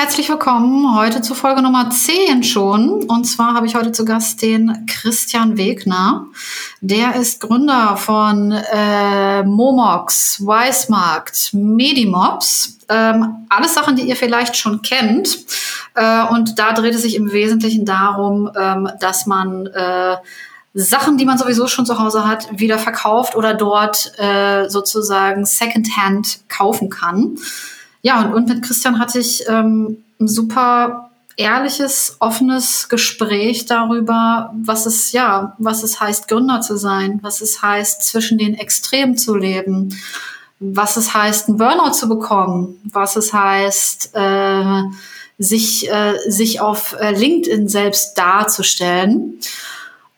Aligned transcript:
Herzlich 0.00 0.28
willkommen 0.28 0.96
heute 0.96 1.22
zu 1.22 1.34
Folge 1.34 1.60
Nummer 1.60 1.90
10 1.90 2.44
schon. 2.44 3.02
Und 3.02 3.24
zwar 3.24 3.54
habe 3.54 3.66
ich 3.66 3.74
heute 3.74 3.90
zu 3.90 4.04
Gast 4.04 4.40
den 4.42 4.86
Christian 4.86 5.56
Wegner. 5.56 6.26
Der 6.80 7.16
ist 7.16 7.40
Gründer 7.40 7.96
von 7.96 8.52
äh, 8.52 9.42
Momox, 9.42 10.46
Weismarkt, 10.46 11.50
Medimobs. 11.52 12.78
Ähm, 12.88 13.44
alles 13.48 13.74
Sachen, 13.74 13.96
die 13.96 14.02
ihr 14.02 14.14
vielleicht 14.14 14.56
schon 14.56 14.82
kennt. 14.82 15.36
Äh, 15.96 16.28
und 16.28 16.60
da 16.60 16.74
dreht 16.74 16.94
es 16.94 17.02
sich 17.02 17.16
im 17.16 17.32
Wesentlichen 17.32 17.84
darum, 17.84 18.48
ähm, 18.56 18.88
dass 19.00 19.26
man 19.26 19.66
äh, 19.66 20.16
Sachen, 20.74 21.18
die 21.18 21.24
man 21.24 21.38
sowieso 21.38 21.66
schon 21.66 21.86
zu 21.86 21.98
Hause 21.98 22.24
hat, 22.24 22.46
wieder 22.52 22.78
verkauft 22.78 23.34
oder 23.34 23.52
dort 23.52 24.12
äh, 24.16 24.68
sozusagen 24.68 25.44
Secondhand 25.44 26.38
kaufen 26.48 26.88
kann. 26.88 27.36
Ja, 28.08 28.22
und, 28.22 28.32
und 28.32 28.48
mit 28.48 28.62
Christian 28.62 28.98
hatte 28.98 29.18
ich 29.18 29.46
ähm, 29.48 30.02
ein 30.18 30.28
super 30.28 31.10
ehrliches, 31.36 32.16
offenes 32.20 32.88
Gespräch 32.88 33.66
darüber, 33.66 34.50
was 34.64 34.86
es 34.86 35.12
ja, 35.12 35.54
was 35.58 35.82
es 35.82 36.00
heißt, 36.00 36.26
Gründer 36.26 36.62
zu 36.62 36.78
sein, 36.78 37.18
was 37.20 37.42
es 37.42 37.60
heißt, 37.60 38.02
zwischen 38.02 38.38
den 38.38 38.54
Extremen 38.54 39.18
zu 39.18 39.36
leben, 39.36 39.94
was 40.58 40.96
es 40.96 41.12
heißt, 41.12 41.48
einen 41.48 41.58
Burnout 41.58 41.92
zu 41.92 42.08
bekommen, 42.08 42.80
was 42.90 43.16
es 43.16 43.34
heißt, 43.34 44.12
äh, 44.14 44.82
sich, 45.36 45.90
äh, 45.90 46.14
sich 46.28 46.62
auf 46.62 46.96
äh, 46.98 47.10
LinkedIn 47.12 47.68
selbst 47.68 48.16
darzustellen. 48.16 49.34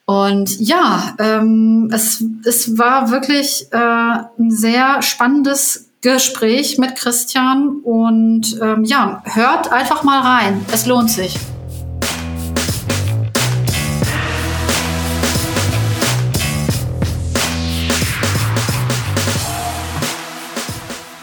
Und 0.04 0.60
ja, 0.60 1.16
ähm, 1.18 1.90
es, 1.92 2.22
es 2.44 2.78
war 2.78 3.10
wirklich 3.10 3.66
äh, 3.72 3.76
ein 3.76 4.52
sehr 4.52 5.02
spannendes 5.02 5.89
Gespräch 6.02 6.78
mit 6.78 6.96
Christian 6.96 7.80
und 7.82 8.58
ähm, 8.62 8.84
ja, 8.84 9.22
hört 9.24 9.70
einfach 9.70 10.02
mal 10.02 10.20
rein. 10.20 10.64
Es 10.72 10.86
lohnt 10.86 11.10
sich. 11.10 11.38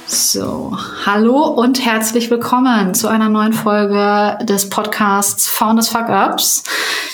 So, 0.05 0.77
hallo 1.07 1.45
und 1.45 1.83
herzlich 1.83 2.29
willkommen 2.29 2.93
zu 2.93 3.07
einer 3.07 3.29
neuen 3.29 3.53
Folge 3.53 4.37
des 4.45 4.69
Podcasts 4.69 5.47
Founders 5.47 5.89
Fuck 5.89 6.09
Ups. 6.09 6.63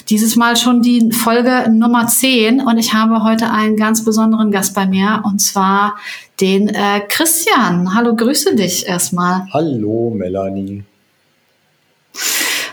Dieses 0.09 0.35
Mal 0.35 0.57
schon 0.57 0.81
die 0.81 1.11
Folge 1.11 1.69
Nummer 1.71 2.07
10 2.07 2.61
und 2.61 2.77
ich 2.77 2.93
habe 2.93 3.23
heute 3.23 3.49
einen 3.51 3.77
ganz 3.77 4.03
besonderen 4.03 4.51
Gast 4.51 4.75
bei 4.75 4.85
mir 4.85 5.21
und 5.23 5.39
zwar 5.39 5.95
den 6.41 6.67
äh, 6.67 7.01
Christian. 7.07 7.95
Hallo, 7.95 8.15
grüße 8.15 8.55
dich 8.55 8.85
erstmal. 8.85 9.47
Hallo, 9.53 10.13
Melanie. 10.13 10.83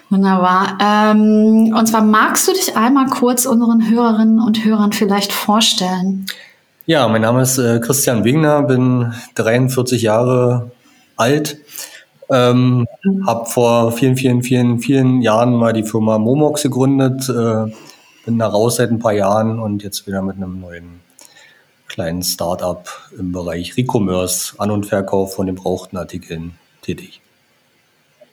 Wunderbar. 0.09 0.77
Ähm, 0.81 1.73
und 1.77 1.87
zwar 1.87 2.03
magst 2.03 2.49
du 2.49 2.53
dich 2.53 2.77
einmal 2.77 3.07
kurz 3.07 3.47
unseren 3.47 3.89
Hörerinnen 3.89 4.41
und 4.41 4.65
Hörern 4.65 4.93
vielleicht 4.93 5.33
vorstellen? 5.33 6.27
Ja, 6.87 7.07
mein 7.07 7.23
Name 7.23 7.43
ist 7.43 7.59
äh, 7.59 7.79
Christian 7.79 8.25
Wigner, 8.25 8.63
bin 8.63 9.15
43 9.37 10.03
Jahre 10.03 10.73
alt, 11.17 11.59
ähm, 12.31 12.87
mhm. 13.03 13.27
habe 13.27 13.47
vor 13.47 13.93
vielen, 13.93 14.17
vielen, 14.17 14.43
vielen, 14.43 14.79
vielen 14.81 15.23
Jahren 15.23 15.55
mal 15.55 15.73
die 15.73 15.83
Firma 15.83 16.19
Momox 16.19 16.63
gegründet, 16.63 17.29
äh, 17.29 17.73
bin 18.25 18.39
da 18.39 18.47
raus 18.47 18.77
seit 18.77 18.91
ein 18.91 18.99
paar 18.99 19.13
Jahren 19.13 19.59
und 19.59 19.83
jetzt 19.83 20.07
wieder 20.07 20.23
mit 20.23 20.37
einem 20.37 20.61
neuen 20.61 21.01
kleinen 21.89 22.23
Start-up 22.23 22.89
im 23.19 23.33
Bereich 23.33 23.77
Recommerce, 23.77 24.55
An- 24.59 24.71
und 24.71 24.87
Verkauf 24.87 25.35
von 25.35 25.47
gebrauchten 25.47 25.97
Artikeln 25.97 26.53
tätig. 26.83 27.21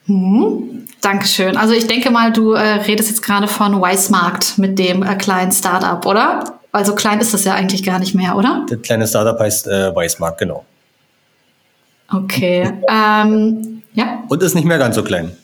Mhm. 0.06 0.86
Dankeschön. 1.00 1.56
Also 1.56 1.74
ich 1.74 1.86
denke 1.86 2.10
mal, 2.10 2.32
du 2.32 2.52
äh, 2.52 2.60
redest 2.60 3.10
jetzt 3.10 3.22
gerade 3.22 3.48
von 3.48 3.80
Weismarkt 3.80 4.58
mit 4.58 4.78
dem 4.78 5.02
äh, 5.02 5.16
kleinen 5.16 5.52
Startup, 5.52 6.04
oder? 6.06 6.58
Also 6.72 6.94
klein 6.94 7.20
ist 7.20 7.34
das 7.34 7.44
ja 7.44 7.54
eigentlich 7.54 7.82
gar 7.82 7.98
nicht 7.98 8.14
mehr, 8.14 8.36
oder? 8.36 8.64
Das 8.68 8.80
kleine 8.82 9.06
Startup 9.06 9.38
heißt 9.38 9.66
äh, 9.66 9.94
Weismarkt, 9.94 10.38
genau. 10.38 10.64
Okay. 12.10 12.72
Ähm. 12.88 13.77
Und 14.28 14.42
ist 14.42 14.54
nicht 14.54 14.66
mehr 14.66 14.78
ganz 14.78 14.96
so 14.96 15.02
klein. 15.02 15.36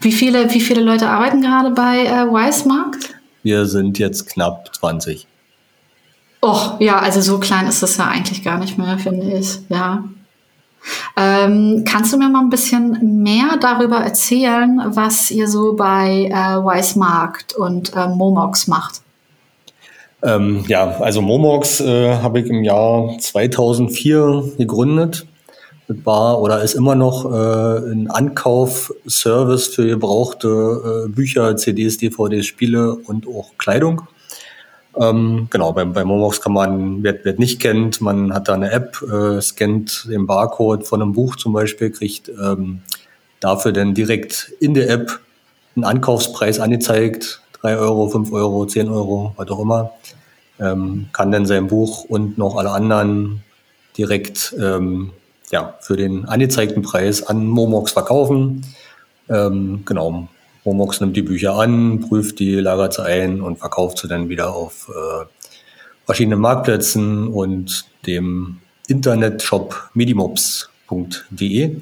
Wie 0.00 0.12
viele, 0.12 0.52
wie 0.52 0.60
viele 0.60 0.82
Leute 0.82 1.08
arbeiten 1.08 1.40
gerade 1.40 1.70
bei 1.70 2.04
äh, 2.04 2.32
Weismarkt? 2.32 3.14
Wir 3.42 3.66
sind 3.66 3.98
jetzt 3.98 4.26
knapp 4.26 4.74
20. 4.74 5.26
Och, 6.42 6.78
ja, 6.80 6.98
also 6.98 7.20
so 7.20 7.38
klein 7.38 7.66
ist 7.66 7.82
das 7.82 7.96
ja 7.96 8.06
eigentlich 8.06 8.44
gar 8.44 8.58
nicht 8.58 8.76
mehr, 8.76 8.98
finde 8.98 9.38
ich. 9.38 9.58
Ja. 9.68 10.04
Ähm, 11.16 11.84
kannst 11.86 12.12
du 12.12 12.18
mir 12.18 12.28
mal 12.28 12.40
ein 12.40 12.50
bisschen 12.50 13.22
mehr 13.22 13.56
darüber 13.60 13.96
erzählen, 13.96 14.82
was 14.88 15.30
ihr 15.30 15.48
so 15.48 15.74
bei 15.74 16.26
äh, 16.26 16.64
Weismarkt 16.64 17.54
und 17.54 17.94
äh, 17.96 18.08
Momox 18.08 18.66
macht? 18.66 19.00
Ähm, 20.22 20.64
ja, 20.68 20.88
also 21.00 21.22
Momox 21.22 21.80
äh, 21.80 22.16
habe 22.16 22.40
ich 22.40 22.46
im 22.46 22.64
Jahr 22.64 23.16
2004 23.18 24.52
gegründet. 24.58 25.26
War 25.86 26.40
oder 26.40 26.62
ist 26.62 26.74
immer 26.74 26.94
noch 26.94 27.30
äh, 27.30 27.92
ein 27.92 28.10
Ankaufservice 28.10 29.66
für 29.68 29.86
gebrauchte 29.86 31.04
äh, 31.06 31.08
Bücher, 31.08 31.56
CDs, 31.56 31.98
DVDs, 31.98 32.46
Spiele 32.46 32.94
und 32.94 33.26
auch 33.26 33.58
Kleidung. 33.58 34.08
Ähm, 34.98 35.48
genau, 35.50 35.72
bei, 35.72 35.84
bei 35.84 36.04
Momox 36.04 36.40
kann 36.40 36.52
man, 36.52 37.02
wer, 37.02 37.18
wer 37.24 37.34
nicht 37.34 37.60
kennt, 37.60 38.00
man 38.00 38.32
hat 38.32 38.48
da 38.48 38.54
eine 38.54 38.70
App, 38.70 39.02
äh, 39.02 39.40
scannt 39.40 40.06
den 40.08 40.26
Barcode 40.26 40.86
von 40.86 41.02
einem 41.02 41.12
Buch 41.12 41.36
zum 41.36 41.52
Beispiel, 41.52 41.90
kriegt 41.90 42.28
ähm, 42.28 42.80
dafür 43.40 43.72
dann 43.72 43.94
direkt 43.94 44.52
in 44.60 44.74
der 44.74 44.88
App 44.88 45.20
einen 45.74 45.84
Ankaufspreis 45.84 46.60
angezeigt, 46.60 47.42
3 47.60 47.76
Euro, 47.76 48.08
5 48.08 48.32
Euro, 48.32 48.66
10 48.66 48.88
Euro, 48.88 49.34
was 49.36 49.50
auch 49.50 49.60
immer. 49.60 49.90
Ähm, 50.60 51.08
kann 51.12 51.32
dann 51.32 51.46
sein 51.46 51.66
Buch 51.66 52.04
und 52.04 52.38
noch 52.38 52.56
alle 52.56 52.70
anderen 52.70 53.42
direkt 53.98 54.54
ähm, 54.60 55.10
ja, 55.54 55.74
für 55.78 55.96
den 55.96 56.24
angezeigten 56.24 56.82
Preis 56.82 57.22
an 57.22 57.46
Momox 57.46 57.92
verkaufen. 57.92 58.66
Ähm, 59.28 59.82
genau, 59.84 60.28
Momox 60.64 61.00
nimmt 61.00 61.16
die 61.16 61.22
Bücher 61.22 61.54
an, 61.54 62.00
prüft 62.00 62.40
die, 62.40 62.56
lagert 62.56 62.94
sie 62.94 63.04
ein 63.04 63.40
und 63.40 63.60
verkauft 63.60 63.98
sie 63.98 64.08
dann 64.08 64.28
wieder 64.28 64.52
auf 64.52 64.90
äh, 64.90 65.26
verschiedenen 66.06 66.40
Marktplätzen 66.40 67.28
und 67.28 67.84
dem 68.04 68.58
Internetshop 68.88 69.90
medimobs.de. 69.94 71.76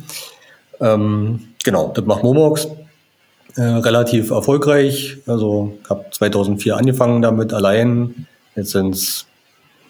Ähm, 0.80 1.40
genau, 1.64 1.92
das 1.94 2.04
macht 2.04 2.22
Momox. 2.24 2.68
Äh, 3.56 3.62
relativ 3.62 4.30
erfolgreich. 4.32 5.16
Also 5.26 5.78
habe 5.88 6.04
2004 6.10 6.76
angefangen 6.76 7.22
damit 7.22 7.54
allein. 7.54 8.26
Jetzt 8.54 8.72
sind 8.72 8.94
es, 8.94 9.24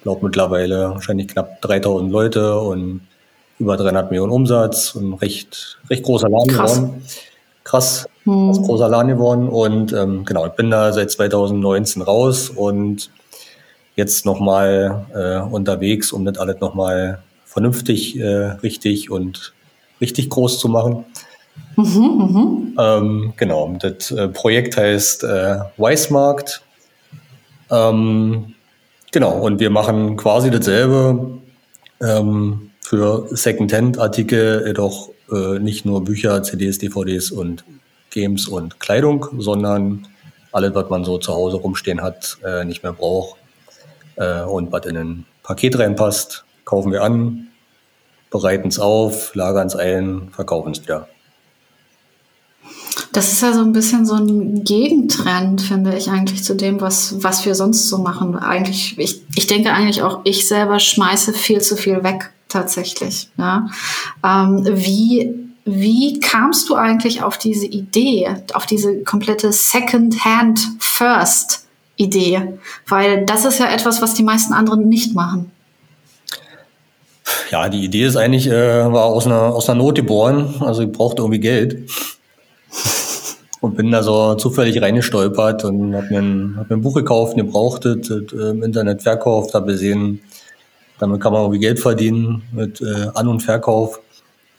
glaube 0.05 0.27
mittlerweile 0.27 0.91
wahrscheinlich 0.91 1.27
knapp 1.27 1.61
3000 1.63 2.13
Leute 2.13 2.61
und 2.61 3.01
über 3.63 3.77
300 3.77 4.11
Millionen 4.11 4.33
Umsatz 4.33 4.95
und 4.95 5.15
recht, 5.15 5.79
recht 5.89 6.03
großer 6.03 6.29
Laden 6.29 6.49
Krass. 6.49 6.77
geworden. 6.77 7.03
Krass 7.65 8.07
hm. 8.25 8.53
großer 8.53 8.89
Lahn 8.89 9.09
geworden. 9.09 9.49
Und 9.49 9.93
ähm, 9.93 10.25
genau, 10.25 10.47
ich 10.47 10.53
bin 10.53 10.71
da 10.71 10.93
seit 10.93 11.11
2019 11.11 12.03
raus 12.03 12.51
und 12.51 13.11
jetzt 13.97 14.25
nochmal 14.25 15.07
äh, 15.15 15.39
unterwegs, 15.41 16.13
um 16.13 16.25
das 16.25 16.39
alles 16.39 16.61
nochmal 16.61 17.23
vernünftig, 17.45 18.19
äh, 18.19 18.53
richtig 18.63 19.11
und 19.11 19.53
richtig 20.01 20.31
groß 20.31 20.59
zu 20.59 20.69
machen. 20.69 21.05
Mhm, 21.77 22.73
mh. 22.75 22.83
ähm, 22.83 23.33
genau, 23.37 23.75
das 23.79 24.11
äh, 24.11 24.29
Projekt 24.29 24.77
heißt 24.77 25.25
äh, 25.25 25.59
Weismarkt. 25.77 26.63
Ähm, 27.71 28.55
genau, 29.11 29.39
und 29.39 29.61
wir 29.61 29.71
machen 29.71 30.17
quasi 30.17 30.51
dasselbe 30.51 31.39
ähm, 32.01 32.71
für 32.83 33.27
Second-Hand-Artikel, 33.31 34.65
jedoch 34.67 35.11
äh, 35.31 35.59
nicht 35.59 35.87
nur 35.87 36.05
Bücher, 36.05 36.43
CDs, 36.43 36.79
DVDs 36.79 37.31
und 37.31 37.65
Games 38.11 38.47
und 38.47 38.81
Kleidung, 38.81 39.27
sondern 39.39 40.07
alles, 40.53 40.75
was 40.75 40.91
man 40.91 41.05
so 41.05 41.19
zu 41.19 41.33
Hause 41.33 41.57
rumstehen 41.57 42.03
hat, 42.03 42.39
äh, 42.45 42.65
nicht 42.65 42.83
mehr 42.83 42.93
braucht 42.93 43.37
äh, 44.17 44.43
und 44.43 44.71
was 44.71 44.85
in 44.87 44.97
ein 44.97 45.27
Paket 45.43 45.79
reinpasst, 45.79 46.45
kaufen 46.65 46.93
wir 46.93 47.03
an, 47.03 47.49
bereiten 48.31 48.69
es 48.69 48.79
auf, 48.79 49.35
lagern 49.35 49.67
es 49.67 49.77
ein, 49.77 50.29
verkaufen 50.33 50.73
es 50.73 50.83
wieder. 50.83 51.09
Das 53.13 53.33
ist 53.33 53.43
ja 53.43 53.53
so 53.53 53.61
ein 53.61 53.73
bisschen 53.73 54.07
so 54.07 54.15
ein 54.15 54.65
Gegentrend, 54.65 55.61
finde 55.61 55.97
ich 55.97 56.09
eigentlich 56.09 56.45
zu 56.45 56.55
dem, 56.55 56.81
was, 56.81 57.23
was 57.23 57.45
wir 57.45 57.55
sonst 57.55 57.89
so 57.89 57.99
machen. 57.99 58.37
Eigentlich, 58.37 58.99
ich, 58.99 59.23
ich 59.35 59.47
denke 59.47 59.73
eigentlich 59.73 60.03
auch, 60.03 60.21
ich 60.25 60.49
selber 60.49 60.79
schmeiße 60.79 61.35
viel 61.35 61.61
zu 61.61 61.77
viel 61.77 62.03
weg, 62.03 62.33
tatsächlich. 62.53 63.29
Ja. 63.37 63.67
Ähm, 64.25 64.65
wie 64.71 65.53
wie 65.65 66.19
kamst 66.19 66.69
du 66.69 66.75
eigentlich 66.75 67.23
auf 67.23 67.39
diese 67.39 67.67
Idee, 67.67 68.29
auf 68.55 68.67
diese 68.67 69.03
komplette 69.05 69.53
Second-Hand 69.53 70.61
First 70.81 71.67
Idee? 71.97 72.59
Weil 72.89 73.25
das 73.25 73.45
ist 73.45 73.61
ja 73.61 73.71
etwas, 73.71 74.03
was 74.03 74.15
die 74.15 74.25
meisten 74.25 74.55
anderen 74.55 74.89
nicht 74.89 75.15
machen. 75.15 75.53
ja, 77.51 77.69
die 77.69 77.85
Idee 77.85 78.05
ist 78.05 78.17
eigentlich, 78.17 78.49
äh, 78.49 78.93
war 78.93 79.05
aus 79.05 79.27
einer, 79.27 79.55
aus 79.55 79.69
einer 79.69 79.79
Not 79.79 79.95
geboren. 79.95 80.55
Also 80.61 80.83
ich 80.83 80.91
brauchte 80.91 81.23
irgendwie 81.23 81.41
Geld. 81.41 81.89
Und 83.61 83.77
bin 83.77 83.93
da 83.93 84.03
so 84.03 84.35
zufällig 84.35 84.83
reingestolpert 84.83 85.65
und 85.65 85.95
habe 85.95 86.09
mir, 86.09 86.57
hab 86.57 86.69
mir 86.69 86.77
ein 86.77 86.83
Buch 86.83 86.95
gekauft, 86.95 87.37
gebrauchtes, 87.37 88.11
äh, 88.11 88.51
im 88.51 88.65
Internet 88.65 89.03
verkauft, 89.03 89.55
habe 89.55 89.67
gesehen, 89.67 90.21
damit 91.03 91.21
kann 91.21 91.33
man 91.33 91.43
irgendwie 91.43 91.59
Geld 91.59 91.81
verdienen 91.81 92.43
mit 92.53 92.81
äh, 92.81 93.09
An- 93.15 93.27
und 93.27 93.41
Verkauf. 93.41 94.01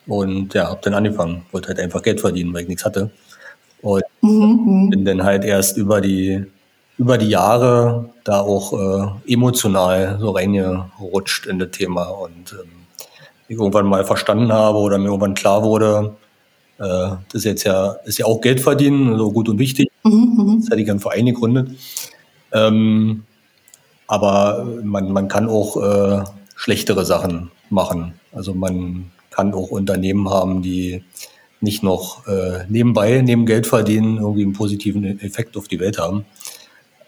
Und 0.07 0.53
ja, 0.53 0.69
habe 0.69 0.81
dann 0.83 0.93
angefangen. 0.93 1.45
Wollte 1.53 1.69
halt 1.69 1.79
einfach 1.79 2.01
Geld 2.01 2.19
verdienen, 2.19 2.53
weil 2.53 2.63
ich 2.63 2.67
nichts 2.67 2.83
hatte. 2.83 3.11
Und 3.81 4.03
mhm. 4.19 4.89
bin 4.89 5.05
dann 5.05 5.23
halt 5.23 5.45
erst 5.45 5.77
über 5.77 6.01
die, 6.01 6.45
über 6.97 7.17
die 7.17 7.29
Jahre 7.29 8.09
da 8.25 8.41
auch 8.41 8.73
äh, 8.73 9.31
emotional 9.33 10.17
so 10.19 10.31
reingerutscht 10.31 11.45
in 11.45 11.59
das 11.59 11.71
Thema. 11.71 12.09
Und 12.09 12.51
ähm, 12.51 12.71
ich 13.47 13.57
irgendwann 13.57 13.87
mal 13.87 14.03
verstanden 14.03 14.51
habe 14.51 14.79
oder 14.79 14.97
mir 14.97 15.05
irgendwann 15.05 15.35
klar 15.35 15.63
wurde, 15.63 16.13
äh, 16.77 16.83
das 16.83 17.35
ist 17.35 17.45
jetzt 17.45 17.63
ja, 17.63 17.93
ist 18.03 18.17
ja 18.17 18.25
auch 18.25 18.41
Geld 18.41 18.59
verdienen, 18.59 19.17
so 19.17 19.31
gut 19.31 19.47
und 19.47 19.59
wichtig. 19.59 19.89
Mhm, 20.03 20.33
mhm, 20.35 20.59
das 20.59 20.69
hätte 20.71 20.81
ich 20.81 20.91
einen 20.91 20.99
Verein 20.99 21.25
gegründet. 21.25 21.69
Ähm, 22.51 23.23
aber 24.13 24.63
man, 24.83 25.11
man 25.11 25.27
kann 25.27 25.49
auch 25.49 25.75
äh, 25.77 26.23
schlechtere 26.55 27.03
Sachen 27.03 27.49
machen. 27.71 28.13
Also 28.31 28.53
man 28.53 29.11
kann 29.31 29.55
auch 29.55 29.71
Unternehmen 29.71 30.29
haben, 30.29 30.61
die 30.61 31.03
nicht 31.61 31.81
noch 31.81 32.27
äh, 32.27 32.63
nebenbei, 32.69 33.23
neben 33.25 33.47
Geld 33.47 33.65
verdienen, 33.65 34.17
irgendwie 34.17 34.43
einen 34.43 34.53
positiven 34.53 35.19
Effekt 35.19 35.57
auf 35.57 35.67
die 35.67 35.79
Welt 35.79 35.97
haben. 35.97 36.25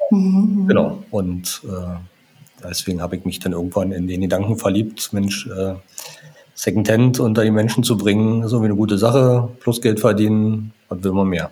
Mhm. 0.10 0.66
Genau. 0.68 1.04
Und 1.12 1.62
äh, 1.66 2.68
deswegen 2.68 3.04
habe 3.04 3.18
ich 3.18 3.24
mich 3.24 3.38
dann 3.38 3.52
irgendwann 3.52 3.92
in 3.92 4.08
den 4.08 4.22
Gedanken 4.22 4.58
verliebt, 4.58 5.14
Mensch, 5.14 5.46
äh, 5.46 5.76
Secondhand 6.56 7.20
unter 7.20 7.44
die 7.44 7.52
Menschen 7.52 7.84
zu 7.84 7.98
bringen, 7.98 8.42
ist 8.42 8.52
irgendwie 8.52 8.70
eine 8.70 8.78
gute 8.78 8.98
Sache, 8.98 9.48
plus 9.60 9.80
Geld 9.80 10.00
verdienen, 10.00 10.72
was 10.90 11.04
will 11.04 11.12
man 11.12 11.28
mehr. 11.28 11.52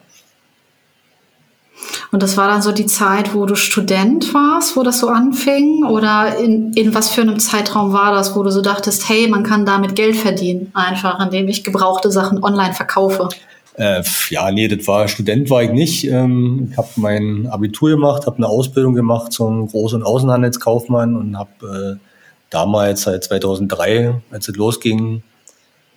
Und 2.14 2.22
das 2.22 2.38
war 2.38 2.48
dann 2.48 2.62
so 2.62 2.72
die 2.72 2.86
Zeit, 2.86 3.34
wo 3.34 3.48
du 3.48 3.56
Student 3.56 4.36
warst, 4.36 4.78
wo 4.78 4.84
das 4.84 5.00
so 5.00 5.08
anfing? 5.08 5.84
Oder 5.84 6.38
in, 6.38 6.72
in 6.74 6.94
was 6.94 7.10
für 7.10 7.22
einem 7.22 7.40
Zeitraum 7.40 7.92
war 7.92 8.14
das, 8.14 8.36
wo 8.36 8.44
du 8.44 8.52
so 8.52 8.62
dachtest, 8.62 9.10
hey, 9.10 9.28
man 9.28 9.42
kann 9.42 9.66
damit 9.66 9.96
Geld 9.96 10.16
verdienen, 10.16 10.70
einfach, 10.76 11.20
indem 11.20 11.48
ich 11.48 11.64
gebrauchte 11.64 12.12
Sachen 12.12 12.44
online 12.44 12.76
verkaufe? 12.76 13.30
Äh, 13.78 14.04
ja, 14.30 14.52
nee, 14.52 14.68
das 14.68 14.88
war 14.88 15.08
Student 15.08 15.50
war 15.50 15.64
ich 15.64 15.72
nicht. 15.72 16.04
Ähm, 16.04 16.68
ich 16.70 16.78
habe 16.78 16.90
mein 16.98 17.48
Abitur 17.48 17.90
gemacht, 17.90 18.28
habe 18.28 18.38
eine 18.38 18.48
Ausbildung 18.48 18.94
gemacht 18.94 19.32
zum 19.32 19.68
Groß- 19.68 19.96
und 19.96 20.04
Außenhandelskaufmann 20.04 21.16
und 21.16 21.36
habe 21.36 21.98
äh, 21.98 22.08
damals, 22.52 23.02
seit 23.02 23.24
2003, 23.24 24.22
als 24.30 24.48
es 24.48 24.56
losging, 24.56 25.24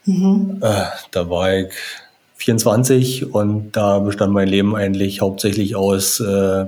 mhm. 0.07 0.63
äh, 0.63 0.85
da 1.11 1.29
war 1.29 1.55
ich 1.55 1.75
24 2.37 3.33
und 3.35 3.73
da 3.73 3.99
bestand 3.99 4.33
mein 4.33 4.49
Leben 4.49 4.77
eigentlich 4.77 5.21
hauptsächlich 5.21 5.75
aus, 5.77 6.21
äh, 6.21 6.67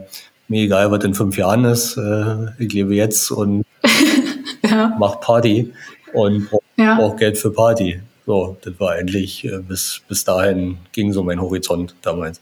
mir 0.49 0.62
egal, 0.62 0.91
was 0.91 1.05
in 1.05 1.15
fünf 1.15 1.37
Jahren 1.37 1.65
ist, 1.65 1.97
äh, 1.97 2.47
ich 2.59 2.73
lebe 2.73 2.94
jetzt 2.94 3.31
und 3.31 3.65
ja. 4.69 4.97
mach 4.99 5.20
Party 5.20 5.73
und 6.15 6.49
brauche 6.50 6.62
ja. 6.76 7.15
Geld 7.17 7.38
für 7.38 7.50
Party. 7.50 8.00
So, 8.26 8.56
das 8.62 8.75
war 8.79 8.93
eigentlich, 8.93 9.44
äh, 9.44 9.59
bis, 9.59 10.00
bis 10.09 10.25
dahin 10.25 10.79
ging 10.93 11.12
so 11.12 11.23
mein 11.23 11.41
Horizont 11.41 11.94
damals. 12.03 12.41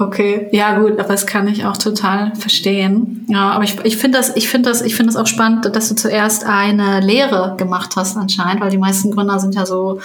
Okay, 0.00 0.46
ja 0.52 0.78
gut, 0.78 0.92
aber 0.92 1.08
das 1.08 1.26
kann 1.26 1.48
ich 1.48 1.66
auch 1.66 1.76
total 1.76 2.32
verstehen. 2.36 3.26
Ja, 3.26 3.50
aber 3.50 3.64
ich, 3.64 3.80
ich 3.82 3.96
finde 3.96 4.18
das, 4.18 4.36
ich 4.36 4.48
finde 4.48 4.70
das, 4.70 4.80
ich 4.80 4.94
finde 4.94 5.12
das 5.12 5.20
auch 5.20 5.26
spannend, 5.26 5.74
dass 5.74 5.88
du 5.88 5.96
zuerst 5.96 6.44
eine 6.44 7.00
Lehre 7.00 7.56
gemacht 7.56 7.96
hast 7.96 8.16
anscheinend, 8.16 8.60
weil 8.60 8.70
die 8.70 8.78
meisten 8.78 9.10
Gründer 9.10 9.40
sind 9.40 9.56
ja 9.56 9.66
so, 9.66 10.00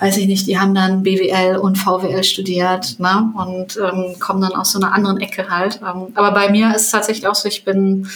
weiß 0.00 0.16
ich 0.16 0.26
nicht, 0.26 0.46
die 0.46 0.58
haben 0.58 0.74
dann 0.74 1.02
BWL 1.02 1.58
und 1.58 1.76
VWL 1.76 2.24
studiert, 2.24 2.98
ne, 2.98 3.30
und 3.36 3.76
ähm, 3.76 4.18
kommen 4.20 4.40
dann 4.40 4.54
aus 4.54 4.72
so 4.72 4.80
einer 4.80 4.94
anderen 4.94 5.20
Ecke 5.20 5.50
halt. 5.50 5.80
Ähm, 5.82 6.06
aber 6.14 6.30
bei 6.30 6.50
mir 6.50 6.74
ist 6.74 6.86
es 6.86 6.90
tatsächlich 6.90 7.26
auch 7.26 7.34
so, 7.34 7.46
ich 7.46 7.62
bin 7.62 8.08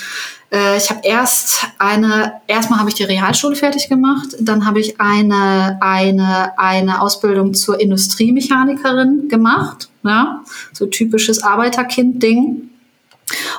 äh, 0.50 0.76
ich 0.76 0.90
habe 0.90 1.00
erst 1.04 1.66
eine, 1.78 2.40
erstmal 2.46 2.80
habe 2.80 2.88
ich 2.88 2.94
die 2.94 3.04
Realschule 3.04 3.56
fertig 3.56 3.88
gemacht, 3.88 4.28
dann 4.40 4.66
habe 4.66 4.80
ich 4.80 5.00
eine, 5.00 5.78
eine, 5.80 6.58
eine 6.58 7.00
Ausbildung 7.00 7.54
zur 7.54 7.80
Industriemechanikerin 7.80 9.28
gemacht, 9.28 9.88
ja, 10.02 10.42
so 10.72 10.86
typisches 10.86 11.42
Arbeiterkind-Ding. 11.42 12.70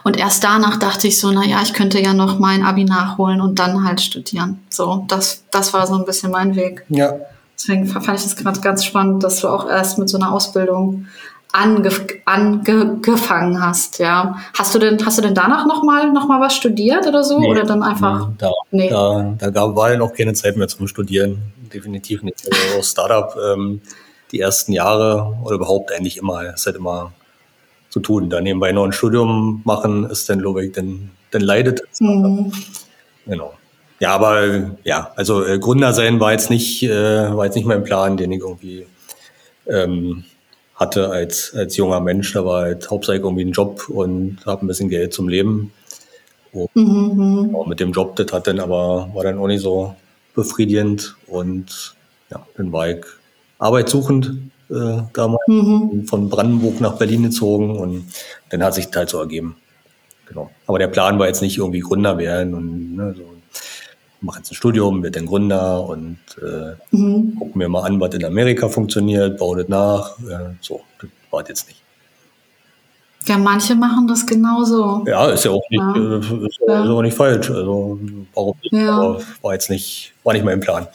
Und 0.04 0.18
erst 0.18 0.44
danach 0.44 0.78
dachte 0.78 1.08
ich 1.08 1.20
so, 1.20 1.32
na 1.32 1.46
ja, 1.46 1.62
ich 1.62 1.74
könnte 1.74 2.00
ja 2.00 2.14
noch 2.14 2.40
mein 2.40 2.66
Abi 2.66 2.84
nachholen 2.84 3.40
und 3.40 3.60
dann 3.60 3.86
halt 3.86 4.02
studieren. 4.02 4.60
So, 4.70 5.06
das, 5.08 5.44
das 5.52 5.74
war 5.74 5.88
so 5.88 5.96
ein 5.96 6.06
bisschen 6.06 6.32
mein 6.32 6.56
Weg. 6.56 6.84
Ja. 6.90 7.14
Deswegen 7.56 7.88
fand 7.88 8.08
ich 8.08 8.24
das 8.24 8.36
gerade 8.36 8.60
ganz 8.60 8.84
spannend, 8.84 9.24
dass 9.24 9.42
du 9.42 9.48
auch 9.48 9.70
erst 9.70 9.98
mit 9.98 10.10
so 10.10 10.18
einer 10.18 10.34
Ausbildung 10.34 11.08
angef 11.54 12.06
angefangen 12.26 13.62
hast, 13.62 14.00
ja. 14.00 14.38
Hast 14.58 14.74
du 14.74 14.80
denn, 14.80 15.06
hast 15.06 15.18
du 15.18 15.22
denn 15.22 15.36
danach 15.36 15.66
nochmal 15.66 16.12
noch 16.12 16.28
mal 16.28 16.40
was 16.40 16.56
studiert 16.56 17.06
oder 17.06 17.24
so? 17.24 17.40
Nee, 17.40 17.50
oder 17.50 17.64
dann 17.64 17.84
einfach? 17.84 18.30
Nee, 18.30 18.36
da, 18.38 18.52
nee. 18.72 18.90
da, 18.90 19.36
da 19.38 19.50
gab, 19.50 19.76
war 19.76 19.92
ja 19.92 19.98
noch 19.98 20.14
keine 20.14 20.34
Zeit 20.34 20.56
mehr 20.56 20.68
zum 20.68 20.88
Studieren. 20.88 21.42
Definitiv 21.74 22.24
nicht. 22.24 22.48
Also 22.50 22.82
Startup, 22.82 23.36
ähm, 23.36 23.82
die 24.32 24.40
ersten 24.40 24.72
Jahre 24.74 25.38
oder 25.44 25.56
überhaupt 25.56 25.92
eigentlich 25.92 26.18
immer, 26.18 26.54
ist 26.54 26.66
halt 26.66 26.76
immer 26.76 27.14
zu 27.90 28.00
tun. 28.00 28.30
Da 28.30 28.42
nebenbei 28.42 28.72
noch 28.72 28.86
ein 28.86 28.94
Studium 28.94 29.62
machen, 29.66 30.10
ist 30.10 30.30
dann, 30.30 30.40
glaube 30.40 30.66
ich, 30.66 30.72
dann, 30.72 31.12
dann 31.32 31.42
leidet. 31.42 31.82
Mhm. 32.00 32.52
Genau. 33.26 33.54
Ja, 34.00 34.16
aber 34.16 34.72
ja, 34.84 35.12
also 35.16 35.46
äh, 35.46 35.60
Gründer 35.60 35.94
sein 35.94 36.20
war 36.20 36.32
jetzt 36.32 36.50
nicht, 36.50 36.82
äh, 36.84 37.36
war 37.36 37.46
jetzt 37.46 37.56
nicht 37.56 37.68
mein 37.68 37.84
Plan, 37.84 38.18
den 38.18 38.32
ich 38.32 38.40
irgendwie 38.40 38.88
ähm, 39.68 40.24
hatte 40.76 41.10
als, 41.10 41.54
als 41.54 41.78
junger 41.78 42.00
Mensch. 42.00 42.34
Da 42.34 42.44
war 42.44 42.64
halt 42.64 42.90
hauptsächlich 42.90 43.24
irgendwie 43.24 43.46
ein 43.46 43.52
Job 43.52 43.90
und 43.90 44.40
habe 44.46 44.66
ein 44.66 44.68
bisschen 44.68 44.90
Geld 44.90 45.14
zum 45.14 45.30
Leben. 45.30 45.72
Und 46.52 46.76
mhm. 46.76 47.56
mit 47.68 47.80
dem 47.80 47.92
Job, 47.92 48.16
das 48.16 48.32
hat 48.32 48.48
dann 48.48 48.60
aber, 48.60 49.10
war 49.14 49.24
dann 49.24 49.38
auch 49.38 49.48
nicht 49.48 49.62
so 49.62 49.96
befriedigend 50.34 51.16
und 51.28 51.96
ja, 52.30 52.46
dann 52.58 52.72
war 52.72 52.90
ich 52.90 53.06
arbeitssuchend 53.62 54.34
äh, 54.70 55.04
damals 55.14 55.48
mhm. 55.48 56.06
von 56.08 56.30
Brandenburg 56.30 56.82
nach 56.82 56.98
Berlin 56.98 57.24
gezogen 57.24 57.78
und 57.78 58.06
dann 58.50 58.64
hat 58.64 58.74
sich 58.74 58.88
das 58.88 58.96
halt 58.96 59.10
so 59.10 59.20
ergeben. 59.20 59.56
Genau. 60.28 60.50
Aber 60.66 60.80
der 60.80 60.88
Plan 60.88 61.20
war 61.20 61.28
jetzt 61.28 61.42
nicht 61.42 61.58
irgendwie 61.58 61.82
Gründer 61.82 62.18
werden 62.18 62.54
und 62.54 62.96
ne, 62.96 63.14
so 63.16 63.24
mache 64.22 64.40
jetzt 64.40 64.52
ein 64.52 64.56
Studium, 64.56 65.04
werde 65.04 65.20
dann 65.20 65.28
Gründer 65.28 65.84
und 65.84 66.18
äh, 66.42 66.96
mhm. 66.96 67.36
gucke 67.38 67.58
mir 67.58 67.70
mal 67.70 67.84
an, 67.84 68.00
was 68.00 68.14
in 68.16 68.24
Amerika 68.24 68.70
funktioniert, 68.70 69.38
baue 69.38 69.58
das 69.58 69.68
nach. 69.68 70.18
Äh, 70.20 70.56
so, 70.62 70.82
das 71.00 71.10
war 71.30 71.48
jetzt 71.48 71.68
nicht. 71.68 71.82
Ja, 73.28 73.38
manche 73.38 73.76
machen 73.76 74.08
das 74.08 74.26
genauso. 74.26 75.04
Ja, 75.06 75.30
ist 75.30 75.46
ja 75.46 75.52
auch 75.52 75.70
nicht, 75.70 75.80
ja. 75.80 75.96
Äh, 75.96 76.48
ist 76.48 76.60
ja. 76.68 76.84
auch 76.90 77.02
nicht 77.02 77.16
falsch. 77.16 77.52
Also 77.52 78.00
warum 78.34 78.56
nicht? 78.64 78.74
Ja. 78.74 79.18
War 79.42 79.54
jetzt 79.54 79.70
nicht, 79.70 80.14
war 80.24 80.34
nicht 80.34 80.46
mein 80.46 80.60
Plan. 80.60 80.88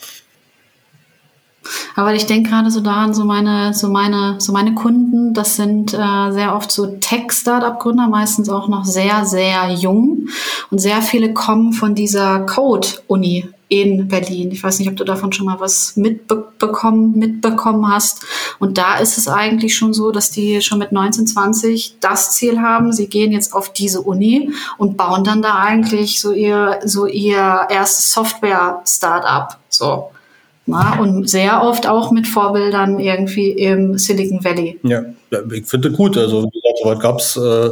Aber 1.95 2.13
ich 2.13 2.25
denke 2.25 2.49
gerade 2.49 2.71
so 2.71 2.79
daran, 2.81 3.13
so 3.13 3.25
meine, 3.25 3.73
so 3.73 3.89
meine, 3.89 4.35
so 4.39 4.51
meine 4.51 4.73
Kunden, 4.73 5.33
das 5.33 5.55
sind 5.55 5.93
äh, 5.93 6.31
sehr 6.31 6.55
oft 6.55 6.71
so 6.71 6.87
Tech-Startup-Gründer, 6.87 8.07
meistens 8.07 8.49
auch 8.49 8.67
noch 8.67 8.85
sehr, 8.85 9.25
sehr 9.25 9.71
jung. 9.71 10.27
Und 10.69 10.79
sehr 10.79 11.01
viele 11.01 11.33
kommen 11.33 11.73
von 11.73 11.95
dieser 11.95 12.41
Code-Uni 12.41 13.49
in 13.69 14.07
Berlin. 14.07 14.51
Ich 14.51 14.63
weiß 14.63 14.79
nicht, 14.79 14.89
ob 14.89 14.95
du 14.95 15.03
davon 15.03 15.33
schon 15.33 15.45
mal 15.45 15.59
was 15.59 15.97
mitbekommen, 15.97 17.17
mitbekommen 17.17 17.87
hast. 17.87 18.23
Und 18.59 18.77
da 18.77 18.97
ist 18.97 19.17
es 19.17 19.27
eigentlich 19.27 19.75
schon 19.75 19.93
so, 19.93 20.11
dass 20.11 20.31
die 20.31 20.61
schon 20.61 20.79
mit 20.79 20.91
19, 20.91 21.27
20 21.27 21.97
das 21.99 22.31
Ziel 22.31 22.61
haben. 22.61 22.93
Sie 22.93 23.07
gehen 23.07 23.31
jetzt 23.31 23.53
auf 23.53 23.73
diese 23.73 24.01
Uni 24.01 24.53
und 24.77 24.95
bauen 24.95 25.23
dann 25.23 25.41
da 25.41 25.55
eigentlich 25.55 26.21
so 26.21 26.31
ihr, 26.31 26.79
so 26.85 27.07
ihr 27.07 27.67
erstes 27.69 28.13
Software-Startup. 28.13 29.57
So. 29.69 30.11
Na, 30.67 30.99
und 30.99 31.29
sehr 31.29 31.63
oft 31.63 31.87
auch 31.87 32.11
mit 32.11 32.27
Vorbildern 32.27 32.99
irgendwie 32.99 33.51
im 33.51 33.97
Silicon 33.97 34.43
Valley. 34.43 34.77
Ja, 34.83 35.01
ich 35.51 35.65
finde 35.65 35.91
gut. 35.91 36.17
Also 36.17 36.43
wie 36.43 36.59
gesagt, 36.59 36.79
sowas 36.83 36.99
gab's. 36.99 37.37
Äh, 37.37 37.69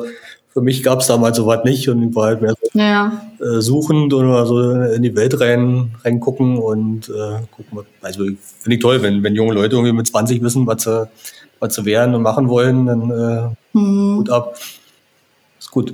für 0.53 0.61
mich 0.61 0.83
gab 0.83 1.01
es 1.01 1.07
damals 1.07 1.35
sowas 1.35 1.65
nicht 1.65 1.89
und 1.89 2.01
ich 2.01 2.15
war 2.15 2.27
halt 2.27 2.41
mehr 2.41 2.53
so 2.53 2.79
ja. 2.79 3.21
äh, 3.41 3.59
suchend 3.59 4.13
oder 4.13 4.45
so 4.45 4.71
in 4.71 5.03
die 5.03 5.13
Welt 5.13 5.37
rein 5.41 5.91
reingucken 6.05 6.57
und 6.57 7.09
äh, 7.09 7.41
gucken. 7.51 7.85
Also 8.01 8.23
finde 8.23 8.75
ich 8.75 8.79
toll, 8.79 9.01
wenn, 9.01 9.21
wenn 9.21 9.35
junge 9.35 9.53
Leute 9.53 9.75
irgendwie 9.75 9.91
mit 9.91 10.07
20 10.07 10.41
wissen, 10.41 10.65
was 10.65 10.83
sie, 10.83 11.09
was 11.59 11.75
sie 11.75 11.83
werden 11.83 12.15
und 12.15 12.21
machen 12.21 12.47
wollen, 12.47 12.85
dann 12.85 13.11
äh, 13.11 13.77
mhm. 13.77 14.15
gut 14.15 14.29
ab. 14.29 14.55
Ist 15.59 15.71
gut. 15.71 15.93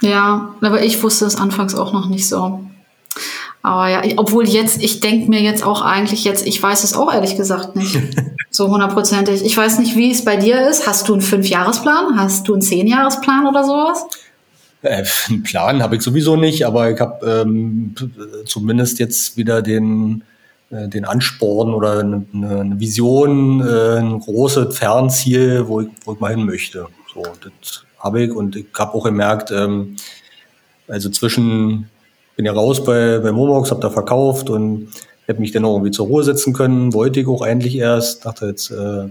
Ja, 0.00 0.54
aber 0.62 0.82
ich 0.82 1.02
wusste 1.02 1.26
es 1.26 1.36
anfangs 1.36 1.74
auch 1.74 1.92
noch 1.92 2.08
nicht 2.08 2.26
so. 2.26 2.60
Aber 3.66 3.88
ja, 3.88 4.00
obwohl 4.16 4.48
jetzt, 4.48 4.80
ich 4.80 5.00
denke 5.00 5.28
mir 5.28 5.40
jetzt 5.40 5.64
auch 5.66 5.82
eigentlich 5.82 6.22
jetzt, 6.22 6.46
ich 6.46 6.62
weiß 6.62 6.84
es 6.84 6.94
auch 6.94 7.12
ehrlich 7.12 7.36
gesagt 7.36 7.74
nicht. 7.74 7.98
so 8.50 8.68
hundertprozentig. 8.68 9.44
Ich 9.44 9.56
weiß 9.56 9.80
nicht, 9.80 9.96
wie 9.96 10.12
es 10.12 10.24
bei 10.24 10.36
dir 10.36 10.68
ist. 10.68 10.86
Hast 10.86 11.08
du 11.08 11.14
einen 11.14 11.20
Fünfjahresplan? 11.20 12.16
Hast 12.16 12.46
du 12.46 12.52
einen 12.52 12.62
Zehnjahresplan 12.62 13.44
oder 13.44 13.64
sowas? 13.64 14.06
Äh, 14.82 15.02
einen 15.28 15.42
Plan 15.42 15.82
habe 15.82 15.96
ich 15.96 16.02
sowieso 16.02 16.36
nicht, 16.36 16.64
aber 16.64 16.92
ich 16.92 17.00
habe 17.00 17.42
ähm, 17.42 17.96
zumindest 18.44 19.00
jetzt 19.00 19.36
wieder 19.36 19.62
den, 19.62 20.22
äh, 20.70 20.86
den 20.86 21.04
Ansporn 21.04 21.74
oder 21.74 21.98
eine, 21.98 22.24
eine 22.32 22.78
Vision, 22.78 23.66
äh, 23.66 23.98
ein 23.98 24.20
großes 24.20 24.78
Fernziel, 24.78 25.66
wo 25.66 25.80
ich, 25.80 25.88
wo 26.04 26.12
ich 26.12 26.20
mal 26.20 26.30
hin 26.30 26.46
möchte. 26.46 26.86
So, 27.12 27.24
das 27.40 27.82
habe 27.98 28.22
ich 28.22 28.30
und 28.30 28.54
ich 28.54 28.66
habe 28.78 28.94
auch 28.94 29.02
gemerkt, 29.02 29.50
ähm, 29.50 29.96
also 30.86 31.10
zwischen, 31.10 31.90
bin 32.36 32.44
ja 32.44 32.52
raus 32.52 32.84
bei, 32.84 33.18
bei 33.18 33.32
Momox, 33.32 33.70
habe 33.70 33.80
da 33.80 33.90
verkauft 33.90 34.50
und 34.50 34.88
hätte 35.26 35.40
mich 35.40 35.52
dann 35.52 35.64
auch 35.64 35.74
irgendwie 35.74 35.90
zur 35.90 36.06
Ruhe 36.06 36.22
setzen 36.22 36.52
können, 36.52 36.94
wollte 36.94 37.20
ich 37.20 37.26
auch 37.26 37.42
eigentlich 37.42 37.76
erst, 37.76 38.24
dachte 38.24 38.46
jetzt, 38.46 38.70
äh, 38.70 39.08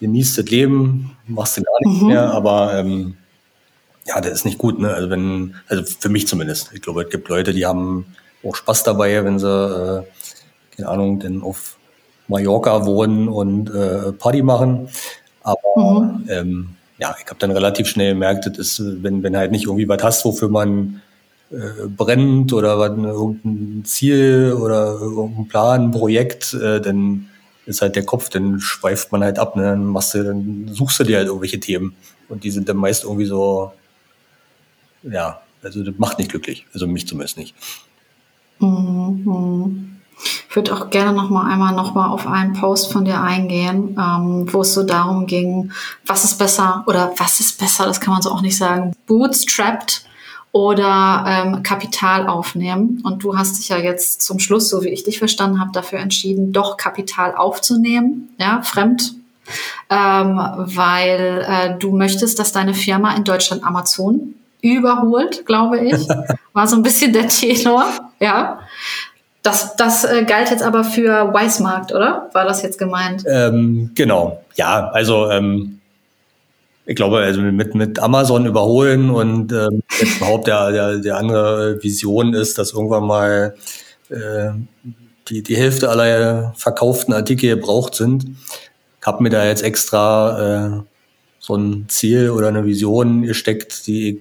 genießt 0.00 0.38
das 0.38 0.46
Leben, 0.46 1.16
machst 1.26 1.56
du 1.56 1.62
gar 1.62 1.72
nichts 1.84 2.02
mhm. 2.02 2.08
mehr, 2.08 2.32
aber 2.32 2.74
ähm, 2.74 3.14
ja, 4.06 4.20
das 4.20 4.32
ist 4.32 4.44
nicht 4.44 4.58
gut, 4.58 4.78
ne? 4.78 4.92
Also 4.92 5.10
wenn, 5.10 5.54
also 5.68 5.84
für 5.84 6.08
mich 6.08 6.26
zumindest. 6.26 6.70
Ich 6.72 6.80
glaube, 6.80 7.02
es 7.02 7.10
gibt 7.10 7.28
Leute, 7.28 7.52
die 7.52 7.66
haben 7.66 8.06
auch 8.42 8.54
Spaß 8.54 8.82
dabei, 8.84 9.22
wenn 9.24 9.38
sie, 9.38 9.46
äh, 9.46 10.02
keine 10.76 10.88
Ahnung, 10.88 11.20
denn 11.20 11.42
auf 11.42 11.76
Mallorca 12.26 12.86
wohnen 12.86 13.28
und 13.28 13.68
äh, 13.70 14.12
Party 14.12 14.42
machen. 14.42 14.88
Aber 15.42 15.58
mhm. 15.76 16.24
ähm, 16.28 16.68
ja, 16.98 17.14
ich 17.22 17.26
habe 17.26 17.38
dann 17.38 17.50
relativ 17.50 17.88
schnell 17.88 18.14
gemerkt, 18.14 18.46
das 18.46 18.58
ist, 18.58 19.02
wenn, 19.02 19.22
wenn 19.22 19.36
halt 19.36 19.52
nicht 19.52 19.66
irgendwie 19.66 19.88
was 19.88 20.02
hast, 20.02 20.24
wofür 20.24 20.48
man 20.48 21.02
äh, 21.50 21.86
brennt 21.86 22.52
oder 22.52 22.78
was, 22.78 22.90
irgendein 22.90 23.84
Ziel 23.84 24.56
oder 24.60 24.98
irgendein 25.00 25.48
Plan, 25.48 25.90
Projekt, 25.90 26.54
äh, 26.54 26.80
dann 26.80 27.28
ist 27.66 27.82
halt 27.82 27.96
der 27.96 28.04
Kopf, 28.04 28.30
dann 28.30 28.60
schweift 28.60 29.12
man 29.12 29.22
halt 29.22 29.38
ab, 29.38 29.56
ne? 29.56 29.64
dann 29.64 29.84
machst 29.86 30.14
du, 30.14 30.24
dann 30.24 30.68
suchst 30.72 31.00
du 31.00 31.04
dir 31.04 31.18
halt 31.18 31.26
irgendwelche 31.26 31.60
Themen 31.60 31.94
und 32.28 32.44
die 32.44 32.50
sind 32.50 32.68
dann 32.68 32.78
meist 32.78 33.04
irgendwie 33.04 33.26
so 33.26 33.72
ja, 35.02 35.40
also 35.62 35.82
das 35.82 35.94
macht 35.98 36.18
nicht 36.18 36.30
glücklich. 36.30 36.66
Also 36.72 36.86
mich 36.86 37.06
zumindest 37.06 37.36
nicht. 37.36 37.54
Mhm. 38.58 39.94
Ich 40.48 40.56
würde 40.56 40.74
auch 40.74 40.90
gerne 40.90 41.12
noch 41.12 41.30
mal 41.30 41.48
einmal 41.48 41.74
noch 41.74 41.94
mal 41.94 42.08
auf 42.08 42.26
einen 42.26 42.52
Post 42.54 42.92
von 42.92 43.04
dir 43.04 43.20
eingehen, 43.20 43.96
ähm, 43.96 44.52
wo 44.52 44.62
es 44.62 44.74
so 44.74 44.82
darum 44.82 45.26
ging, 45.26 45.70
was 46.06 46.24
ist 46.24 46.38
besser 46.38 46.82
oder 46.88 47.12
was 47.18 47.38
ist 47.38 47.60
besser, 47.60 47.86
das 47.86 48.00
kann 48.00 48.12
man 48.12 48.22
so 48.22 48.32
auch 48.32 48.42
nicht 48.42 48.56
sagen, 48.56 48.92
bootstrapped 49.06 50.04
oder 50.58 51.24
ähm, 51.28 51.62
Kapital 51.62 52.26
aufnehmen. 52.26 53.00
Und 53.04 53.22
du 53.22 53.38
hast 53.38 53.58
dich 53.58 53.68
ja 53.68 53.76
jetzt 53.76 54.22
zum 54.22 54.40
Schluss, 54.40 54.68
so 54.68 54.82
wie 54.82 54.88
ich 54.88 55.04
dich 55.04 55.20
verstanden 55.20 55.60
habe, 55.60 55.70
dafür 55.72 56.00
entschieden, 56.00 56.52
doch 56.52 56.76
Kapital 56.76 57.36
aufzunehmen, 57.36 58.30
ja, 58.38 58.60
fremd, 58.62 59.14
ähm, 59.88 60.40
weil 60.56 61.46
äh, 61.48 61.78
du 61.78 61.96
möchtest, 61.96 62.40
dass 62.40 62.50
deine 62.50 62.74
Firma 62.74 63.14
in 63.14 63.22
Deutschland 63.22 63.62
Amazon 63.62 64.34
überholt, 64.60 65.46
glaube 65.46 65.78
ich. 65.78 66.08
War 66.52 66.66
so 66.66 66.74
ein 66.74 66.82
bisschen 66.82 67.12
der 67.12 67.28
Tenor, 67.28 67.86
ja. 68.18 68.58
Das, 69.44 69.76
das 69.76 70.04
äh, 70.04 70.24
galt 70.24 70.50
jetzt 70.50 70.64
aber 70.64 70.82
für 70.82 71.32
Weißmarkt, 71.32 71.94
oder? 71.94 72.28
War 72.32 72.44
das 72.44 72.62
jetzt 72.62 72.78
gemeint? 72.78 73.22
Ähm, 73.28 73.92
genau, 73.94 74.42
ja, 74.56 74.88
also 74.88 75.30
ähm, 75.30 75.77
ich 76.88 76.96
glaube, 76.96 77.18
also 77.18 77.42
mit, 77.42 77.74
mit 77.74 77.98
Amazon 77.98 78.46
überholen 78.46 79.10
und 79.10 79.52
ähm, 79.52 79.82
jetzt 80.00 80.16
überhaupt 80.16 80.46
der, 80.46 80.72
der, 80.72 80.96
der 80.96 81.18
andere 81.18 81.82
Vision 81.82 82.32
ist, 82.32 82.56
dass 82.56 82.72
irgendwann 82.72 83.04
mal 83.04 83.54
äh, 84.08 84.52
die, 85.28 85.42
die 85.42 85.56
Hälfte 85.56 85.90
aller 85.90 86.54
verkauften 86.56 87.12
Artikel 87.12 87.50
gebraucht 87.50 87.94
sind. 87.94 88.24
Ich 89.00 89.06
habe 89.06 89.22
mir 89.22 89.28
da 89.28 89.44
jetzt 89.44 89.62
extra 89.62 90.78
äh, 90.78 90.82
so 91.38 91.56
ein 91.56 91.84
Ziel 91.88 92.30
oder 92.30 92.48
eine 92.48 92.64
Vision 92.64 93.22
gesteckt, 93.22 93.86
die 93.86 94.08
ich 94.08 94.18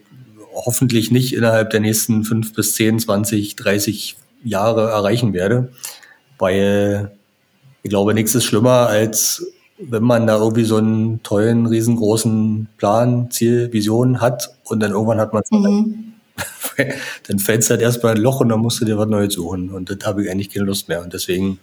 hoffentlich 0.53 1.09
nicht 1.09 1.33
innerhalb 1.33 1.69
der 1.69 1.79
nächsten 1.79 2.25
fünf 2.25 2.53
bis 2.53 2.75
zehn, 2.75 2.99
zwanzig, 2.99 3.55
dreißig 3.55 4.17
Jahre 4.43 4.89
erreichen 4.89 5.31
werde. 5.31 5.71
Weil 6.37 7.13
ich 7.81 7.89
glaube, 7.89 8.13
nichts 8.13 8.35
ist 8.35 8.43
schlimmer, 8.43 8.87
als 8.87 9.53
wenn 9.77 10.03
man 10.03 10.27
da 10.27 10.37
irgendwie 10.37 10.63
so 10.63 10.77
einen 10.77 11.21
tollen, 11.23 11.65
riesengroßen 11.67 12.67
Plan, 12.77 13.29
Ziel, 13.31 13.71
Vision 13.71 14.21
hat 14.21 14.55
und 14.65 14.79
dann 14.79 14.91
irgendwann 14.91 15.19
hat 15.19 15.33
man 15.33 15.43
es 15.43 15.51
mhm. 15.51 16.13
dann 17.27 17.39
fällt 17.39 17.63
es 17.63 17.69
halt 17.69 17.81
erstmal 17.81 18.15
ein 18.15 18.21
Loch 18.21 18.41
und 18.41 18.49
dann 18.49 18.59
musst 18.59 18.79
du 18.81 18.85
dir 18.85 18.97
was 18.97 19.07
Neues 19.07 19.33
suchen. 19.33 19.71
Und 19.71 19.89
das 19.89 20.05
habe 20.05 20.23
ich 20.23 20.29
eigentlich 20.29 20.49
keine 20.49 20.65
Lust 20.65 20.87
mehr. 20.87 21.01
Und 21.01 21.13
deswegen 21.13 21.59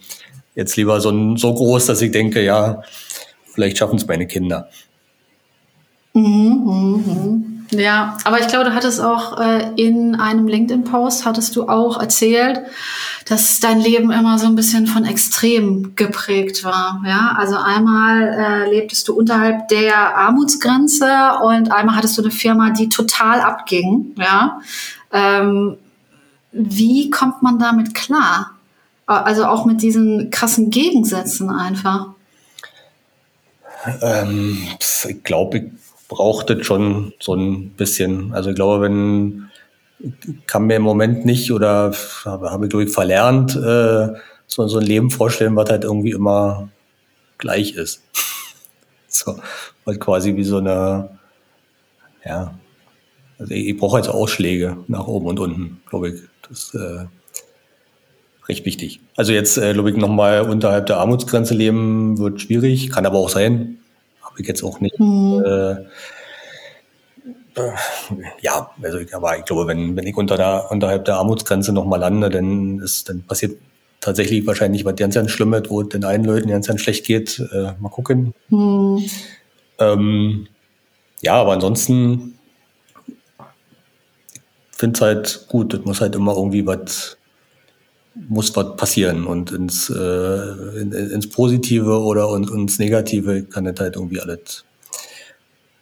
jetzt 0.54 0.76
lieber 0.76 1.00
so, 1.00 1.10
ein, 1.10 1.36
so 1.36 1.54
groß, 1.54 1.86
dass 1.86 2.02
ich 2.02 2.10
denke, 2.10 2.42
ja, 2.44 2.82
vielleicht 3.52 3.78
schaffen 3.78 3.96
es 3.96 4.06
meine 4.06 4.26
Kinder. 4.26 4.68
Mhm, 6.12 6.22
mhm. 6.24 7.53
Ja, 7.70 8.16
aber 8.24 8.40
ich 8.40 8.48
glaube, 8.48 8.64
du 8.66 8.74
hattest 8.74 9.00
auch 9.00 9.40
äh, 9.40 9.70
in 9.76 10.14
einem 10.14 10.46
LinkedIn-Post, 10.46 11.24
hattest 11.24 11.56
du 11.56 11.68
auch 11.68 12.00
erzählt, 12.00 12.60
dass 13.26 13.58
dein 13.60 13.80
Leben 13.80 14.10
immer 14.10 14.38
so 14.38 14.46
ein 14.46 14.54
bisschen 14.54 14.86
von 14.86 15.04
Extrem 15.04 15.96
geprägt 15.96 16.62
war. 16.64 17.02
Ja, 17.06 17.34
also 17.38 17.56
einmal 17.56 18.28
äh, 18.28 18.70
lebtest 18.70 19.08
du 19.08 19.14
unterhalb 19.14 19.68
der 19.68 20.16
Armutsgrenze 20.16 21.08
und 21.42 21.72
einmal 21.72 21.96
hattest 21.96 22.18
du 22.18 22.22
eine 22.22 22.30
Firma, 22.30 22.70
die 22.70 22.88
total 22.88 23.40
abging. 23.40 24.14
Ja, 24.18 24.60
ähm, 25.12 25.76
wie 26.52 27.10
kommt 27.10 27.42
man 27.42 27.58
damit 27.58 27.94
klar? 27.94 28.50
Also 29.06 29.46
auch 29.46 29.64
mit 29.66 29.82
diesen 29.82 30.30
krassen 30.30 30.70
Gegensätzen 30.70 31.50
einfach. 31.50 32.08
Ähm, 34.00 34.66
ich 34.78 35.22
glaube, 35.24 35.70
braucht 36.14 36.48
es 36.50 36.64
schon 36.64 37.12
so 37.18 37.34
ein 37.34 37.70
bisschen. 37.70 38.32
Also 38.32 38.50
ich 38.50 38.56
glaube, 38.56 38.82
wenn 38.82 39.50
kann 40.46 40.66
mir 40.66 40.76
im 40.76 40.82
Moment 40.82 41.24
nicht 41.24 41.50
oder 41.50 41.92
habe, 42.24 42.50
habe 42.50 42.66
ich 42.66 42.70
glaube 42.70 42.84
ich 42.84 42.92
verlernt, 42.92 43.56
äh, 43.56 44.08
so, 44.46 44.68
so 44.68 44.78
ein 44.78 44.86
Leben 44.86 45.10
vorstellen, 45.10 45.56
was 45.56 45.70
halt 45.70 45.84
irgendwie 45.84 46.12
immer 46.12 46.68
gleich 47.38 47.74
ist. 47.74 48.02
so, 49.08 49.38
weil 49.84 49.98
quasi 49.98 50.36
wie 50.36 50.44
so 50.44 50.58
eine, 50.58 51.18
ja, 52.24 52.54
also 53.38 53.52
ich, 53.52 53.68
ich 53.68 53.76
brauche 53.76 53.98
jetzt 53.98 54.08
Ausschläge 54.08 54.76
nach 54.86 55.08
oben 55.08 55.26
und 55.26 55.40
unten, 55.40 55.82
glaube 55.88 56.10
ich. 56.10 56.20
Das 56.48 56.64
ist 56.64 56.74
äh, 56.74 57.06
recht 58.48 58.64
wichtig. 58.66 59.00
Also 59.16 59.32
jetzt, 59.32 59.56
äh, 59.56 59.72
glaube 59.72 59.90
ich, 59.90 59.96
nochmal 59.96 60.42
unterhalb 60.42 60.86
der 60.86 60.98
Armutsgrenze 60.98 61.54
leben 61.54 62.18
wird 62.18 62.40
schwierig, 62.40 62.90
kann 62.90 63.06
aber 63.06 63.18
auch 63.18 63.30
sein 63.30 63.78
habe 64.34 64.42
ich 64.42 64.48
jetzt 64.48 64.64
auch 64.64 64.80
nicht. 64.80 64.98
Mhm. 64.98 65.44
Äh, 65.46 65.76
ja, 68.40 68.70
also 68.82 68.98
ich, 68.98 69.14
aber 69.14 69.38
ich 69.38 69.44
glaube, 69.44 69.68
wenn, 69.68 69.94
wenn 69.94 70.06
ich 70.06 70.16
unter 70.16 70.36
der, 70.36 70.70
unterhalb 70.72 71.04
der 71.04 71.16
Armutsgrenze 71.16 71.72
nochmal 71.72 72.00
lande, 72.00 72.28
dann 72.28 72.80
ist, 72.80 73.08
dann 73.08 73.22
passiert 73.22 73.56
tatsächlich 74.00 74.44
wahrscheinlich 74.44 74.84
was 74.84 74.96
ganz, 74.96 75.14
ganz 75.14 75.30
Schlimmes, 75.30 75.62
wo 75.68 75.82
es 75.82 75.88
den 75.88 76.04
einen 76.04 76.24
Leuten 76.24 76.50
ganz, 76.50 76.66
ganz 76.66 76.80
schlecht 76.80 77.06
geht. 77.06 77.38
Äh, 77.52 77.72
mal 77.78 77.90
gucken. 77.90 78.34
Mhm. 78.48 79.08
Ähm, 79.78 80.48
ja, 81.22 81.34
aber 81.34 81.52
ansonsten 81.52 82.36
finde 84.72 84.96
es 84.96 85.00
halt 85.00 85.46
gut. 85.48 85.74
Es 85.74 85.84
muss 85.84 86.00
halt 86.00 86.16
immer 86.16 86.34
irgendwie 86.34 86.66
was 86.66 87.16
muss 88.14 88.54
was 88.54 88.76
passieren 88.76 89.26
und 89.26 89.50
ins, 89.50 89.90
äh, 89.90 90.80
ins 90.80 91.28
Positive 91.28 92.00
oder 92.00 92.28
und, 92.28 92.50
ins 92.50 92.78
Negative 92.78 93.44
kann 93.44 93.66
es 93.66 93.80
halt 93.80 93.96
irgendwie 93.96 94.20
alles 94.20 94.64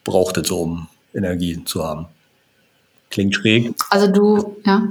braucht 0.05 0.37
es 0.39 0.49
so, 0.49 0.61
um 0.61 0.89
Energie 1.15 1.63
zu 1.65 1.85
haben. 1.85 2.07
Klingt 3.11 3.35
schräg. 3.35 3.75
Also 3.91 4.09
du, 4.09 4.57
ja. 4.65 4.89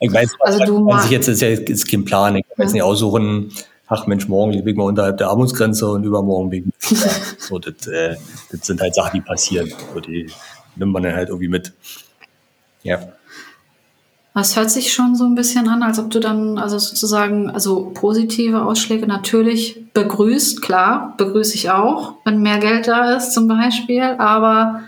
Ich 0.00 0.12
weiß, 0.12 0.34
also 0.40 0.64
du 0.64 0.86
was 0.86 1.04
ich 1.04 1.12
jetzt 1.12 1.28
ist 1.28 1.40
ja 1.40 1.48
ist 1.48 1.88
kein 1.88 2.04
Plan. 2.04 2.34
Ich 2.36 2.42
kann 2.42 2.54
ja. 2.58 2.64
jetzt 2.64 2.72
nicht 2.72 2.82
aussuchen, 2.82 3.52
ach 3.86 4.06
Mensch, 4.06 4.26
morgen 4.26 4.52
liege 4.52 4.70
ich 4.70 4.76
mal 4.76 4.84
unterhalb 4.84 5.18
der 5.18 5.28
Armutsgrenze 5.28 5.88
und 5.88 6.04
übermorgen 6.04 6.52
ich. 6.52 6.64
so, 7.38 7.58
das, 7.58 7.86
äh, 7.86 8.16
das 8.50 8.66
sind 8.66 8.80
halt 8.80 8.94
Sachen, 8.94 9.12
die 9.14 9.20
passieren. 9.20 9.72
So, 9.94 10.00
die 10.00 10.30
nimmt 10.74 10.92
man 10.92 11.04
dann 11.04 11.14
halt 11.14 11.28
irgendwie 11.28 11.48
mit. 11.48 11.72
Ja. 12.82 13.12
Es 14.34 14.56
hört 14.56 14.70
sich 14.70 14.92
schon 14.92 15.16
so 15.16 15.24
ein 15.24 15.34
bisschen 15.34 15.68
an, 15.68 15.82
als 15.82 15.98
ob 15.98 16.10
du 16.10 16.20
dann 16.20 16.58
also 16.58 16.78
sozusagen 16.78 17.50
also 17.50 17.90
positive 17.92 18.62
Ausschläge 18.62 19.06
natürlich 19.06 19.92
begrüßt. 19.94 20.62
Klar, 20.62 21.14
begrüße 21.16 21.56
ich 21.56 21.70
auch, 21.70 22.14
wenn 22.24 22.40
mehr 22.40 22.58
Geld 22.58 22.86
da 22.86 23.16
ist 23.16 23.32
zum 23.32 23.48
Beispiel. 23.48 24.02
Aber 24.02 24.82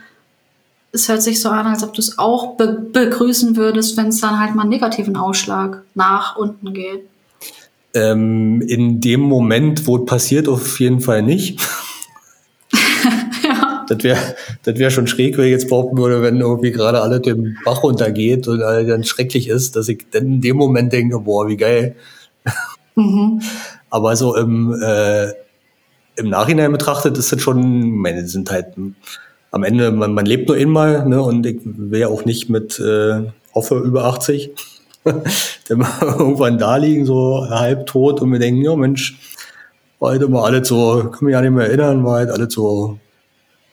es 0.93 1.09
hört 1.09 1.23
sich 1.23 1.41
so 1.41 1.49
an, 1.49 1.67
als 1.67 1.83
ob 1.83 1.95
du 1.95 2.01
es 2.01 2.19
auch 2.19 2.57
be 2.57 2.91
begrüßen 2.93 3.57
würdest, 3.57 3.97
wenn 3.97 4.09
es 4.09 4.21
dann 4.21 4.39
halt 4.39 4.55
mal 4.55 4.63
einen 4.63 4.71
negativen 4.71 5.17
Ausschlag 5.17 5.83
nach 5.95 6.37
unten 6.37 6.73
geht. 6.73 7.05
Ähm, 7.93 8.61
in 8.63 9.01
dem 9.01 9.21
Moment, 9.21 9.87
wo 9.87 9.97
es 9.99 10.05
passiert, 10.05 10.49
auf 10.49 10.79
jeden 10.79 11.01
Fall 11.01 11.23
nicht. 11.23 11.61
Das 13.91 14.05
wäre 14.05 14.19
das 14.63 14.79
wär 14.79 14.91
schon 14.91 15.09
schräg, 15.09 15.37
wenn 15.37 15.47
ich 15.47 15.51
jetzt 15.51 15.69
behaupten 15.69 15.99
würde, 15.99 16.23
wenn 16.23 16.41
irgendwie 16.41 16.71
gerade 16.71 17.03
alles 17.03 17.23
dem 17.23 17.57
Bach 17.65 17.83
runtergeht 17.83 18.47
und 18.47 18.63
alles 18.63 18.89
dann 18.89 19.03
schrecklich 19.05 19.49
ist, 19.49 19.75
dass 19.75 19.89
ich 19.89 20.07
dann 20.13 20.27
in 20.27 20.41
dem 20.41 20.57
Moment 20.57 20.93
denke, 20.93 21.19
boah, 21.19 21.49
wie 21.49 21.57
geil. 21.57 21.97
Mhm. 22.95 23.43
Aber 23.91 24.15
so 24.15 24.37
im, 24.37 24.73
äh, 24.81 25.31
im 26.15 26.29
Nachhinein 26.29 26.71
betrachtet 26.71 27.19
ist 27.19 27.33
das 27.33 27.43
schon, 27.43 27.81
ich 27.81 27.99
meine, 27.99 28.23
die 28.23 28.29
sind 28.29 28.51
halt 28.51 28.69
am 29.51 29.65
Ende, 29.65 29.91
man, 29.91 30.15
man 30.15 30.27
lebt 30.27 30.49
nur 30.49 30.57
einmal, 30.57 31.09
ne? 31.09 31.21
Und 31.21 31.45
ich 31.45 31.59
wäre 31.65 32.11
auch 32.11 32.25
nicht 32.25 32.49
mit, 32.49 32.79
äh, 32.79 33.25
hoffe, 33.53 33.79
über 33.79 34.05
80, 34.05 34.51
der 35.69 35.77
mal 35.77 35.91
irgendwann 36.01 36.59
da 36.59 36.77
liegen, 36.77 37.05
so 37.05 37.49
halb 37.51 37.87
tot 37.87 38.21
und 38.21 38.31
wir 38.31 38.39
denken, 38.39 38.63
ja 38.63 38.77
Mensch, 38.77 39.19
war 39.99 40.13
halt 40.13 40.23
immer 40.23 40.45
alles 40.45 40.69
so, 40.69 41.11
kann 41.11 41.25
mich 41.25 41.33
ja 41.33 41.41
nicht 41.41 41.51
mehr 41.51 41.67
erinnern, 41.67 42.05
war 42.05 42.19
halt 42.19 42.31
alles 42.31 42.55
so, 42.55 42.99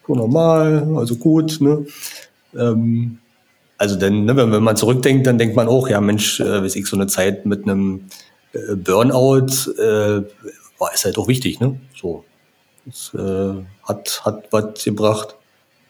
so 0.07 0.15
normal, 0.15 0.95
also 0.95 1.15
gut, 1.15 1.59
ne? 1.61 1.85
Ähm, 2.55 3.19
also 3.77 3.95
denn, 3.95 4.25
ne, 4.25 4.35
wenn, 4.35 4.51
wenn 4.51 4.63
man 4.63 4.75
zurückdenkt, 4.75 5.27
dann 5.27 5.37
denkt 5.37 5.55
man 5.55 5.67
auch, 5.67 5.89
ja 5.89 6.01
Mensch, 6.01 6.39
äh, 6.39 6.63
weiß 6.63 6.75
ich, 6.75 6.87
so 6.87 6.95
eine 6.95 7.07
Zeit 7.07 7.45
mit 7.45 7.63
einem 7.63 8.05
äh, 8.53 8.75
Burnout 8.75 9.71
äh, 9.77 10.23
war 10.79 10.93
ist 10.93 11.05
halt 11.05 11.17
auch 11.17 11.27
wichtig, 11.27 11.59
ne? 11.59 11.79
So. 11.95 12.23
Das 12.85 13.13
äh, 13.13 13.63
hat, 13.83 14.21
hat 14.25 14.47
was 14.51 14.83
gebracht. 14.83 15.35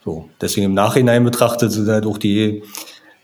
So. 0.04 0.30
Deswegen 0.42 0.66
im 0.66 0.74
Nachhinein 0.74 1.24
betrachtet 1.24 1.72
sind 1.72 1.88
halt 1.88 2.06
auch 2.06 2.18
die 2.18 2.64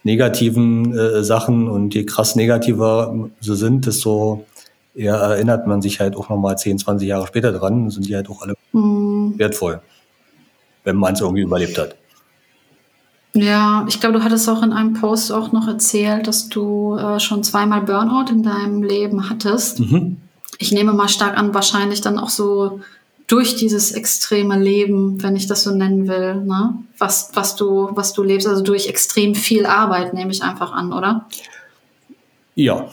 negativen 0.04 0.96
äh, 0.98 1.24
Sachen 1.24 1.68
und 1.70 1.96
je 1.96 2.06
krass 2.06 2.36
negativer 2.36 3.30
sie 3.40 3.56
sind, 3.56 3.86
desto 3.86 4.46
eher 4.94 5.16
erinnert 5.16 5.66
man 5.66 5.82
sich 5.82 6.00
halt 6.00 6.16
auch 6.16 6.30
nochmal 6.30 6.58
10, 6.58 6.78
20 6.78 7.08
Jahre 7.08 7.26
später 7.26 7.52
dran, 7.52 7.90
sind 7.90 8.08
die 8.08 8.16
halt 8.16 8.30
auch 8.30 8.42
alle 8.42 8.54
mhm. 8.74 9.34
wertvoll, 9.38 9.82
wenn 10.84 10.96
man 10.96 11.14
es 11.14 11.22
irgendwie 11.22 11.44
überlebt 11.44 11.78
hat. 11.78 11.96
Ja, 13.36 13.86
ich 13.88 14.00
glaube, 14.00 14.20
du 14.20 14.24
hattest 14.24 14.48
auch 14.48 14.62
in 14.62 14.74
einem 14.74 14.94
Post 14.94 15.32
auch 15.32 15.52
noch 15.52 15.68
erzählt, 15.68 16.28
dass 16.28 16.50
du 16.50 16.96
äh, 16.96 17.20
schon 17.20 17.44
zweimal 17.44 17.82
Burnout 17.82 18.32
in 18.32 18.44
deinem 18.44 18.84
Leben 18.84 19.30
hattest. 19.30 19.80
Mhm. 19.80 20.18
Ich 20.60 20.72
nehme 20.72 20.94
mal 20.94 21.10
stark 21.10 21.36
an, 21.36 21.54
wahrscheinlich 21.54 22.02
dann 22.02 22.20
auch 22.20 22.30
so 22.30 22.80
durch 23.28 23.56
dieses 23.56 23.92
extreme 23.92 24.60
Leben, 24.60 25.24
wenn 25.24 25.36
ich 25.36 25.48
das 25.48 25.64
so 25.64 25.72
nennen 25.72 26.08
will, 26.08 26.36
ne? 26.36 26.76
was, 27.00 27.32
was, 27.34 27.56
du, 27.56 27.90
was 27.94 28.14
du 28.14 28.22
lebst, 28.22 28.48
also 28.48 28.62
durch 28.62 28.88
extrem 28.88 29.34
viel 29.34 29.66
Arbeit, 29.66 30.14
nehme 30.14 30.32
ich 30.32 30.44
einfach 30.44 30.72
an, 30.72 30.94
oder? 30.94 31.26
Ja, 32.56 32.90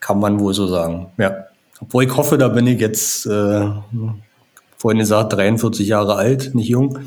kann 0.00 0.20
man 0.20 0.38
wohl 0.40 0.52
so 0.52 0.66
sagen, 0.66 1.10
ja. 1.16 1.46
Obwohl 1.80 2.04
ich 2.04 2.16
hoffe, 2.16 2.38
da 2.38 2.48
bin 2.48 2.66
ich 2.66 2.80
jetzt, 2.80 3.26
äh, 3.26 3.70
vorhin 4.82 4.98
gesagt, 4.98 5.32
43 5.32 5.86
Jahre 5.86 6.16
alt, 6.16 6.56
nicht 6.56 6.68
jung. 6.68 6.98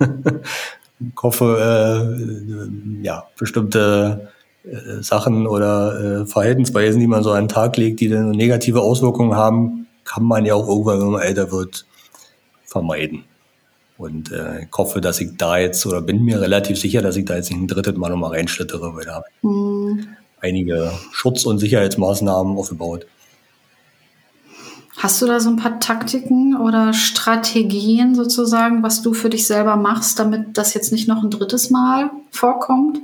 ich 0.00 1.22
hoffe, 1.22 2.18
äh, 3.00 3.04
ja, 3.04 3.28
bestimmte 3.38 4.32
äh, 4.64 5.00
Sachen 5.00 5.46
oder 5.46 6.22
äh, 6.22 6.26
Verhaltensweisen, 6.26 6.98
die 6.98 7.06
man 7.06 7.22
so 7.22 7.30
an 7.30 7.44
den 7.44 7.48
Tag 7.48 7.76
legt, 7.76 8.00
die 8.00 8.08
dann 8.08 8.32
negative 8.32 8.80
Auswirkungen 8.80 9.36
haben, 9.36 9.86
kann 10.02 10.24
man 10.24 10.44
ja 10.44 10.54
auch 10.54 10.66
irgendwann, 10.66 11.00
wenn 11.00 11.10
man 11.10 11.22
älter 11.22 11.52
wird, 11.52 11.86
vermeiden. 12.64 13.22
Und 13.96 14.32
äh, 14.32 14.62
ich 14.62 14.76
hoffe, 14.76 15.00
dass 15.00 15.20
ich 15.20 15.36
da 15.36 15.58
jetzt, 15.58 15.86
oder 15.86 16.00
bin 16.00 16.24
mir 16.24 16.40
relativ 16.40 16.76
sicher, 16.76 17.02
dass 17.02 17.14
ich 17.14 17.24
da 17.24 17.36
jetzt 17.36 17.52
nicht 17.52 17.60
ein 17.60 17.68
drittes 17.68 17.94
Mal 17.94 18.10
nochmal 18.10 18.32
reinschlittere, 18.32 18.96
weil 18.96 19.04
da 19.04 19.14
habe 19.14 19.26
ich 19.28 19.44
mhm. 19.44 20.08
einige 20.40 20.90
Schutz- 21.12 21.46
und 21.46 21.60
Sicherheitsmaßnahmen 21.60 22.58
aufgebaut. 22.58 23.06
Hast 24.96 25.20
du 25.20 25.26
da 25.26 25.40
so 25.40 25.50
ein 25.50 25.56
paar 25.56 25.80
Taktiken 25.80 26.56
oder 26.56 26.92
Strategien 26.92 28.14
sozusagen, 28.14 28.82
was 28.82 29.02
du 29.02 29.12
für 29.12 29.28
dich 29.28 29.46
selber 29.46 29.76
machst, 29.76 30.18
damit 30.18 30.56
das 30.56 30.74
jetzt 30.74 30.92
nicht 30.92 31.08
noch 31.08 31.22
ein 31.22 31.30
drittes 31.30 31.70
Mal 31.70 32.10
vorkommt? 32.30 33.00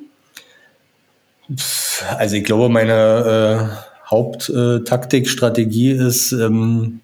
Also 2.17 2.37
ich 2.37 2.45
glaube, 2.45 2.69
meine 2.69 3.71
äh, 3.73 4.09
Haupttaktik, 4.09 5.29
Strategie 5.29 5.91
ist, 5.91 6.33
ähm, 6.33 7.01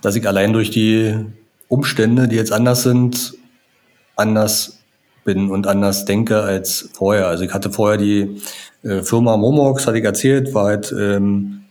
dass 0.00 0.16
ich 0.16 0.26
allein 0.26 0.52
durch 0.52 0.70
die 0.70 1.14
Umstände, 1.68 2.28
die 2.28 2.36
jetzt 2.36 2.52
anders 2.52 2.82
sind, 2.82 3.34
anders 4.16 4.78
bin 5.24 5.50
und 5.50 5.66
anders 5.66 6.06
denke 6.06 6.40
als 6.42 6.88
vorher. 6.94 7.26
Also 7.26 7.44
ich 7.44 7.52
hatte 7.52 7.70
vorher 7.70 7.98
die 7.98 8.40
äh, 8.82 9.02
Firma 9.02 9.36
Momox, 9.36 9.86
hatte 9.86 9.98
ich 9.98 10.04
erzählt, 10.04 10.54
war 10.54 10.66
halt 10.66 10.94
ähm, 10.98 11.65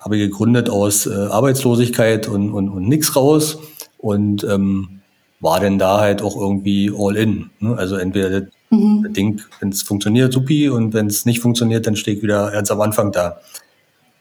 habe 0.00 0.16
ich 0.16 0.22
gegründet 0.22 0.70
aus 0.70 1.06
äh, 1.06 1.12
Arbeitslosigkeit 1.12 2.26
und, 2.26 2.50
und, 2.50 2.68
und 2.68 2.88
nix 2.88 3.14
raus 3.14 3.58
und 3.98 4.44
ähm, 4.44 5.00
war 5.40 5.60
denn 5.60 5.78
da 5.78 6.00
halt 6.00 6.22
auch 6.22 6.36
irgendwie 6.36 6.92
all 6.96 7.16
in. 7.16 7.50
Ne? 7.60 7.76
Also 7.76 7.96
entweder 7.96 8.40
das 8.40 8.50
mhm. 8.70 9.12
Ding, 9.12 9.40
wenn 9.60 9.70
es 9.70 9.82
funktioniert, 9.82 10.32
supi, 10.32 10.68
und 10.68 10.94
wenn 10.94 11.06
es 11.06 11.24
nicht 11.26 11.40
funktioniert, 11.40 11.86
dann 11.86 11.96
stehe 11.96 12.16
ich 12.16 12.22
wieder 12.22 12.50
ganz 12.50 12.70
am 12.70 12.80
Anfang 12.80 13.12
da. 13.12 13.40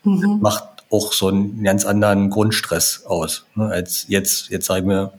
Mhm. 0.03 0.39
macht 0.41 0.63
auch 0.91 1.11
so 1.11 1.27
einen 1.27 1.63
ganz 1.63 1.85
anderen 1.85 2.29
Grundstress 2.29 3.03
aus. 3.05 3.45
Ne? 3.55 3.65
Als 3.65 4.05
jetzt, 4.07 4.49
jetzt 4.49 4.65
sage 4.65 4.81
ich 4.81 4.85
mir, 4.85 5.11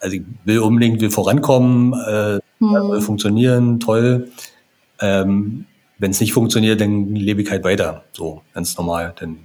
also 0.00 0.16
ich 0.16 0.22
will 0.44 0.60
unbedingt 0.60 1.00
will 1.00 1.10
vorankommen, 1.10 1.92
äh, 1.92 2.38
mhm. 2.60 2.90
will 2.90 3.00
funktionieren, 3.00 3.80
toll. 3.80 4.28
Ähm, 5.00 5.66
wenn 5.98 6.10
es 6.10 6.20
nicht 6.20 6.32
funktioniert, 6.32 6.80
dann 6.80 7.14
lebe 7.14 7.42
ich 7.42 7.50
halt 7.50 7.64
weiter. 7.64 8.04
So, 8.12 8.42
ganz 8.54 8.76
normal. 8.76 9.12
Dann 9.18 9.38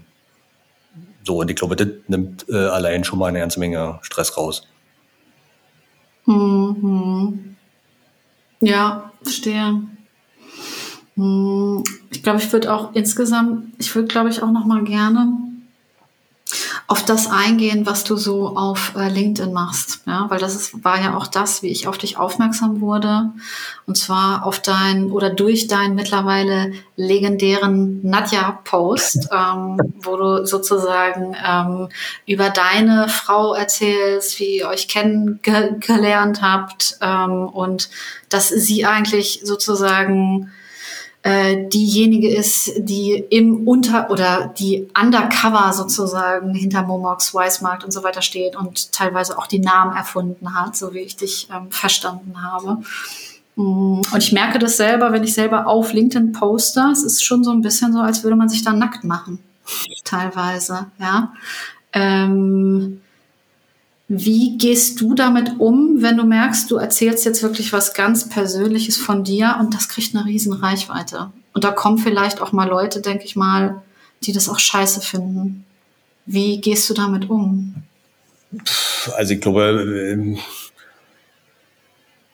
so, 1.27 1.41
und 1.41 1.51
ich 1.51 1.55
glaube, 1.55 1.75
das 1.75 1.89
nimmt 2.07 2.45
äh, 2.49 2.55
allein 2.55 3.03
schon 3.03 3.19
mal 3.19 3.27
eine 3.27 3.39
ganze 3.39 3.59
Menge 3.59 3.99
Stress 4.01 4.35
raus. 4.37 4.65
Mhm. 6.25 7.55
Ja, 8.61 9.11
verstehe. 9.21 9.83
Hm, 11.15 11.83
ich 12.09 12.23
glaube, 12.23 12.39
ich 12.39 12.51
würde 12.51 12.73
auch 12.73 12.95
insgesamt, 12.95 13.73
ich 13.77 13.93
würde, 13.93 14.07
glaube 14.07 14.29
ich, 14.29 14.41
auch 14.41 14.51
noch 14.51 14.65
mal 14.65 14.83
gerne 14.83 15.27
auf 16.89 17.04
das 17.04 17.30
eingehen, 17.30 17.86
was 17.86 18.06
du 18.06 18.15
so 18.15 18.56
auf 18.56 18.93
äh, 18.95 19.10
LinkedIn 19.10 19.52
machst. 19.52 20.00
Ja, 20.08 20.28
weil 20.30 20.39
das 20.39 20.56
ist, 20.56 20.86
war 20.86 21.02
ja 21.02 21.17
auch 21.17 21.28
das, 21.28 21.62
wie 21.62 21.67
ich 21.67 21.86
auf 21.86 21.97
dich 21.97 22.17
aufmerksam 22.17 22.80
wurde. 22.80 23.32
Und 23.86 23.97
zwar 23.97 24.45
auf 24.45 24.62
dein 24.62 25.12
oder 25.12 25.30
durch 25.30 25.67
deinen 25.67 25.95
mittlerweile 25.95 26.71
legendären 26.95 28.00
Nadja-Post, 28.08 29.28
ähm, 29.34 29.78
wo 30.02 30.15
du 30.15 30.45
sozusagen 30.45 31.36
ähm, 31.45 31.89
über 32.26 32.50
deine 32.50 33.10
Frau 33.10 33.54
erzählst, 33.54 34.39
wie 34.39 34.60
ihr 34.60 34.69
euch 34.69 34.88
kennengelernt 34.88 36.41
habt 36.41 36.97
ähm, 37.02 37.50
und 37.50 37.89
dass 38.30 38.47
sie 38.47 38.86
eigentlich 38.86 39.41
sozusagen 39.43 40.54
äh, 41.27 41.67
diejenige 41.67 42.33
ist, 42.33 42.71
die 42.77 43.11
im 43.11 43.67
Unter- 43.67 44.09
oder 44.09 44.53
die 44.57 44.87
undercover 44.97 45.73
sozusagen 45.73 46.53
hinter 46.53 46.83
Momox, 46.83 47.33
Wisemarkt 47.33 47.83
und 47.83 47.91
so 47.91 48.01
weiter 48.01 48.21
steht 48.21 48.55
und 48.55 48.93
teilweise 48.93 49.37
auch 49.37 49.45
die 49.45 49.59
Namen 49.59 49.93
erfunden 49.93 50.55
hat, 50.55 50.77
so 50.77 50.93
wie 50.93 50.99
ich 50.99 51.17
dich 51.17 51.49
ähm, 51.53 51.69
verstanden 51.69 52.41
habe. 52.41 52.77
Mm, 53.57 54.03
und 54.09 54.17
ich 54.17 54.31
merke 54.31 54.57
das 54.57 54.77
selber, 54.77 55.11
wenn 55.11 55.25
ich 55.25 55.33
selber 55.33 55.67
auf 55.67 55.91
LinkedIn 55.91 56.31
poste, 56.31 56.79
es 56.93 57.03
ist 57.03 57.21
schon 57.21 57.43
so 57.43 57.51
ein 57.51 57.61
bisschen 57.61 57.91
so, 57.91 57.99
als 57.99 58.23
würde 58.23 58.37
man 58.37 58.47
sich 58.47 58.63
da 58.63 58.71
nackt 58.71 59.03
machen. 59.03 59.39
Teilweise, 60.05 60.85
ja. 60.97 61.33
Ähm, 61.91 63.01
wie 64.10 64.58
gehst 64.58 65.02
du 65.02 65.13
damit 65.13 65.60
um, 65.60 66.02
wenn 66.02 66.15
du 66.15 66.24
merkst, 66.24 66.72
du 66.72 66.78
erzählst 66.78 67.26
jetzt 67.26 67.43
wirklich 67.43 67.74
was 67.74 67.93
ganz 67.93 68.30
Persönliches 68.30 68.96
von 68.96 69.24
dir 69.24 69.58
und 69.60 69.74
das 69.74 69.89
kriegt 69.89 70.15
eine 70.15 70.26
riesen 70.26 70.54
Reichweite? 70.54 71.32
Und 71.54 71.63
da 71.63 71.72
kommen 71.72 71.98
vielleicht 71.98 72.41
auch 72.41 72.54
mal 72.54 72.70
Leute, 72.70 73.02
denke 73.02 73.26
ich 73.26 73.36
mal, 73.36 73.82
die 74.24 74.32
das 74.32 74.48
auch 74.48 74.60
scheiße 74.60 75.02
finden. 75.02 75.65
Wie 76.26 76.62
gehst 76.62 76.89
du 76.89 76.93
damit 76.93 77.30
um? 77.30 77.76
Also 79.15 79.34
ich 79.34 79.41
glaube, 79.41 80.12
ähm, 80.13 80.38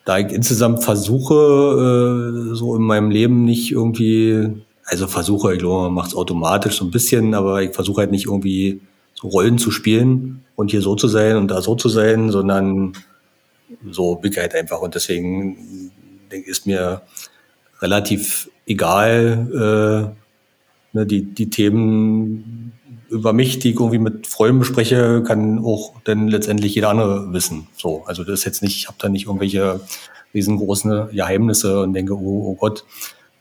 da 0.06 0.20
ich 0.20 0.32
insgesamt 0.32 0.84
versuche, 0.84 2.52
äh, 2.52 2.56
so 2.56 2.76
in 2.76 2.84
meinem 2.84 3.10
Leben 3.10 3.46
nicht 3.46 3.72
irgendwie, 3.72 4.48
also 4.86 5.08
versuche, 5.08 5.54
ich 5.54 5.60
glaube, 5.60 5.84
man 5.84 5.94
macht 5.94 6.10
es 6.10 6.16
automatisch 6.16 6.78
so 6.78 6.86
ein 6.86 6.92
bisschen, 6.92 7.34
aber 7.34 7.64
ich 7.64 7.74
versuche 7.74 8.02
halt 8.02 8.12
nicht 8.12 8.26
irgendwie 8.26 8.82
so 9.16 9.30
Rollen 9.30 9.58
zu 9.58 9.72
spielen 9.72 10.42
und 10.56 10.72
hier 10.72 10.82
so 10.82 10.96
zu 10.96 11.08
sein 11.08 11.38
und 11.38 11.50
da 11.50 11.62
so 11.62 11.76
zu 11.76 11.89
sein, 11.89 12.30
sondern 12.32 12.94
so 13.89 14.16
bin 14.16 14.32
ich 14.32 14.38
halt 14.38 14.56
einfach. 14.56 14.82
Und 14.82 14.96
deswegen 14.96 15.92
ist 16.30 16.66
mir 16.66 17.02
relativ 17.82 18.50
egal, 18.66 20.13
äh, 20.94 20.98
ne, 20.98 21.06
die, 21.06 21.24
die 21.24 21.50
Themen 21.50 22.74
über 23.10 23.34
mich, 23.34 23.60
die 23.60 23.72
ich 23.72 23.76
irgendwie 23.76 24.00
mit 24.00 24.26
Freunden 24.26 24.60
bespreche, 24.60 25.22
kann 25.24 25.60
auch 25.60 25.94
dann 26.04 26.28
letztendlich 26.30 26.74
jeder 26.74 26.89
andere 26.89 27.32
wissen. 27.32 27.68
So, 27.76 28.04
also 28.06 28.24
das 28.24 28.39
ist 28.39 28.46
jetzt 28.46 28.62
nicht, 28.63 28.78
ich 28.78 28.88
habe 28.88 28.98
da 29.00 29.10
nicht 29.10 29.28
irgendwelche 29.28 29.82
riesengroßen 30.34 31.10
Geheimnisse 31.12 31.82
und 31.82 31.94
denke, 31.94 32.16
oh, 32.18 32.48
oh 32.48 32.56
Gott. 32.56 32.86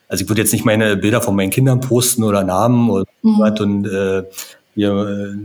Also 0.09 0.25
ich 0.25 0.29
würde 0.29 0.43
jetzt 0.43 0.53
nicht 0.53 0.67
meine 0.67 0.97
Bilder 0.99 1.23
von 1.23 1.35
meinen 1.35 1.51
Kindern 1.51 1.81
posten 1.81 2.23
oder 2.23 2.45
Namen 2.45 2.91
oder 2.91 3.07
mhm. 3.23 3.41
und 3.41 3.87
äh, 3.87 4.25
hier 4.75 4.93
äh, 4.93 5.37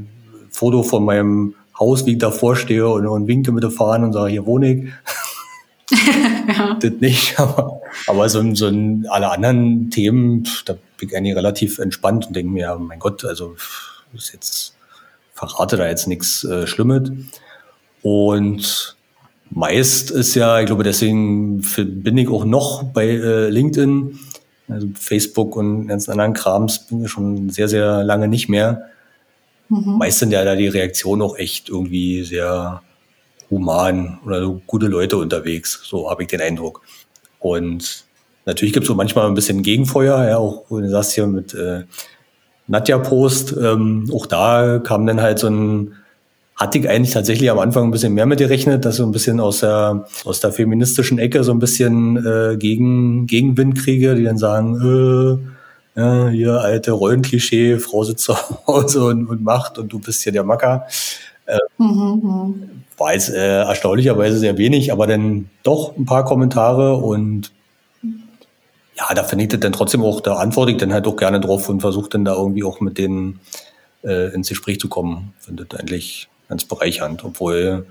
Foto 0.57 0.81
von 0.81 1.05
meinem 1.05 1.53
Haus, 1.79 2.07
wie 2.07 2.13
ich 2.13 2.17
davor 2.17 2.55
stehe 2.55 2.89
und, 2.89 3.05
und 3.05 3.27
winke 3.27 3.51
mit 3.51 3.61
der 3.61 3.69
Fahne 3.69 4.05
und 4.05 4.13
sage, 4.13 4.31
hier 4.31 4.47
wohne 4.47 4.73
ich. 4.73 4.89
ja. 6.47 6.75
Das 6.79 6.91
nicht, 6.99 7.39
aber, 7.39 7.81
aber 8.07 8.27
so, 8.27 8.55
so 8.55 8.67
in 8.67 9.05
alle 9.07 9.29
anderen 9.29 9.91
Themen, 9.91 10.47
da 10.65 10.73
bin 10.97 11.09
ich 11.09 11.15
eigentlich 11.15 11.35
relativ 11.35 11.77
entspannt 11.77 12.25
und 12.25 12.35
denke 12.35 12.51
mir, 12.51 12.75
mein 12.79 12.97
Gott, 12.97 13.23
also 13.23 13.55
ist 14.15 14.33
jetzt, 14.33 14.75
verrate 15.33 15.77
da 15.77 15.87
jetzt 15.87 16.07
nichts 16.07 16.43
äh, 16.43 16.65
Schlimmes. 16.65 17.11
Und 18.01 18.97
meist 19.51 20.09
ist 20.09 20.33
ja, 20.33 20.59
ich 20.59 20.65
glaube, 20.65 20.83
deswegen 20.83 21.61
bin 21.61 22.17
ich 22.17 22.29
auch 22.29 22.45
noch 22.45 22.81
bei 22.81 23.05
äh, 23.05 23.49
LinkedIn, 23.49 24.17
also 24.69 24.87
Facebook 24.95 25.55
und 25.55 25.87
ganzen 25.87 26.11
anderen 26.11 26.33
Krams 26.33 26.79
bin 26.87 27.03
ich 27.03 27.11
schon 27.11 27.51
sehr, 27.51 27.67
sehr 27.67 28.03
lange 28.03 28.27
nicht 28.27 28.49
mehr. 28.49 28.89
Mhm. 29.69 29.97
Meist 29.97 30.19
sind 30.19 30.31
ja 30.31 30.43
da 30.43 30.55
die 30.55 30.67
Reaktionen 30.67 31.21
auch 31.21 31.37
echt 31.37 31.69
irgendwie 31.69 32.23
sehr 32.23 32.81
human 33.49 34.19
oder 34.25 34.41
so 34.41 34.61
gute 34.67 34.87
Leute 34.87 35.17
unterwegs. 35.17 35.81
So 35.83 36.09
habe 36.09 36.23
ich 36.23 36.29
den 36.29 36.41
Eindruck. 36.41 36.81
Und 37.39 38.05
natürlich 38.45 38.73
gibt 38.73 38.83
es 38.83 38.87
so 38.87 38.95
manchmal 38.95 39.27
ein 39.27 39.35
bisschen 39.35 39.63
Gegenfeuer, 39.63 40.27
ja, 40.27 40.37
auch 40.37 40.65
du 40.69 40.89
sagst 40.89 41.13
hier 41.13 41.27
mit 41.27 41.53
äh, 41.53 41.83
Nadja 42.67 42.97
Post, 42.97 43.55
ähm, 43.61 44.09
auch 44.13 44.25
da 44.25 44.79
kam 44.79 45.05
dann 45.05 45.21
halt 45.21 45.39
so 45.39 45.47
ein, 45.47 45.93
hatte 46.55 46.79
ich 46.79 46.89
eigentlich 46.89 47.13
tatsächlich 47.13 47.49
am 47.49 47.59
Anfang 47.59 47.85
ein 47.85 47.91
bisschen 47.91 48.13
mehr 48.13 48.25
mit 48.25 48.39
gerechnet, 48.39 48.83
dass 48.83 48.97
so 48.97 49.05
ein 49.05 49.11
bisschen 49.11 49.39
aus 49.39 49.59
der, 49.59 50.05
aus 50.25 50.39
der 50.39 50.51
feministischen 50.51 51.19
Ecke 51.19 51.43
so 51.43 51.51
ein 51.51 51.59
bisschen 51.59 52.17
äh, 52.17 52.57
gegen, 52.57 53.27
Gegenwind 53.27 53.77
kriege, 53.77 54.15
die 54.15 54.23
dann 54.23 54.37
sagen, 54.37 54.75
äh, 54.75 55.56
ja, 55.97 56.27
hier 56.29 56.61
alte 56.61 56.91
Rollenklischee, 56.91 57.79
Frau 57.79 58.03
sitzt 58.03 58.25
zu 58.25 58.35
Hause 58.67 59.03
und, 59.05 59.27
und 59.27 59.43
macht 59.43 59.79
und 59.79 59.91
du 59.91 59.99
bist 59.99 60.21
hier 60.21 60.31
der 60.31 60.43
Macker. 60.43 60.85
Äh, 61.47 61.57
mhm. 61.77 62.83
War 62.97 63.13
jetzt 63.13 63.29
äh, 63.29 63.61
erstaunlicherweise 63.61 64.37
sehr 64.37 64.57
wenig, 64.57 64.91
aber 64.91 65.07
dann 65.07 65.49
doch 65.63 65.97
ein 65.97 66.05
paar 66.05 66.23
Kommentare 66.23 66.95
und 66.97 67.51
ja, 68.95 69.13
da 69.13 69.23
finde 69.23 69.43
ich 69.43 69.49
das 69.49 69.59
dann 69.59 69.73
trotzdem 69.73 70.03
auch, 70.03 70.21
da 70.21 70.35
antworte 70.35 70.71
ich 70.71 70.77
dann 70.77 70.93
halt 70.93 71.07
auch 71.07 71.15
gerne 71.15 71.39
drauf 71.39 71.69
und 71.69 71.81
versuche 71.81 72.09
dann 72.09 72.25
da 72.25 72.35
irgendwie 72.35 72.63
auch 72.63 72.79
mit 72.79 72.97
denen 72.97 73.39
äh, 74.03 74.33
ins 74.33 74.49
Gespräch 74.49 74.79
zu 74.79 74.89
kommen. 74.89 75.33
Finde 75.39 75.65
das 75.65 75.79
eigentlich 75.79 76.29
ganz 76.47 76.65
bereichernd, 76.65 77.23
obwohl 77.23 77.85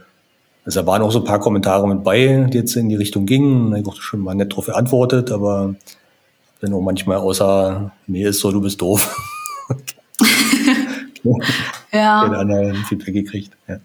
also 0.64 0.80
da 0.80 0.86
waren 0.86 1.02
auch 1.02 1.12
so 1.12 1.20
ein 1.20 1.24
paar 1.24 1.38
Kommentare 1.38 1.86
mit 1.86 2.02
bei, 2.02 2.48
die 2.52 2.58
jetzt 2.58 2.74
in 2.74 2.88
die 2.88 2.96
Richtung 2.96 3.24
gingen. 3.24 3.74
Ich 3.76 3.86
habe 3.86 3.96
schon 4.00 4.20
mal 4.20 4.34
nett 4.34 4.54
drauf 4.54 4.66
geantwortet, 4.66 5.30
aber 5.30 5.76
dann 6.60 6.72
auch 6.72 6.80
manchmal 6.80 7.18
außer, 7.18 7.90
nee, 8.06 8.24
ist 8.24 8.40
so, 8.40 8.50
du 8.50 8.60
bist 8.60 8.80
doof. 8.80 9.16
ja. 11.92 12.24
Den 12.24 12.34
anderen 12.34 12.76
Feedback 12.84 13.14
gekriegt. 13.14 13.52
Ja. 13.68 13.78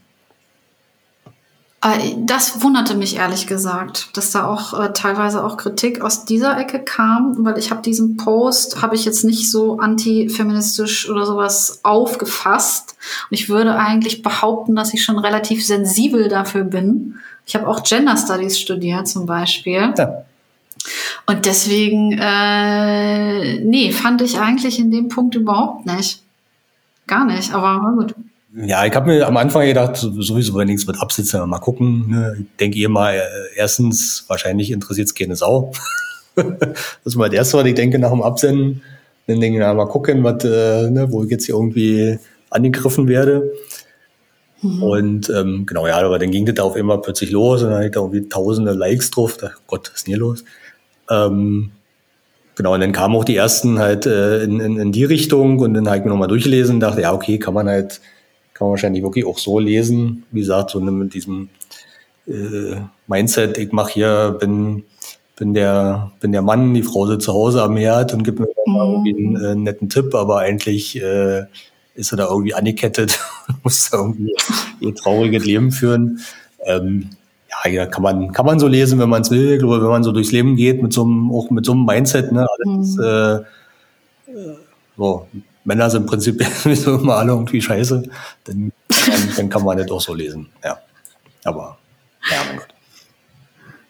Äh, 1.83 2.15
das 2.17 2.61
wunderte 2.61 2.95
mich 2.95 3.17
ehrlich 3.17 3.47
gesagt, 3.47 4.15
dass 4.15 4.31
da 4.31 4.45
auch 4.45 4.79
äh, 4.79 4.93
teilweise 4.93 5.43
auch 5.43 5.57
Kritik 5.57 6.01
aus 6.01 6.25
dieser 6.25 6.57
Ecke 6.57 6.79
kam, 6.79 7.35
weil 7.39 7.57
ich 7.57 7.71
habe 7.71 7.81
diesen 7.81 8.17
Post, 8.17 8.81
habe 8.81 8.95
ich 8.95 9.03
jetzt 9.03 9.23
nicht 9.23 9.49
so 9.49 9.79
antifeministisch 9.79 11.09
oder 11.09 11.25
sowas 11.25 11.79
aufgefasst. 11.83 12.95
Und 13.29 13.35
ich 13.35 13.49
würde 13.49 13.75
eigentlich 13.75 14.21
behaupten, 14.21 14.75
dass 14.75 14.93
ich 14.93 15.03
schon 15.03 15.17
relativ 15.17 15.65
sensibel 15.65 16.29
dafür 16.29 16.63
bin. 16.63 17.15
Ich 17.45 17.55
habe 17.55 17.67
auch 17.67 17.83
Gender 17.83 18.15
Studies 18.15 18.59
studiert 18.59 19.07
zum 19.07 19.25
Beispiel. 19.25 19.93
Ja. 19.97 20.23
Und 21.27 21.45
deswegen, 21.45 22.17
äh, 22.19 23.59
nee, 23.59 23.91
fand 23.91 24.21
ich 24.21 24.39
eigentlich 24.39 24.79
in 24.79 24.91
dem 24.91 25.07
Punkt 25.07 25.35
überhaupt 25.35 25.85
nicht. 25.85 26.21
Gar 27.07 27.25
nicht, 27.25 27.53
aber 27.53 27.93
gut. 27.95 28.15
Ja, 28.53 28.85
ich 28.85 28.93
habe 28.93 29.07
mir 29.07 29.27
am 29.27 29.37
Anfang 29.37 29.65
gedacht, 29.65 29.95
sowieso, 29.95 30.55
wenn 30.55 30.67
nichts 30.67 30.85
mit 30.85 30.99
absitzen, 30.99 31.47
mal 31.47 31.59
gucken. 31.59 32.09
Ne? 32.09 32.37
Ich 32.39 32.45
denke 32.57 32.77
ihr 32.77 32.89
mal, 32.89 33.15
äh, 33.15 33.21
erstens, 33.55 34.25
wahrscheinlich 34.27 34.71
interessiert 34.71 35.07
es 35.07 35.15
keine 35.15 35.35
Sau. 35.35 35.71
das 36.35 36.75
ist 37.05 37.15
mal 37.15 37.29
das 37.29 37.37
Erste, 37.37 37.57
was 37.57 37.65
ich 37.65 37.75
denke 37.75 37.97
nach 37.97 38.11
dem 38.11 38.21
Absenden. 38.21 38.81
Dann 39.27 39.39
denke 39.39 39.57
ich, 39.57 39.63
na, 39.63 39.73
mal 39.73 39.87
gucken, 39.87 40.23
was, 40.23 40.43
äh, 40.43 40.89
ne, 40.89 41.07
wo 41.11 41.23
ich 41.23 41.29
jetzt 41.29 41.45
hier 41.45 41.55
irgendwie 41.55 42.19
angegriffen 42.49 43.07
werde. 43.07 43.53
Mhm. 44.61 44.83
Und 44.83 45.29
ähm, 45.29 45.65
genau, 45.65 45.87
ja, 45.87 45.97
aber 45.97 46.19
dann 46.19 46.31
ging 46.31 46.45
das 46.45 46.55
da 46.55 46.63
auf 46.63 46.75
einmal 46.75 47.01
plötzlich 47.01 47.31
los 47.31 47.61
und 47.61 47.69
dann 47.69 47.77
hatte 47.77 47.87
ich 47.87 47.93
da 47.93 48.01
irgendwie 48.01 48.27
tausende 48.27 48.73
Likes 48.73 49.11
drauf. 49.11 49.37
Da, 49.37 49.51
Gott, 49.67 49.89
was 49.89 49.99
ist 49.99 50.07
denn 50.07 50.13
hier 50.13 50.19
los? 50.19 50.43
Ähm, 51.11 51.71
genau, 52.55 52.73
und 52.73 52.79
dann 52.79 52.93
kamen 52.93 53.15
auch 53.15 53.25
die 53.25 53.35
ersten 53.35 53.79
halt 53.79 54.05
äh, 54.05 54.43
in, 54.43 54.59
in, 54.59 54.77
in 54.77 54.91
die 54.91 55.03
Richtung 55.03 55.59
und 55.59 55.73
dann 55.73 55.87
habe 55.87 55.97
ich 55.97 56.03
mir 56.03 56.09
nochmal 56.09 56.27
durchgelesen 56.27 56.75
und 56.75 56.79
dachte, 56.79 57.01
ja, 57.01 57.13
okay, 57.13 57.37
kann 57.37 57.53
man 57.53 57.67
halt 57.67 58.01
kann 58.61 58.67
man 58.67 58.73
wahrscheinlich 58.73 59.01
wirklich 59.01 59.25
auch 59.25 59.39
so 59.39 59.57
lesen, 59.57 60.23
wie 60.29 60.41
gesagt, 60.41 60.69
so 60.69 60.79
mit 60.79 61.15
diesem 61.15 61.49
äh, 62.27 62.75
Mindset, 63.07 63.57
ich 63.57 63.71
mache 63.71 63.93
hier, 63.93 64.37
bin, 64.39 64.83
bin, 65.35 65.55
der, 65.55 66.11
bin 66.19 66.31
der 66.31 66.43
Mann, 66.43 66.71
die 66.75 66.83
Frau 66.83 67.07
sitzt 67.07 67.25
zu 67.25 67.33
Hause 67.33 67.63
am 67.63 67.75
Herd 67.75 68.13
und 68.13 68.23
gibt 68.23 68.39
mir 68.39 68.45
mhm. 68.67 68.75
irgendwie 68.75 69.15
einen 69.15 69.35
äh, 69.43 69.55
netten 69.55 69.89
Tipp, 69.89 70.13
aber 70.13 70.41
eigentlich 70.41 71.01
äh, 71.01 71.45
ist 71.95 72.13
er 72.13 72.17
da 72.17 72.27
irgendwie 72.29 72.53
angekettet, 72.53 73.19
muss 73.63 73.89
da 73.89 73.97
irgendwie 73.97 74.31
ihr 74.79 74.93
trauriges 74.93 75.43
Leben 75.43 75.71
führen. 75.71 76.19
Ähm, 76.63 77.09
ja, 77.51 77.71
ja, 77.71 77.85
kann 77.85 78.03
man, 78.03 78.31
kann 78.31 78.45
man 78.45 78.59
so 78.59 78.67
lesen, 78.67 78.99
wenn 78.99 79.09
man 79.09 79.21
es 79.21 79.31
will. 79.31 79.57
Glaube, 79.57 79.81
wenn 79.81 79.89
man 79.89 80.03
so 80.03 80.11
durchs 80.11 80.31
Leben 80.31 80.55
geht, 80.55 80.81
mit 80.81 80.93
so 80.93 81.03
einem, 81.03 81.31
auch 81.31 81.49
mit 81.49 81.65
so 81.65 81.73
einem 81.73 81.85
Mindset, 81.85 82.31
ne, 82.31 82.47
alles, 82.65 82.95
mhm. 82.95 83.03
äh, 83.03 83.39
so, 84.97 85.27
Männer 85.63 85.89
sind 85.89 86.05
prinzipiell 86.05 86.49
sowieso 86.63 86.95
immer 86.95 87.17
alle 87.17 87.31
irgendwie 87.31 87.61
scheiße, 87.61 88.03
dann, 88.45 88.71
dann, 88.87 89.29
dann 89.35 89.49
kann 89.49 89.63
man 89.63 89.77
das 89.77 89.91
auch 89.91 90.01
so 90.01 90.13
lesen. 90.13 90.49
Ja. 90.63 90.79
Aber, 91.43 91.77
ja, 92.29 92.37
mein 92.47 92.57
Gott. 92.57 92.67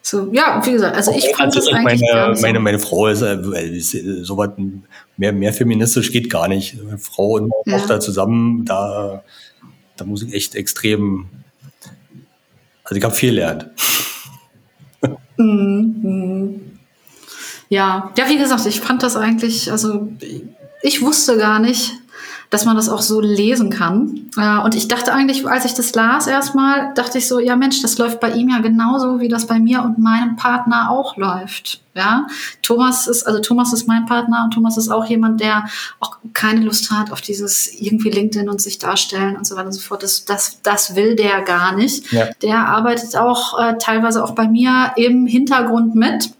So, 0.04 0.32
ja, 0.32 0.60
wie 0.64 0.72
gesagt, 0.72 0.96
also 0.96 1.12
ich 1.12 1.34
fand 1.36 1.54
das 1.54 1.68
eigentlich 1.68 2.02
meine, 2.02 2.34
so. 2.34 2.42
meine, 2.42 2.60
meine 2.60 2.78
Frau 2.80 3.06
ist, 3.06 3.22
äh, 3.22 3.38
ist 3.68 3.94
äh, 3.94 4.24
so 4.24 4.36
was 4.36 4.50
mehr, 5.16 5.32
mehr 5.32 5.52
feministisch 5.52 6.10
geht 6.10 6.28
gar 6.28 6.48
nicht. 6.48 6.76
Frau 6.98 7.34
und 7.34 7.52
ja. 7.66 7.78
Tochter 7.78 8.00
zusammen, 8.00 8.64
da, 8.64 9.22
da 9.96 10.04
muss 10.04 10.22
ich 10.22 10.34
echt 10.34 10.56
extrem, 10.56 11.28
also 12.84 12.96
ich 12.96 13.04
habe 13.04 13.14
viel 13.14 13.30
gelernt. 13.30 13.66
Mhm, 15.36 15.96
mhm. 16.02 16.60
Ja, 17.68 18.12
ja, 18.18 18.28
wie 18.28 18.38
gesagt, 18.38 18.66
ich 18.66 18.80
fand 18.80 19.02
das 19.02 19.16
eigentlich, 19.16 19.72
also 19.72 20.12
ich 20.82 21.00
wusste 21.00 21.38
gar 21.38 21.58
nicht, 21.58 21.92
dass 22.52 22.66
man 22.66 22.76
das 22.76 22.90
auch 22.90 23.00
so 23.00 23.22
lesen 23.22 23.70
kann. 23.70 24.30
Äh, 24.36 24.58
und 24.58 24.74
ich 24.74 24.86
dachte 24.86 25.14
eigentlich, 25.14 25.48
als 25.48 25.64
ich 25.64 25.72
das 25.72 25.94
las 25.94 26.26
erstmal, 26.26 26.92
dachte 26.94 27.16
ich 27.16 27.26
so, 27.26 27.40
ja 27.40 27.56
Mensch, 27.56 27.80
das 27.80 27.96
läuft 27.96 28.20
bei 28.20 28.30
ihm 28.30 28.50
ja 28.50 28.58
genauso, 28.58 29.20
wie 29.20 29.28
das 29.28 29.46
bei 29.46 29.58
mir 29.58 29.82
und 29.82 29.98
meinem 29.98 30.36
Partner 30.36 30.90
auch 30.90 31.16
läuft. 31.16 31.80
Ja, 31.94 32.26
Thomas 32.60 33.06
ist, 33.06 33.26
also 33.26 33.40
Thomas 33.40 33.72
ist 33.72 33.88
mein 33.88 34.04
Partner 34.04 34.42
und 34.44 34.52
Thomas 34.52 34.76
ist 34.76 34.90
auch 34.90 35.06
jemand, 35.06 35.40
der 35.40 35.64
auch 35.98 36.18
keine 36.34 36.60
Lust 36.60 36.90
hat 36.90 37.10
auf 37.10 37.22
dieses 37.22 37.72
irgendwie 37.80 38.10
LinkedIn 38.10 38.48
und 38.50 38.60
sich 38.60 38.78
darstellen 38.78 39.36
und 39.36 39.46
so 39.46 39.56
weiter 39.56 39.66
und 39.66 39.72
so 39.72 39.80
fort. 39.80 40.02
Das, 40.02 40.26
das, 40.26 40.60
das 40.62 40.94
will 40.94 41.16
der 41.16 41.40
gar 41.42 41.74
nicht. 41.74 42.12
Ja. 42.12 42.28
Der 42.42 42.68
arbeitet 42.68 43.16
auch 43.16 43.58
äh, 43.58 43.78
teilweise 43.78 44.22
auch 44.24 44.32
bei 44.32 44.46
mir 44.46 44.92
im 44.96 45.26
Hintergrund 45.26 45.94
mit 45.94 46.30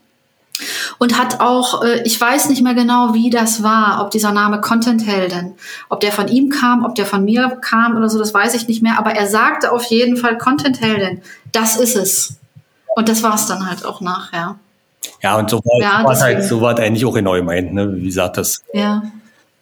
und 1.03 1.19
hat 1.19 1.41
auch, 1.41 1.83
äh, 1.83 2.01
ich 2.05 2.21
weiß 2.21 2.49
nicht 2.49 2.63
mehr 2.63 2.75
genau, 2.75 3.13
wie 3.13 3.29
das 3.29 3.65
war, 3.65 4.01
ob 4.01 4.13
dieser 4.13 4.31
Name 4.31 4.61
Content 4.61 5.05
Heldin, 5.05 5.55
ob 5.89 5.99
der 5.99 6.13
von 6.13 6.29
ihm 6.29 6.49
kam, 6.49 6.85
ob 6.85 6.95
der 6.95 7.07
von 7.07 7.25
mir 7.25 7.59
kam 7.61 7.97
oder 7.97 8.09
so, 8.09 8.21
das 8.21 8.33
weiß 8.33 8.55
ich 8.55 8.69
nicht 8.69 8.85
mehr, 8.85 9.01
aber 9.01 9.11
er 9.11 9.27
sagte 9.27 9.73
auf 9.73 9.83
jeden 9.87 10.17
Fall 10.17 10.39
Content 10.39 10.81
Heldin, 10.81 11.21
das 11.51 11.77
ist 11.77 11.97
es. 11.97 12.37
Und 12.95 13.09
das 13.09 13.25
war 13.25 13.35
es 13.35 13.47
dann 13.47 13.69
halt 13.69 13.85
auch 13.85 14.01
nachher. 14.01 14.61
Ja, 15.21 15.37
und 15.39 15.51
so 15.51 15.57
war, 15.57 15.81
ja, 15.81 16.05
war 16.05 16.21
halt, 16.21 16.45
so 16.45 16.61
war 16.61 16.79
eigentlich 16.79 17.05
auch 17.05 17.15
genau 17.15 17.33
gemeint, 17.33 17.75
ne? 17.75 17.97
Wie 17.97 18.07
gesagt, 18.07 18.37
das. 18.37 18.63
Ja. 18.73 19.03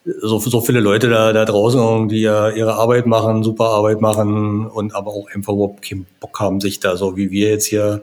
So, 0.04 0.40
so 0.40 0.60
viele 0.60 0.80
Leute 0.80 1.08
da, 1.08 1.32
da 1.32 1.46
draußen, 1.46 2.06
die 2.10 2.20
ja 2.20 2.50
ihre 2.50 2.74
Arbeit 2.74 3.06
machen, 3.06 3.42
super 3.42 3.70
Arbeit 3.70 4.02
machen 4.02 4.66
und 4.66 4.94
aber 4.94 5.12
auch 5.12 5.26
einfach 5.34 5.54
überhaupt 5.54 5.88
keinen 5.88 6.06
Bock 6.20 6.38
haben, 6.38 6.60
sich 6.60 6.80
da 6.80 6.98
so 6.98 7.16
wie 7.16 7.30
wir 7.30 7.48
jetzt 7.48 7.64
hier 7.64 8.02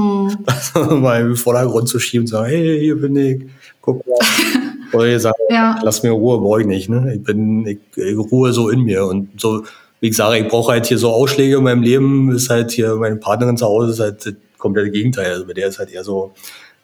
hm. 0.74 1.02
mal 1.02 1.20
im 1.20 1.36
Vordergrund 1.36 1.88
zu 1.88 1.98
schieben 1.98 2.24
und 2.24 2.28
sagen, 2.28 2.48
hey, 2.48 2.80
hier 2.80 2.96
bin 2.96 3.16
ich, 3.16 3.42
guck 3.80 4.06
mal. 4.06 4.16
Oder 4.92 5.06
ihr 5.06 5.20
sagt, 5.20 5.38
ja. 5.48 5.78
lass 5.82 6.02
mir 6.02 6.10
Ruhe, 6.10 6.38
brauche 6.38 6.62
ich 6.62 6.66
nicht. 6.66 6.88
Ne? 6.88 7.14
Ich 7.14 7.22
bin, 7.22 7.66
ich, 7.66 7.78
ich 7.96 8.18
ruhe 8.18 8.52
so 8.52 8.68
in 8.68 8.80
mir. 8.80 9.06
Und 9.06 9.40
so, 9.40 9.64
wie 10.00 10.08
ich 10.08 10.16
sage, 10.16 10.38
ich 10.38 10.48
brauche 10.48 10.72
halt 10.72 10.86
hier 10.86 10.98
so 10.98 11.10
Ausschläge 11.10 11.56
in 11.56 11.62
meinem 11.62 11.82
Leben, 11.82 12.32
ist 12.32 12.50
halt 12.50 12.72
hier 12.72 12.96
meine 12.96 13.16
Partnerin 13.16 13.56
zu 13.56 13.66
Hause, 13.66 13.92
ist 13.92 14.00
halt 14.00 14.26
das 14.26 14.34
komplette 14.58 14.90
Gegenteil. 14.90 15.32
Also 15.32 15.46
bei 15.46 15.52
der 15.52 15.68
ist 15.68 15.78
halt 15.78 15.92
eher 15.92 16.02
so, 16.02 16.32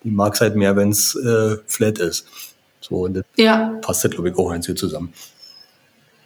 die 0.04 0.10
mag 0.10 0.34
es 0.34 0.40
halt 0.40 0.54
mehr, 0.54 0.76
wenn 0.76 0.90
es 0.90 1.16
äh, 1.16 1.56
flat 1.66 1.98
ist. 1.98 2.26
So, 2.80 2.96
und 3.04 3.14
das 3.14 3.24
ja. 3.36 3.74
passt 3.82 4.04
halt, 4.04 4.14
glaube 4.14 4.28
ich, 4.28 4.36
auch 4.36 4.50
ganz 4.50 4.66
gut 4.66 4.78
zusammen. 4.78 5.12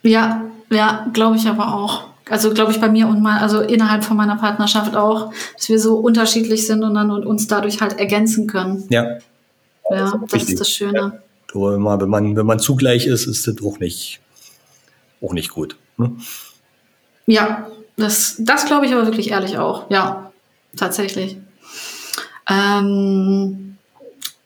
Ja, 0.03 0.43
ja, 0.69 1.07
glaube 1.13 1.37
ich 1.37 1.47
aber 1.47 1.73
auch. 1.73 2.10
Also 2.31 2.53
glaube 2.53 2.71
ich 2.71 2.79
bei 2.79 2.87
mir 2.87 3.09
und 3.09 3.21
mal, 3.21 3.39
also 3.39 3.59
innerhalb 3.59 4.05
von 4.05 4.15
meiner 4.15 4.37
Partnerschaft 4.37 4.95
auch, 4.95 5.33
dass 5.57 5.67
wir 5.67 5.77
so 5.79 5.97
unterschiedlich 5.97 6.65
sind 6.65 6.81
und 6.81 6.93
dann 6.93 7.11
und 7.11 7.25
uns 7.25 7.47
dadurch 7.47 7.81
halt 7.81 7.99
ergänzen 7.99 8.47
können. 8.47 8.85
Ja. 8.89 9.17
Ja, 9.89 9.97
das, 9.99 10.13
das 10.29 10.43
ist 10.43 10.59
das 10.61 10.69
Schöne. 10.69 11.21
Ja. 11.53 11.71
Wenn 11.71 11.81
man, 12.09 12.37
wenn 12.37 12.45
man, 12.45 12.59
zugleich 12.59 13.05
ist, 13.05 13.27
ist 13.27 13.47
das 13.47 13.55
auch 13.61 13.79
nicht, 13.79 14.21
auch 15.21 15.33
nicht 15.33 15.49
gut. 15.49 15.75
Ne? 15.97 16.13
Ja, 17.25 17.67
das, 17.97 18.37
das 18.39 18.65
glaube 18.65 18.85
ich 18.85 18.93
aber 18.93 19.05
wirklich 19.05 19.31
ehrlich 19.31 19.57
auch. 19.57 19.89
Ja, 19.89 20.31
tatsächlich. 20.77 21.35
Ähm, 22.49 23.75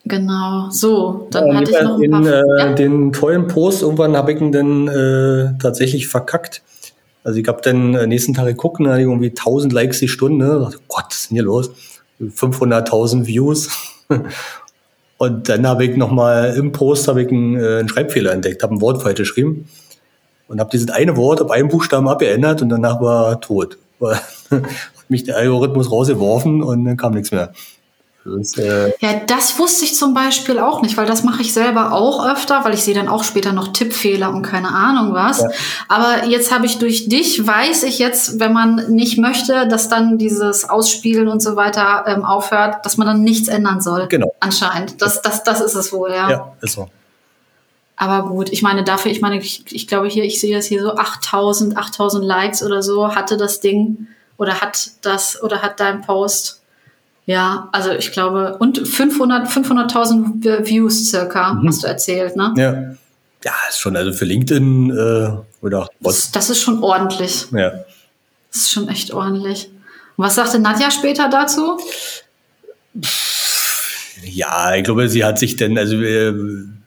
genau, 0.04 0.70
so, 0.70 1.28
dann 1.30 1.46
ja, 1.46 1.54
hatte 1.54 1.70
ich 1.70 1.80
noch 1.82 1.94
ein 1.94 2.00
den, 2.00 2.10
paar, 2.10 2.26
äh, 2.26 2.58
ja? 2.58 2.72
den 2.72 3.12
tollen 3.12 3.46
Post, 3.46 3.82
irgendwann 3.82 4.16
habe 4.16 4.32
ich 4.32 4.40
ihn 4.40 4.50
dann 4.50 4.88
äh, 4.88 5.56
tatsächlich 5.60 6.08
verkackt 6.08 6.62
Also 7.26 7.40
ich 7.40 7.48
habe 7.48 7.60
dann 7.60 7.94
äh, 7.94 8.06
nächsten 8.06 8.34
Tag 8.34 8.46
geguckt 8.46 8.78
hatte 8.86 9.00
irgendwie 9.00 9.30
1000 9.30 9.72
Likes 9.72 9.98
die 9.98 10.06
Stunde. 10.06 10.60
Dachte, 10.60 10.78
Gott, 10.86 11.06
was 11.08 11.18
ist 11.22 11.30
denn 11.30 11.34
hier 11.34 11.42
los? 11.42 11.72
500.000 12.20 13.26
Views. 13.26 13.68
Und 15.18 15.48
dann 15.48 15.66
habe 15.66 15.84
ich 15.86 15.96
nochmal 15.96 16.54
im 16.56 16.70
Post 16.70 17.08
habe 17.08 17.22
ich 17.22 17.28
einen, 17.28 17.56
äh, 17.56 17.80
einen 17.80 17.88
Schreibfehler 17.88 18.30
entdeckt, 18.30 18.62
habe 18.62 18.76
ein 18.76 18.80
Wort 18.80 19.02
falsch 19.02 19.18
geschrieben 19.18 19.68
und 20.46 20.60
habe 20.60 20.70
dieses 20.70 20.90
eine 20.90 21.16
Wort 21.16 21.40
auf 21.40 21.50
einen 21.50 21.68
Buchstaben 21.68 22.06
abgeändert 22.06 22.62
und 22.62 22.68
danach 22.68 23.00
war 23.00 23.40
tot. 23.40 23.78
War 23.98 24.20
mich 25.08 25.24
der 25.24 25.38
Algorithmus 25.38 25.90
rausgeworfen 25.90 26.62
und 26.62 26.84
dann 26.84 26.98
kam 26.98 27.14
nichts 27.14 27.32
mehr. 27.32 27.52
Das, 28.26 28.56
äh 28.58 28.92
ja, 29.00 29.20
das 29.26 29.58
wusste 29.58 29.84
ich 29.84 29.94
zum 29.94 30.14
Beispiel 30.14 30.58
auch 30.58 30.82
nicht, 30.82 30.96
weil 30.96 31.06
das 31.06 31.22
mache 31.22 31.42
ich 31.42 31.52
selber 31.52 31.92
auch 31.92 32.26
öfter, 32.26 32.64
weil 32.64 32.74
ich 32.74 32.82
sehe 32.82 32.94
dann 32.94 33.08
auch 33.08 33.22
später 33.22 33.52
noch 33.52 33.68
Tippfehler 33.68 34.34
und 34.34 34.42
keine 34.42 34.68
Ahnung 34.68 35.14
was. 35.14 35.40
Ja. 35.40 35.48
Aber 35.88 36.26
jetzt 36.26 36.52
habe 36.52 36.66
ich 36.66 36.78
durch 36.78 37.08
dich, 37.08 37.46
weiß 37.46 37.84
ich 37.84 37.98
jetzt, 37.98 38.40
wenn 38.40 38.52
man 38.52 38.90
nicht 38.90 39.18
möchte, 39.18 39.68
dass 39.68 39.88
dann 39.88 40.18
dieses 40.18 40.68
Ausspielen 40.68 41.28
und 41.28 41.40
so 41.40 41.56
weiter 41.56 42.04
ähm, 42.06 42.24
aufhört, 42.24 42.84
dass 42.84 42.96
man 42.96 43.06
dann 43.06 43.22
nichts 43.22 43.48
ändern 43.48 43.80
soll. 43.80 44.08
Genau. 44.08 44.34
Anscheinend. 44.40 45.00
Das, 45.00 45.22
das, 45.22 45.44
das 45.44 45.60
ist 45.60 45.74
es 45.74 45.92
wohl, 45.92 46.10
ja. 46.10 46.30
Ja, 46.30 46.52
ist 46.60 46.74
so. 46.74 46.88
Aber 47.96 48.28
gut, 48.28 48.50
ich 48.50 48.60
meine, 48.60 48.84
dafür, 48.84 49.10
ich 49.10 49.22
meine, 49.22 49.38
ich, 49.38 49.64
ich 49.72 49.86
glaube 49.86 50.08
hier, 50.08 50.24
ich 50.24 50.38
sehe 50.40 50.54
das 50.54 50.66
hier 50.66 50.82
so 50.82 50.94
8000, 50.94 51.76
8000 51.78 52.24
Likes 52.24 52.62
oder 52.62 52.82
so 52.82 53.14
hatte 53.14 53.38
das 53.38 53.60
Ding 53.60 54.08
oder 54.36 54.60
hat 54.60 54.90
das 55.00 55.42
oder 55.42 55.62
hat 55.62 55.80
dein 55.80 56.02
Post. 56.02 56.55
Ja, 57.26 57.68
also 57.72 57.90
ich 57.90 58.12
glaube, 58.12 58.56
und 58.58 58.86
500, 58.86 59.48
500.000 59.48 60.66
Views 60.66 61.10
circa, 61.10 61.54
mhm. 61.54 61.68
hast 61.68 61.82
du 61.82 61.88
erzählt, 61.88 62.36
ne? 62.36 62.54
Ja. 62.56 62.96
Ja, 63.44 63.52
ist 63.68 63.78
schon, 63.78 63.94
also 63.96 64.12
für 64.12 64.24
LinkedIn 64.24 64.90
äh, 64.90 65.64
oder 65.64 65.88
was? 66.00 66.32
Das 66.32 66.50
ist 66.50 66.62
schon 66.62 66.82
ordentlich. 66.82 67.46
Ja. 67.52 67.70
Das 68.50 68.62
ist 68.62 68.70
schon 68.72 68.88
echt 68.88 69.12
ordentlich. 69.12 69.70
Und 70.16 70.24
was 70.24 70.34
sagte 70.34 70.58
Nadja 70.58 70.90
später 70.90 71.28
dazu? 71.28 71.78
Ja, 74.24 74.74
ich 74.74 74.84
glaube, 74.84 75.08
sie 75.08 75.24
hat 75.24 75.38
sich 75.38 75.56
denn, 75.56 75.78
also 75.78 75.96
äh, 75.96 76.32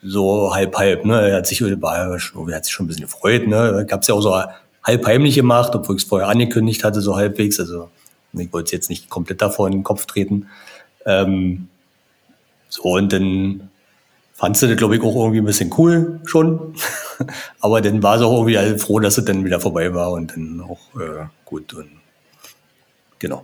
so 0.02 0.54
halb 0.54 0.75
halb, 0.75 1.06
ne, 1.06 1.30
er 1.30 1.38
hat 1.38 1.47
sich, 1.47 1.62
war, 1.82 2.17
hat 2.17 2.65
sich 2.65 2.73
schon 2.73 2.86
ein 2.86 2.88
bisschen 2.88 3.04
gefreut, 3.04 3.47
ne, 3.47 3.86
gab 3.88 4.02
es 4.02 4.08
ja 4.08 4.15
auch 4.15 4.21
so 4.21 4.36
halb 4.84 5.06
heimlich 5.06 5.36
gemacht, 5.36 5.73
obwohl 5.75 5.95
ich 5.95 6.04
es 6.04 6.10
vorher 6.10 6.28
angekündigt 6.28 6.84
hatte, 6.84 7.02
so 7.02 7.15
halbwegs, 7.15 7.60
also 7.60 7.89
ich 8.34 8.54
wollte 8.54 8.65
es 8.65 8.72
jetzt 8.72 8.89
nicht 8.89 9.10
komplett 9.10 9.42
davor 9.42 9.68
in 9.68 9.74
den 9.74 9.84
Kopf 9.84 10.06
treten. 10.06 10.48
Ähm, 11.06 11.68
so, 12.68 12.84
und 12.84 13.12
dann 13.12 13.70
fandst 14.34 14.62
du 14.62 14.68
das, 14.68 14.78
glaube 14.78 14.96
ich, 14.96 15.02
auch 15.02 15.15
irgendwie 15.15 15.39
ein 15.39 15.46
bisschen 15.46 15.74
cool 15.78 16.22
schon. 16.26 16.76
Aber 17.60 17.82
dann 17.82 18.02
war 18.04 18.18
sie 18.20 18.26
auch 18.26 18.34
irgendwie 18.34 18.58
halt 18.58 18.82
froh, 18.82 19.00
dass 19.00 19.18
es 19.18 19.26
dann 19.26 19.44
wieder 19.44 19.60
vorbei 19.60 19.94
war 19.94 20.12
und 20.12 20.32
dann 20.32 20.62
auch 20.62 21.00
äh, 21.00 21.26
gut. 21.46 21.74
Und 21.74 21.89
genau. 23.18 23.42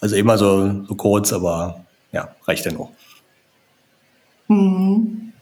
Also 0.00 0.16
immer 0.16 0.36
so, 0.36 0.84
so 0.84 0.94
kurz, 0.94 1.32
aber 1.32 1.84
ja, 2.12 2.28
reicht 2.46 2.66
dann 2.66 2.76
auch. 2.76 2.90
Mhm. 4.48 5.32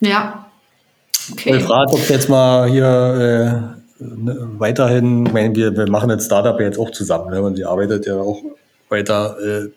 Ja. 0.00 0.50
Okay. 1.30 1.58
Ich 1.58 1.64
frage, 1.64 1.92
ob 1.92 2.08
jetzt 2.08 2.28
mal 2.28 2.68
hier 2.70 3.76
äh, 3.76 3.79
weiterhin, 4.00 5.26
ich 5.26 5.32
meine, 5.32 5.54
wir, 5.54 5.76
wir 5.76 5.90
machen 5.90 6.08
das 6.08 6.24
Startup 6.24 6.58
ja 6.58 6.66
jetzt 6.66 6.78
auch 6.78 6.90
zusammen 6.90 7.30
ne? 7.30 7.42
und 7.42 7.56
sie 7.56 7.64
arbeitet 7.64 8.06
ja 8.06 8.16
auch 8.16 8.42
weiter 8.88 9.36
äh, 9.40 9.68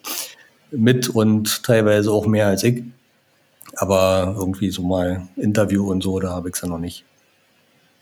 mit 0.72 1.10
und 1.10 1.64
teilweise 1.64 2.12
auch 2.12 2.26
mehr 2.26 2.48
als 2.48 2.64
ich. 2.64 2.84
Aber 3.76 4.36
irgendwie 4.38 4.70
so 4.70 4.84
mal 4.84 5.28
Interview 5.36 5.90
und 5.90 6.04
so, 6.04 6.20
da 6.20 6.30
habe 6.30 6.50
ich 6.50 6.56
es 6.56 6.62
ja 6.62 6.68
noch 6.68 6.78
nicht. 6.78 7.04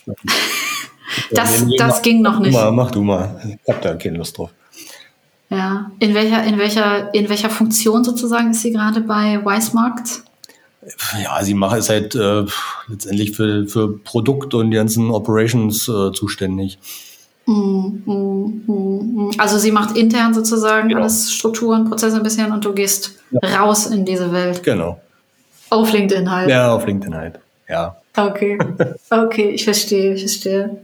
das 1.31 1.65
das 1.77 1.95
mach, 1.95 2.01
ging 2.01 2.21
noch 2.21 2.39
nicht. 2.39 2.53
Mal, 2.53 2.71
mach 2.71 2.91
du 2.91 3.01
mal. 3.01 3.57
Ich 3.63 3.73
habe 3.73 3.81
da 3.81 3.95
keine 3.95 4.17
Lust 4.17 4.37
drauf. 4.37 4.51
Ja. 5.49 5.91
In 5.99 6.13
welcher, 6.13 6.43
in 6.43 6.57
welcher, 6.57 7.13
in 7.13 7.29
welcher 7.29 7.49
Funktion 7.49 8.03
sozusagen 8.03 8.51
ist 8.51 8.61
sie 8.61 8.71
gerade 8.71 9.01
bei 9.01 9.43
Weismarkt? 9.43 10.23
Ja, 11.21 11.43
sie 11.43 11.53
macht 11.53 11.77
es 11.77 11.89
halt 11.89 12.15
äh, 12.15 12.43
letztendlich 12.87 13.35
für, 13.35 13.67
für 13.67 13.97
Produkt 13.99 14.53
und 14.53 14.71
die 14.71 14.77
ganzen 14.77 15.11
Operations 15.11 15.87
äh, 15.87 16.11
zuständig. 16.11 16.79
Mm, 17.45 18.01
mm, 18.05 18.63
mm, 18.67 19.31
also 19.37 19.57
sie 19.57 19.71
macht 19.71 19.97
intern 19.97 20.33
sozusagen 20.33 20.89
genau. 20.89 21.01
alles 21.01 21.31
Strukturen, 21.31 21.89
Prozesse 21.89 22.17
ein 22.17 22.23
bisschen 22.23 22.51
und 22.51 22.63
du 22.65 22.73
gehst 22.73 23.15
ja. 23.31 23.59
raus 23.59 23.87
in 23.87 24.05
diese 24.05 24.31
Welt. 24.31 24.63
Genau. 24.63 24.99
Auf 25.69 25.91
LinkedIn 25.91 26.29
halt. 26.29 26.49
Ja, 26.49 26.73
auf 26.73 26.85
LinkedIn 26.85 27.15
halt. 27.15 27.39
Ja. 27.69 27.95
Okay. 28.15 28.57
Okay, 29.09 29.49
ich 29.49 29.65
verstehe, 29.65 30.13
ich 30.13 30.21
verstehe. 30.21 30.77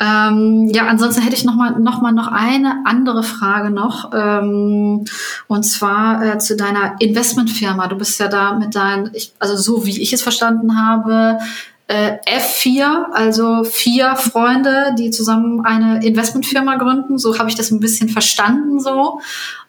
Ähm, 0.00 0.70
ja, 0.74 0.86
ansonsten 0.86 1.22
hätte 1.22 1.36
ich 1.36 1.44
noch 1.44 1.54
mal, 1.54 1.78
noch 1.78 2.02
mal 2.02 2.12
noch 2.12 2.28
eine 2.28 2.82
andere 2.84 3.22
Frage 3.22 3.70
noch. 3.70 4.12
Ähm, 4.14 5.04
und 5.46 5.62
zwar 5.64 6.22
äh, 6.22 6.38
zu 6.38 6.56
deiner 6.56 6.96
Investmentfirma. 6.98 7.86
Du 7.88 7.96
bist 7.96 8.18
ja 8.18 8.28
da 8.28 8.54
mit 8.54 8.74
deinen, 8.74 9.10
ich, 9.14 9.32
also 9.38 9.56
so 9.56 9.86
wie 9.86 10.00
ich 10.00 10.12
es 10.12 10.22
verstanden 10.22 10.76
habe, 10.78 11.38
äh, 11.86 12.16
F4, 12.26 13.12
also 13.12 13.64
vier 13.64 14.16
Freunde, 14.16 14.94
die 14.98 15.10
zusammen 15.10 15.64
eine 15.64 16.04
Investmentfirma 16.04 16.76
gründen. 16.76 17.18
So 17.18 17.38
habe 17.38 17.48
ich 17.48 17.54
das 17.54 17.70
ein 17.70 17.80
bisschen 17.80 18.08
verstanden 18.08 18.80
so. 18.80 19.20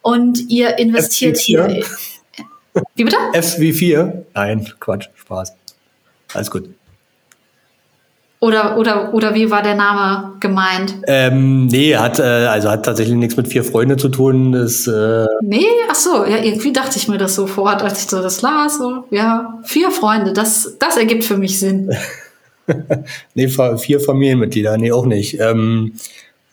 Und 0.02 0.50
ihr 0.50 0.78
investiert 0.78 1.38
hier. 1.38 1.84
Wie 2.96 3.04
bitte? 3.04 3.18
F 3.34 3.60
wie 3.60 3.74
4? 3.74 4.26
Nein, 4.34 4.72
Quatsch, 4.80 5.08
Spaß. 5.16 5.54
Alles 6.34 6.52
gut. 6.52 6.70
Oder, 8.40 8.78
oder, 8.78 9.14
oder 9.14 9.34
wie 9.34 9.50
war 9.50 9.64
der 9.64 9.76
Name 9.76 10.34
gemeint? 10.40 10.96
Ähm, 11.08 11.68
nee, 11.68 11.96
hat, 11.96 12.20
äh, 12.20 12.24
also 12.24 12.70
hat 12.70 12.86
tatsächlich 12.86 13.16
nichts 13.16 13.38
mit 13.38 13.48
vier 13.48 13.64
Freunde 13.64 13.98
zu 13.98 14.10
tun. 14.10 14.52
Das, 14.52 14.86
äh 14.88 15.26
nee, 15.42 15.66
ach 15.90 15.96
so, 15.96 16.26
ja, 16.26 16.44
irgendwie 16.44 16.74
dachte 16.74 16.98
ich 16.98 17.08
mir 17.08 17.18
das 17.18 17.36
sofort, 17.36 17.82
als 17.82 18.04
ich 18.04 18.10
so 18.10 18.22
das 18.22 18.42
las. 18.42 18.78
So, 18.78 19.06
ja, 19.10 19.60
vier 19.64 19.90
Freunde, 19.90 20.34
das, 20.34 20.76
das 20.80 20.98
ergibt 20.98 21.24
für 21.24 21.38
mich 21.38 21.60
Sinn. 21.60 21.96
nee, 23.34 23.48
vier 23.48 24.00
Familienmitglieder, 24.00 24.78
nee, 24.78 24.92
auch 24.92 25.06
nicht. 25.06 25.40
Ähm, 25.40 25.94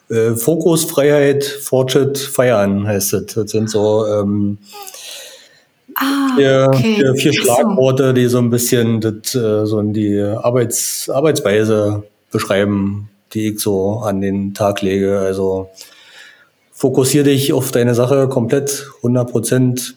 äh, 0.08 0.36
Fokus, 0.36 0.84
Freiheit, 0.84 1.44
Fortschritt, 1.44 2.18
Feiern 2.18 2.86
heißt 2.86 3.14
es. 3.14 3.26
Das 3.34 3.50
sind 3.50 3.70
so 3.70 4.06
ähm, 4.06 4.58
Ah, 5.96 6.34
vier, 6.36 6.66
okay. 6.68 6.94
vier, 6.94 7.14
vier 7.14 7.32
Schlagworte, 7.32 8.14
die 8.14 8.26
so 8.26 8.38
ein 8.38 8.50
bisschen 8.50 9.00
das, 9.00 9.34
äh, 9.34 9.66
so 9.66 9.82
die 9.82 10.20
Arbeits, 10.20 11.08
Arbeitsweise 11.10 12.04
beschreiben, 12.30 13.08
die 13.34 13.48
ich 13.48 13.60
so 13.60 13.98
an 13.98 14.20
den 14.20 14.54
Tag 14.54 14.82
lege. 14.82 15.18
Also 15.18 15.70
fokussier 16.72 17.24
dich 17.24 17.52
auf 17.52 17.70
deine 17.70 17.94
Sache 17.94 18.28
komplett, 18.28 18.86
100 18.98 19.30
Prozent. 19.30 19.96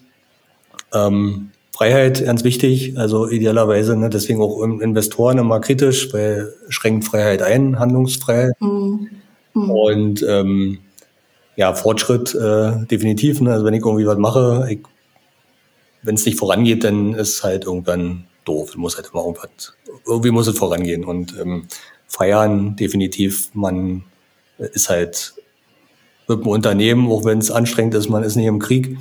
Ähm, 0.94 1.50
Freiheit, 1.72 2.24
ganz 2.24 2.42
wichtig, 2.42 2.96
also 2.96 3.28
idealerweise, 3.28 3.96
ne, 3.96 4.08
deswegen 4.08 4.40
auch 4.40 4.62
Investoren 4.62 5.36
immer 5.36 5.60
kritisch, 5.60 6.10
weil 6.14 6.54
schränkt 6.70 7.04
Freiheit 7.04 7.42
ein, 7.42 7.78
Handlungsfreiheit. 7.78 8.54
Mhm. 8.60 9.08
Mhm. 9.52 9.70
Und 9.70 10.26
ähm, 10.26 10.78
ja, 11.56 11.74
Fortschritt 11.74 12.34
äh, 12.34 12.86
definitiv. 12.86 13.40
Ne? 13.40 13.52
Also 13.52 13.64
wenn 13.64 13.74
ich 13.74 13.84
irgendwie 13.84 14.06
was 14.06 14.18
mache, 14.18 14.68
ich 14.70 14.78
wenn 16.06 16.14
es 16.14 16.24
nicht 16.24 16.38
vorangeht, 16.38 16.84
dann 16.84 17.14
ist 17.14 17.30
es 17.30 17.44
halt 17.44 17.64
irgendwann 17.64 18.24
doof. 18.44 18.76
Muss 18.76 18.96
halt 18.96 19.10
immer 19.12 19.24
irgendwas, 19.24 19.74
irgendwie 20.06 20.30
muss 20.30 20.46
es 20.46 20.56
vorangehen. 20.56 21.04
Und 21.04 21.36
ähm, 21.38 21.66
feiern 22.06 22.76
definitiv, 22.76 23.50
man 23.54 24.04
ist 24.58 24.88
halt 24.88 25.34
mit 26.28 26.40
dem 26.40 26.46
Unternehmen, 26.46 27.10
auch 27.10 27.24
wenn 27.24 27.38
es 27.38 27.50
anstrengend 27.50 27.94
ist, 27.94 28.08
man 28.08 28.22
ist 28.22 28.36
nicht 28.36 28.46
im 28.46 28.60
Krieg, 28.60 28.96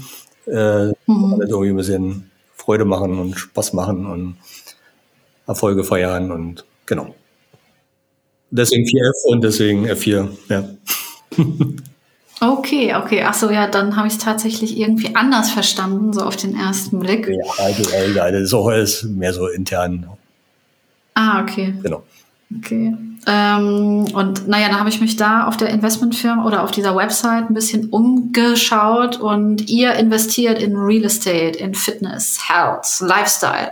äh, 0.47 0.87
mhm. 0.87 0.93
man 1.05 1.39
halt 1.39 1.49
irgendwie 1.49 1.69
ein 1.69 1.77
bisschen 1.77 2.31
Freude 2.55 2.85
machen 2.85 3.19
und 3.19 3.35
Spaß 3.35 3.73
machen 3.73 4.07
und 4.07 4.37
Erfolge 5.45 5.83
feiern 5.83 6.31
und 6.31 6.65
genau. 6.87 7.13
Deswegen 8.49 8.85
4F 8.85 9.25
und 9.25 9.43
deswegen 9.43 9.85
F4, 9.85 10.29
ja. 10.49 10.69
Okay, 12.41 12.93
okay. 12.95 13.23
Ach 13.25 13.33
so, 13.33 13.49
ja, 13.49 13.67
dann 13.67 13.95
habe 13.95 14.07
ich 14.07 14.13
es 14.13 14.19
tatsächlich 14.19 14.77
irgendwie 14.77 15.15
anders 15.15 15.51
verstanden, 15.51 16.11
so 16.13 16.21
auf 16.21 16.35
den 16.35 16.55
ersten 16.55 16.99
Blick. 16.99 17.27
Ja, 17.27 17.63
also, 17.63 17.89
ja, 18.13 18.31
das 18.31 18.41
ist 18.41 18.53
auch 18.53 18.67
alles 18.67 19.03
mehr 19.03 19.33
so 19.33 19.47
intern. 19.47 20.07
Ah, 21.13 21.41
okay. 21.41 21.73
Genau. 21.81 22.03
Okay. 22.57 22.93
Ähm, 23.27 24.05
und 24.13 24.47
naja, 24.47 24.67
dann 24.67 24.79
habe 24.79 24.89
ich 24.89 25.01
mich 25.01 25.15
da 25.15 25.47
auf 25.47 25.57
der 25.57 25.69
Investmentfirma 25.69 26.45
oder 26.45 26.63
auf 26.63 26.71
dieser 26.71 26.95
Website 26.95 27.49
ein 27.49 27.55
bisschen 27.55 27.89
umgeschaut 27.89 29.17
und 29.17 29.67
ihr 29.69 29.93
investiert 29.93 30.61
in 30.61 30.75
Real 30.75 31.05
Estate, 31.05 31.57
in 31.57 31.73
Fitness, 31.73 32.37
Health, 32.47 32.99
Lifestyle. 32.99 33.71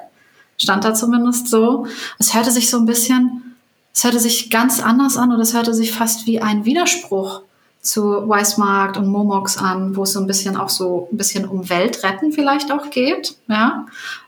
Stand 0.57 0.85
da 0.85 0.93
zumindest 0.93 1.49
so. 1.49 1.85
Es 2.17 2.33
hörte 2.33 2.49
sich 2.49 2.69
so 2.69 2.77
ein 2.77 2.85
bisschen, 2.85 3.55
es 3.93 4.03
hörte 4.03 4.19
sich 4.19 4.49
ganz 4.49 4.81
anders 4.81 5.17
an 5.17 5.31
oder 5.31 5.41
es 5.41 5.53
hörte 5.53 5.73
sich 5.73 5.91
fast 5.91 6.25
wie 6.25 6.41
ein 6.41 6.65
Widerspruch 6.65 7.41
zu 7.83 8.27
Weismarkt 8.29 8.95
und 8.95 9.07
Momox 9.07 9.57
an, 9.57 9.95
wo 9.95 10.03
es 10.03 10.13
so 10.13 10.21
ein 10.21 10.25
bisschen 10.25 10.55
auch 10.55 10.69
so 10.69 11.09
ein 11.11 11.17
bisschen 11.17 11.45
um 11.45 11.69
Weltretten 11.69 12.31
vielleicht 12.31 12.71
auch 12.71 12.89
geht, 12.89 13.35
ja. 13.47 13.85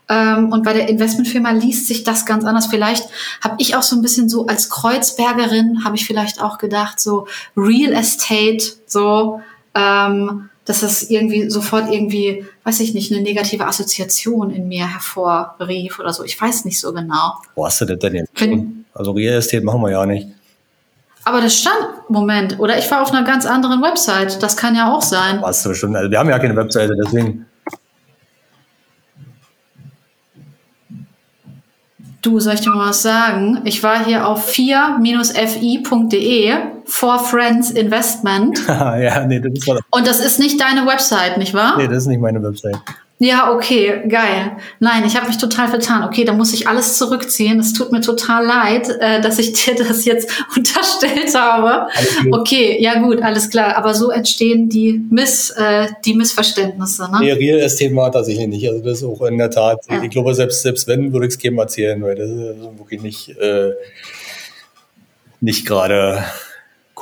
Ähm, 0.08 0.52
und 0.52 0.62
bei 0.62 0.74
der 0.74 0.88
Investmentfirma 0.88 1.50
liest 1.50 1.88
sich 1.88 2.04
das 2.04 2.26
ganz 2.26 2.44
anders. 2.44 2.66
Vielleicht 2.66 3.08
habe 3.40 3.56
ich 3.58 3.74
auch 3.74 3.82
so 3.82 3.96
ein 3.96 4.02
bisschen 4.02 4.28
so 4.28 4.46
als 4.46 4.68
Kreuzbergerin 4.68 5.84
habe 5.84 5.96
ich 5.96 6.06
vielleicht 6.06 6.40
auch 6.40 6.58
gedacht 6.58 7.00
so 7.00 7.26
Real 7.56 7.92
Estate 7.92 8.74
so. 8.86 9.40
Ähm, 9.74 10.48
dass 10.66 10.80
das 10.80 11.10
irgendwie 11.10 11.48
sofort 11.48 11.92
irgendwie, 11.92 12.44
weiß 12.64 12.80
ich 12.80 12.92
nicht, 12.92 13.12
eine 13.12 13.22
negative 13.22 13.66
Assoziation 13.66 14.50
in 14.50 14.66
mir 14.66 14.92
hervorrief 14.92 16.00
oder 16.00 16.12
so. 16.12 16.24
Ich 16.24 16.40
weiß 16.40 16.64
nicht 16.64 16.80
so 16.80 16.92
genau. 16.92 17.34
Wo 17.54 17.64
hast 17.64 17.80
du 17.80 17.84
das 17.84 18.00
denn 18.00 18.16
jetzt? 18.16 18.32
Also 18.92 19.12
Real 19.12 19.36
Estate 19.36 19.62
machen 19.62 19.80
wir 19.82 19.92
ja 19.92 20.04
nicht. 20.04 20.26
Aber 21.26 21.40
das 21.40 21.58
stand, 21.58 22.08
Moment, 22.08 22.60
oder 22.60 22.78
ich 22.78 22.88
war 22.88 23.02
auf 23.02 23.12
einer 23.12 23.24
ganz 23.24 23.46
anderen 23.46 23.82
Website. 23.82 24.40
Das 24.44 24.56
kann 24.56 24.76
ja 24.76 24.94
auch 24.94 25.02
sein. 25.02 25.42
Hast 25.42 25.64
du 25.64 25.70
bestimmt, 25.70 25.96
also 25.96 26.08
wir 26.08 26.20
haben 26.20 26.30
ja 26.30 26.38
keine 26.38 26.54
Webseite, 26.54 26.94
deswegen. 27.04 27.46
Du, 32.22 32.38
soll 32.38 32.54
ich 32.54 32.60
dir 32.60 32.70
mal 32.70 32.90
was 32.90 33.02
sagen? 33.02 33.62
Ich 33.64 33.82
war 33.82 34.04
hier 34.04 34.28
auf 34.28 34.48
4-fi.de, 34.48 36.52
for 36.84 37.18
Friends 37.18 37.72
Investment. 37.72 38.64
ja, 38.68 39.26
nee, 39.26 39.40
das 39.40 39.52
ist 39.52 39.68
Und 39.90 40.06
das 40.06 40.20
ist 40.20 40.38
nicht 40.38 40.60
deine 40.60 40.86
Website, 40.86 41.38
nicht 41.38 41.54
wahr? 41.54 41.76
Nee, 41.76 41.88
das 41.88 41.96
ist 41.98 42.06
nicht 42.06 42.20
meine 42.20 42.40
Website. 42.40 42.78
Ja, 43.18 43.54
okay, 43.54 44.02
geil. 44.08 44.52
Nein, 44.78 45.04
ich 45.06 45.16
habe 45.16 45.26
mich 45.26 45.38
total 45.38 45.68
vertan. 45.68 46.04
Okay, 46.04 46.24
da 46.24 46.34
muss 46.34 46.52
ich 46.52 46.68
alles 46.68 46.98
zurückziehen. 46.98 47.58
Es 47.58 47.72
tut 47.72 47.90
mir 47.90 48.02
total 48.02 48.44
leid, 48.44 48.90
äh, 49.00 49.22
dass 49.22 49.38
ich 49.38 49.52
dir 49.64 49.74
das 49.74 50.04
jetzt 50.04 50.30
unterstellt 50.56 51.34
habe. 51.34 51.90
Okay, 52.30 52.76
ja 52.78 53.00
gut, 53.00 53.22
alles 53.22 53.48
klar. 53.48 53.76
Aber 53.76 53.94
so 53.94 54.10
entstehen 54.10 54.68
die, 54.68 55.02
Miss, 55.10 55.48
äh, 55.50 55.86
die 56.04 56.12
Missverständnisse. 56.12 57.10
Ne? 57.10 57.18
Nee, 57.20 57.32
Real 57.32 57.60
Estate 57.60 57.96
war 57.96 58.12
tatsächlich 58.12 58.48
nicht. 58.48 58.68
Also 58.68 58.82
das 58.82 58.98
ist 58.98 59.04
auch 59.04 59.22
in 59.22 59.38
der 59.38 59.50
Tat, 59.50 59.80
ja. 59.88 60.02
ich 60.02 60.10
glaube, 60.10 60.34
selbst, 60.34 60.60
selbst 60.62 60.86
wenn, 60.86 61.14
würde 61.14 61.26
ich 61.26 61.32
es 61.32 61.38
keinem 61.38 61.58
erzählen, 61.58 62.02
weil 62.02 62.16
das 62.16 62.28
ist 62.28 62.78
wirklich 62.78 63.00
nicht, 63.00 63.30
äh, 63.38 63.72
nicht 65.40 65.64
gerade 65.64 66.22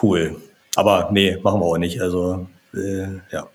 cool. 0.00 0.36
Aber 0.76 1.08
nee, 1.12 1.38
machen 1.42 1.60
wir 1.60 1.66
auch 1.66 1.78
nicht. 1.78 2.00
Also 2.00 2.46
äh, 2.72 3.06
ja. 3.32 3.48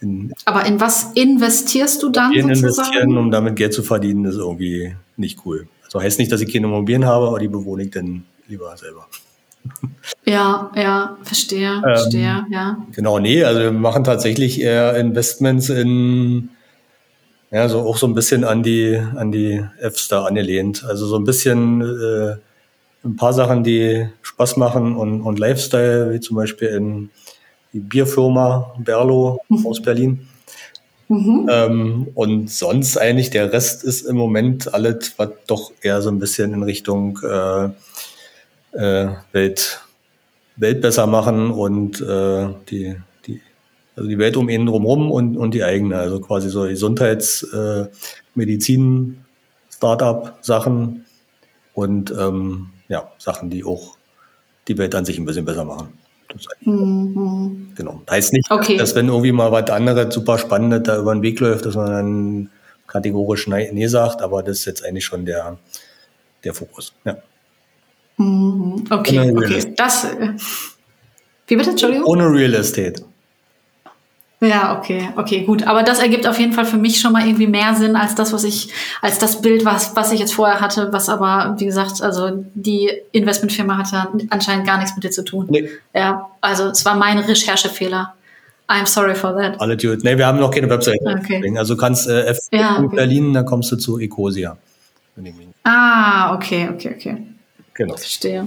In, 0.00 0.32
Aber 0.44 0.66
in 0.66 0.78
was 0.80 1.12
investierst 1.14 2.02
du 2.02 2.10
dann 2.10 2.32
in 2.32 2.42
sozusagen? 2.54 2.88
investieren, 2.88 3.18
um 3.18 3.30
damit 3.30 3.56
Geld 3.56 3.72
zu 3.72 3.82
verdienen, 3.82 4.24
ist 4.26 4.36
irgendwie 4.36 4.94
nicht 5.16 5.40
cool. 5.46 5.68
Also 5.84 6.00
heißt 6.00 6.18
nicht, 6.18 6.30
dass 6.30 6.40
ich 6.40 6.52
keine 6.52 6.66
Immobilien 6.66 7.06
habe, 7.06 7.28
aber 7.28 7.38
die 7.38 7.48
bewohne 7.48 7.84
ich 7.84 7.90
dann 7.90 8.24
lieber 8.48 8.76
selber. 8.76 9.06
Ja, 10.24 10.70
ja, 10.76 11.16
verstehe, 11.22 11.74
ähm, 11.74 11.82
verstehe, 11.82 12.46
ja. 12.50 12.78
Genau, 12.92 13.18
nee, 13.18 13.42
also 13.44 13.60
wir 13.60 13.72
machen 13.72 14.02
tatsächlich 14.04 14.60
eher 14.60 14.96
Investments 14.96 15.68
in, 15.68 16.50
ja, 17.50 17.68
so 17.68 17.80
auch 17.80 17.96
so 17.96 18.06
ein 18.06 18.14
bisschen 18.14 18.44
an 18.44 18.62
die, 18.62 18.96
an 18.96 19.30
die 19.32 19.64
Fs 19.80 20.08
da 20.08 20.24
angelehnt. 20.24 20.84
Also 20.84 21.06
so 21.06 21.16
ein 21.16 21.24
bisschen 21.24 21.80
äh, 21.80 22.36
ein 23.04 23.16
paar 23.16 23.32
Sachen, 23.32 23.64
die 23.64 24.08
Spaß 24.22 24.56
machen 24.56 24.96
und, 24.96 25.20
und 25.22 25.38
Lifestyle, 25.38 26.12
wie 26.12 26.20
zum 26.20 26.36
Beispiel 26.36 26.68
in 26.68 27.10
die 27.76 27.80
Bierfirma 27.80 28.74
Berlo 28.78 29.38
mhm. 29.50 29.66
aus 29.66 29.82
Berlin. 29.82 30.26
Mhm. 31.08 31.46
Ähm, 31.50 32.08
und 32.14 32.50
sonst 32.50 32.96
eigentlich 32.96 33.28
der 33.28 33.52
Rest 33.52 33.84
ist 33.84 34.06
im 34.06 34.16
Moment 34.16 34.72
alles, 34.72 35.12
was 35.18 35.28
doch 35.46 35.72
eher 35.82 36.00
so 36.00 36.08
ein 36.08 36.18
bisschen 36.18 36.54
in 36.54 36.62
Richtung 36.62 37.20
äh, 37.22 37.66
äh, 38.72 39.08
Welt, 39.32 39.82
Welt 40.56 40.80
besser 40.80 41.06
machen 41.06 41.50
und 41.50 42.00
äh, 42.00 42.48
die, 42.70 42.96
die, 43.26 43.42
also 43.94 44.08
die 44.08 44.18
Welt 44.18 44.38
um 44.38 44.48
ihn 44.48 44.64
drumherum 44.64 45.12
und, 45.12 45.36
und 45.36 45.52
die 45.52 45.62
eigene. 45.62 45.98
Also 45.98 46.18
quasi 46.20 46.48
so 46.48 46.62
Gesundheits-, 46.62 47.42
äh, 47.42 47.88
Startup-Sachen 49.70 51.04
und 51.74 52.10
ähm, 52.10 52.70
ja, 52.88 53.12
Sachen, 53.18 53.50
die 53.50 53.64
auch 53.64 53.98
die 54.66 54.78
Welt 54.78 54.94
an 54.94 55.04
sich 55.04 55.18
ein 55.18 55.26
bisschen 55.26 55.44
besser 55.44 55.66
machen. 55.66 56.05
Mhm. 56.60 57.72
Genau. 57.74 58.02
Heißt 58.10 58.32
nicht, 58.32 58.50
okay. 58.50 58.76
dass 58.76 58.94
wenn 58.94 59.08
irgendwie 59.08 59.32
mal 59.32 59.52
was 59.52 59.70
anderes 59.70 60.14
super 60.14 60.38
Spannendes 60.38 60.82
da 60.84 60.98
über 60.98 61.14
den 61.14 61.22
Weg 61.22 61.40
läuft, 61.40 61.66
dass 61.66 61.74
man 61.74 61.90
dann 61.90 62.50
kategorisch 62.86 63.46
Nee 63.46 63.86
sagt, 63.86 64.22
aber 64.22 64.42
das 64.42 64.58
ist 64.58 64.64
jetzt 64.66 64.84
eigentlich 64.84 65.04
schon 65.04 65.24
der, 65.24 65.58
der 66.44 66.54
Fokus. 66.54 66.92
Ja. 67.04 67.16
Mhm. 68.16 68.84
Okay, 68.90 69.32
okay. 69.36 69.74
Das, 69.76 70.04
äh, 70.04 70.32
wie 71.46 71.56
bitte, 71.56 71.70
Entschuldigung? 71.70 72.06
Ohne 72.06 72.30
Real 72.30 72.54
Estate. 72.54 73.02
Ja, 74.40 74.78
okay, 74.78 75.08
okay, 75.16 75.44
gut. 75.44 75.66
Aber 75.66 75.82
das 75.82 75.98
ergibt 75.98 76.26
auf 76.26 76.38
jeden 76.38 76.52
Fall 76.52 76.66
für 76.66 76.76
mich 76.76 77.00
schon 77.00 77.12
mal 77.12 77.26
irgendwie 77.26 77.46
mehr 77.46 77.74
Sinn 77.74 77.96
als 77.96 78.14
das, 78.14 78.34
was 78.34 78.44
ich, 78.44 78.68
als 79.00 79.18
das 79.18 79.40
Bild, 79.40 79.64
was, 79.64 79.96
was 79.96 80.12
ich 80.12 80.20
jetzt 80.20 80.34
vorher 80.34 80.60
hatte, 80.60 80.92
was 80.92 81.08
aber, 81.08 81.54
wie 81.58 81.64
gesagt, 81.64 82.02
also 82.02 82.44
die 82.54 82.90
Investmentfirma 83.12 83.78
hatte 83.78 84.08
anscheinend 84.28 84.66
gar 84.66 84.76
nichts 84.76 84.94
mit 84.94 85.04
dir 85.04 85.10
zu 85.10 85.24
tun. 85.24 85.46
Nee. 85.48 85.70
Ja, 85.94 86.28
also 86.42 86.64
es 86.68 86.84
war 86.84 86.96
mein 86.96 87.18
Recherchefehler. 87.18 88.14
I'm 88.68 88.86
sorry 88.86 89.14
for 89.14 89.34
that. 89.36 89.58
Alle 89.60 89.76
gut. 89.76 90.02
Nee, 90.02 90.18
wir 90.18 90.26
haben 90.26 90.38
noch 90.38 90.50
keine 90.50 90.68
Website. 90.68 91.00
Okay. 91.00 91.56
Also 91.56 91.74
du 91.74 91.80
kannst 91.80 92.08
äh, 92.08 92.26
F 92.26 92.38
ja, 92.50 92.80
okay. 92.80 92.96
Berlin, 92.96 93.32
dann 93.32 93.46
kommst 93.46 93.72
du 93.72 93.76
zu 93.76 93.98
Ecosia. 93.98 94.58
Ah, 95.62 96.34
okay, 96.34 96.68
okay, 96.72 96.94
okay. 96.94 97.16
Genau. 97.72 97.96
Verstehe. 97.96 98.46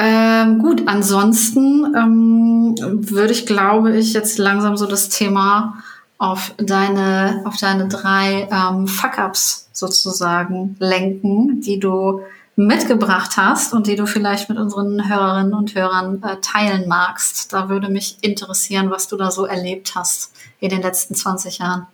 Ähm, 0.00 0.58
gut. 0.60 0.82
Ansonsten 0.86 1.94
ähm, 1.94 2.74
würde 2.78 3.32
ich, 3.32 3.44
glaube 3.46 3.96
ich, 3.96 4.14
jetzt 4.14 4.38
langsam 4.38 4.76
so 4.76 4.86
das 4.86 5.10
Thema 5.10 5.82
auf 6.16 6.54
deine, 6.58 7.42
auf 7.44 7.56
deine 7.56 7.88
drei 7.88 8.48
ähm, 8.50 8.86
Fuck-ups 8.86 9.68
sozusagen 9.72 10.76
lenken, 10.78 11.60
die 11.60 11.78
du 11.78 12.22
mitgebracht 12.56 13.36
hast 13.36 13.72
und 13.72 13.86
die 13.86 13.96
du 13.96 14.06
vielleicht 14.06 14.48
mit 14.48 14.58
unseren 14.58 15.08
Hörerinnen 15.08 15.54
und 15.54 15.74
Hörern 15.74 16.22
äh, 16.22 16.36
teilen 16.40 16.88
magst. 16.88 17.52
Da 17.52 17.68
würde 17.68 17.88
mich 17.88 18.18
interessieren, 18.22 18.90
was 18.90 19.08
du 19.08 19.16
da 19.16 19.30
so 19.30 19.46
erlebt 19.46 19.94
hast 19.94 20.32
in 20.60 20.70
den 20.70 20.82
letzten 20.82 21.14
20 21.14 21.58
Jahren. 21.58 21.86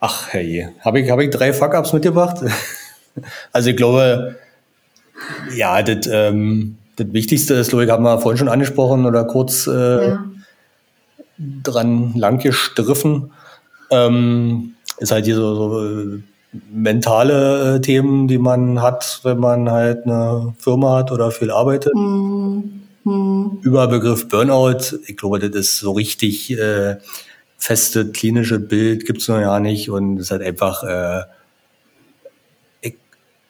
Ach 0.00 0.28
hey, 0.30 0.68
habe 0.80 1.00
ich, 1.00 1.10
hab 1.10 1.20
ich 1.20 1.30
drei 1.30 1.52
Fuck-ups 1.52 1.92
mitgebracht? 1.92 2.38
also 3.52 3.70
ich 3.70 3.76
glaube, 3.76 4.38
ja, 5.54 5.82
das, 5.82 6.06
ähm, 6.10 6.78
das 6.96 7.12
Wichtigste 7.12 7.54
ist, 7.54 7.70
glaube 7.70 7.84
ich, 7.84 7.90
haben 7.90 8.04
wir 8.04 8.18
vorhin 8.18 8.38
schon 8.38 8.48
angesprochen 8.48 9.06
oder 9.06 9.24
kurz 9.24 9.66
äh, 9.66 10.08
ja. 10.08 10.24
dran 11.62 12.14
lang 12.14 12.38
gestriffen. 12.38 13.32
Ähm, 13.90 14.74
ist 14.98 15.12
halt 15.12 15.24
hier 15.24 15.36
so, 15.36 15.54
so 15.54 15.84
äh, 15.84 16.22
mentale 16.70 17.76
äh, 17.76 17.80
Themen, 17.80 18.28
die 18.28 18.38
man 18.38 18.82
hat, 18.82 19.20
wenn 19.22 19.38
man 19.38 19.70
halt 19.70 20.04
eine 20.04 20.54
Firma 20.58 20.96
hat 20.98 21.12
oder 21.12 21.30
viel 21.30 21.50
arbeitet. 21.50 21.94
Mhm. 21.94 22.82
Mhm. 23.04 23.58
Überbegriff 23.62 24.28
Burnout, 24.28 24.98
ich 25.06 25.16
glaube, 25.16 25.38
das 25.40 25.50
ist 25.50 25.78
so 25.78 25.92
richtig 25.92 26.56
äh, 26.56 26.96
feste 27.56 28.10
klinische 28.10 28.58
Bild 28.58 29.06
gibt 29.06 29.20
es 29.20 29.28
noch 29.28 29.40
ja 29.40 29.58
nicht 29.60 29.90
und 29.90 30.18
es 30.18 30.26
ist 30.26 30.30
halt 30.30 30.42
einfach 30.42 30.82
äh, 30.84 31.22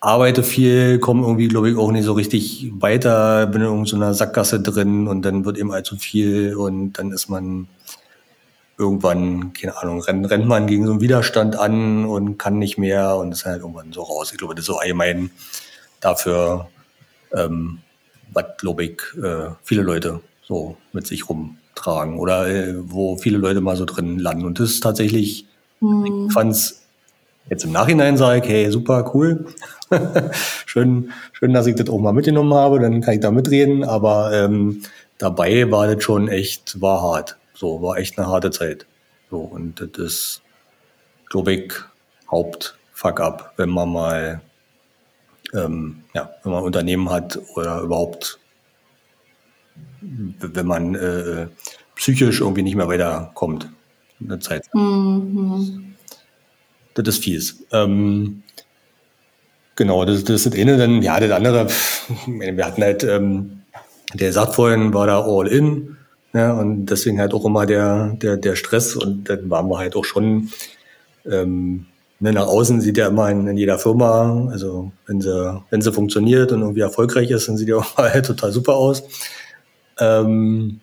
arbeite 0.03 0.43
viel, 0.43 0.99
komme 0.99 1.23
irgendwie, 1.23 1.47
glaube 1.47 1.71
ich, 1.71 1.79
auch 1.79 1.93
nicht 1.93 2.05
so 2.05 2.13
richtig 2.13 2.73
weiter, 2.75 3.47
bin 3.47 3.63
in 3.63 3.69
irgendeiner 3.69 4.15
Sackgasse 4.15 4.61
drin 4.61 5.07
und 5.07 5.23
dann 5.23 5.45
wird 5.45 5.57
eben 5.57 5.71
allzu 5.71 5.97
viel 5.97 6.57
und 6.57 6.95
dann 6.95 7.13
ist 7.13 7.29
man 7.29 7.69
irgendwann, 8.77 9.53
keine 9.53 9.81
Ahnung, 9.81 10.03
rennt, 10.03 10.29
rennt 10.29 10.47
man 10.47 10.67
gegen 10.67 10.87
so 10.87 10.91
einen 10.91 11.01
Widerstand 11.01 11.57
an 11.57 12.05
und 12.05 12.37
kann 12.37 12.59
nicht 12.59 12.79
mehr 12.79 13.15
und 13.17 13.31
ist 13.31 13.45
halt 13.45 13.61
irgendwann 13.61 13.93
so 13.93 14.03
raus. 14.03 14.33
Ich 14.33 14.39
glaube, 14.39 14.57
das 14.57 14.63
ist 14.63 14.67
so 14.67 14.79
allgemein 14.79 15.31
dafür, 16.01 16.67
ähm, 17.33 17.79
was, 18.33 18.47
glaube 18.59 18.85
ich, 18.85 19.01
äh, 19.23 19.51
viele 19.63 19.83
Leute 19.83 20.21
so 20.43 20.77
mit 20.93 21.07
sich 21.07 21.29
rumtragen 21.29 22.19
oder 22.19 22.49
äh, 22.49 22.75
wo 22.77 23.19
viele 23.19 23.39
Leute 23.39 23.61
mal 23.61 23.77
so 23.77 23.85
drin 23.85 24.19
landen. 24.19 24.47
Und 24.47 24.59
das 24.59 24.71
ist 24.71 24.81
tatsächlich, 24.81 25.47
mhm. 25.79 26.27
ich 26.27 26.33
fand's 26.33 26.83
Jetzt 27.51 27.65
im 27.65 27.73
Nachhinein 27.73 28.17
sage 28.17 28.41
ich, 28.41 28.51
hey, 28.51 28.71
super, 28.71 29.11
cool. 29.15 29.47
schön, 30.67 31.13
schön, 31.33 31.53
dass 31.53 31.67
ich 31.67 31.75
das 31.75 31.89
auch 31.89 31.99
mal 31.99 32.13
mitgenommen 32.13 32.55
habe, 32.55 32.81
dann 32.81 33.01
kann 33.01 33.15
ich 33.15 33.21
da 33.21 33.31
mitreden. 33.31 33.85
Aber 33.85 34.33
ähm, 34.33 34.83
dabei 35.19 35.71
war 35.71 35.93
das 35.93 36.03
schon 36.03 36.29
echt, 36.29 36.81
war 36.81 37.03
hart. 37.03 37.37
So, 37.55 37.83
war 37.83 37.99
echt 37.99 38.19
eine 38.19 38.29
harte 38.29 38.51
Zeit. 38.51 38.87
So, 39.31 39.39
und 39.39 39.81
das 39.81 39.91
ist, 39.99 40.43
glaube 41.29 41.53
ich, 41.53 41.73
Haupt-Fuck-up, 42.31 43.55
wenn 43.57 43.71
man 43.71 43.93
mal, 43.93 44.41
ähm, 45.55 46.03
ja, 46.15 46.31
wenn 46.43 46.53
man 46.53 46.63
ein 46.63 46.67
Unternehmen 46.67 47.11
hat 47.11 47.39
oder 47.55 47.81
überhaupt, 47.81 48.39
wenn 50.01 50.67
man 50.67 50.95
äh, 50.95 51.47
psychisch 51.95 52.41
irgendwie 52.41 52.63
nicht 52.63 52.75
mehr 52.77 52.89
weiterkommt. 52.89 53.69
Eine 54.21 54.39
Zeit. 54.39 54.69
Mhm. 54.75 55.95
Das 56.95 57.09
ist 57.09 57.25
fies. 57.25 57.65
Ähm, 57.73 58.43
genau, 59.83 60.05
das, 60.05 60.23
das 60.23 60.47
ist 60.47 60.47
das 60.47 60.61
eine. 60.61 60.77
Dann, 60.77 61.03
ja, 61.03 61.19
das 61.19 61.31
andere, 61.33 61.67
wir 62.27 62.65
hatten 62.65 62.83
halt, 62.83 63.03
ähm, 63.03 63.63
der 64.15 64.33
sagt 64.33 64.55
vorhin, 64.55 64.95
war 64.95 65.07
da 65.07 65.21
all 65.21 65.49
in. 65.49 65.97
Ja, 66.35 66.53
und 66.53 66.87
deswegen 66.87 67.21
halt 67.21 67.35
auch 67.35 67.45
immer 67.45 67.67
der, 67.67 68.13
der, 68.15 68.37
der 68.37 68.55
Stress. 68.55 68.97
Und 68.97 69.29
dann 69.29 69.51
waren 69.51 69.69
wir 69.69 69.79
halt 69.79 69.97
auch 69.97 70.05
schon, 70.05 70.51
ähm, 71.31 71.87
ne, 72.21 72.33
nach 72.33 72.47
außen 72.47 72.81
sieht 72.81 72.97
ja 72.97 73.09
immer 73.09 73.29
in, 73.31 73.47
in, 73.49 73.57
jeder 73.57 73.79
Firma, 73.79 74.49
also 74.51 74.93
wenn 75.07 75.21
sie, 75.21 75.63
wenn 75.71 75.83
sie 75.83 75.93
funktioniert 75.93 76.53
und 76.53 76.61
irgendwie 76.61 76.81
erfolgreich 76.81 77.31
ist, 77.31 77.49
dann 77.49 77.57
sieht 77.57 77.69
die 77.69 77.75
auch 77.75 77.97
halt 77.97 78.27
total 78.27 78.53
super 78.53 78.75
aus. 78.75 79.03
Ähm, 79.99 80.81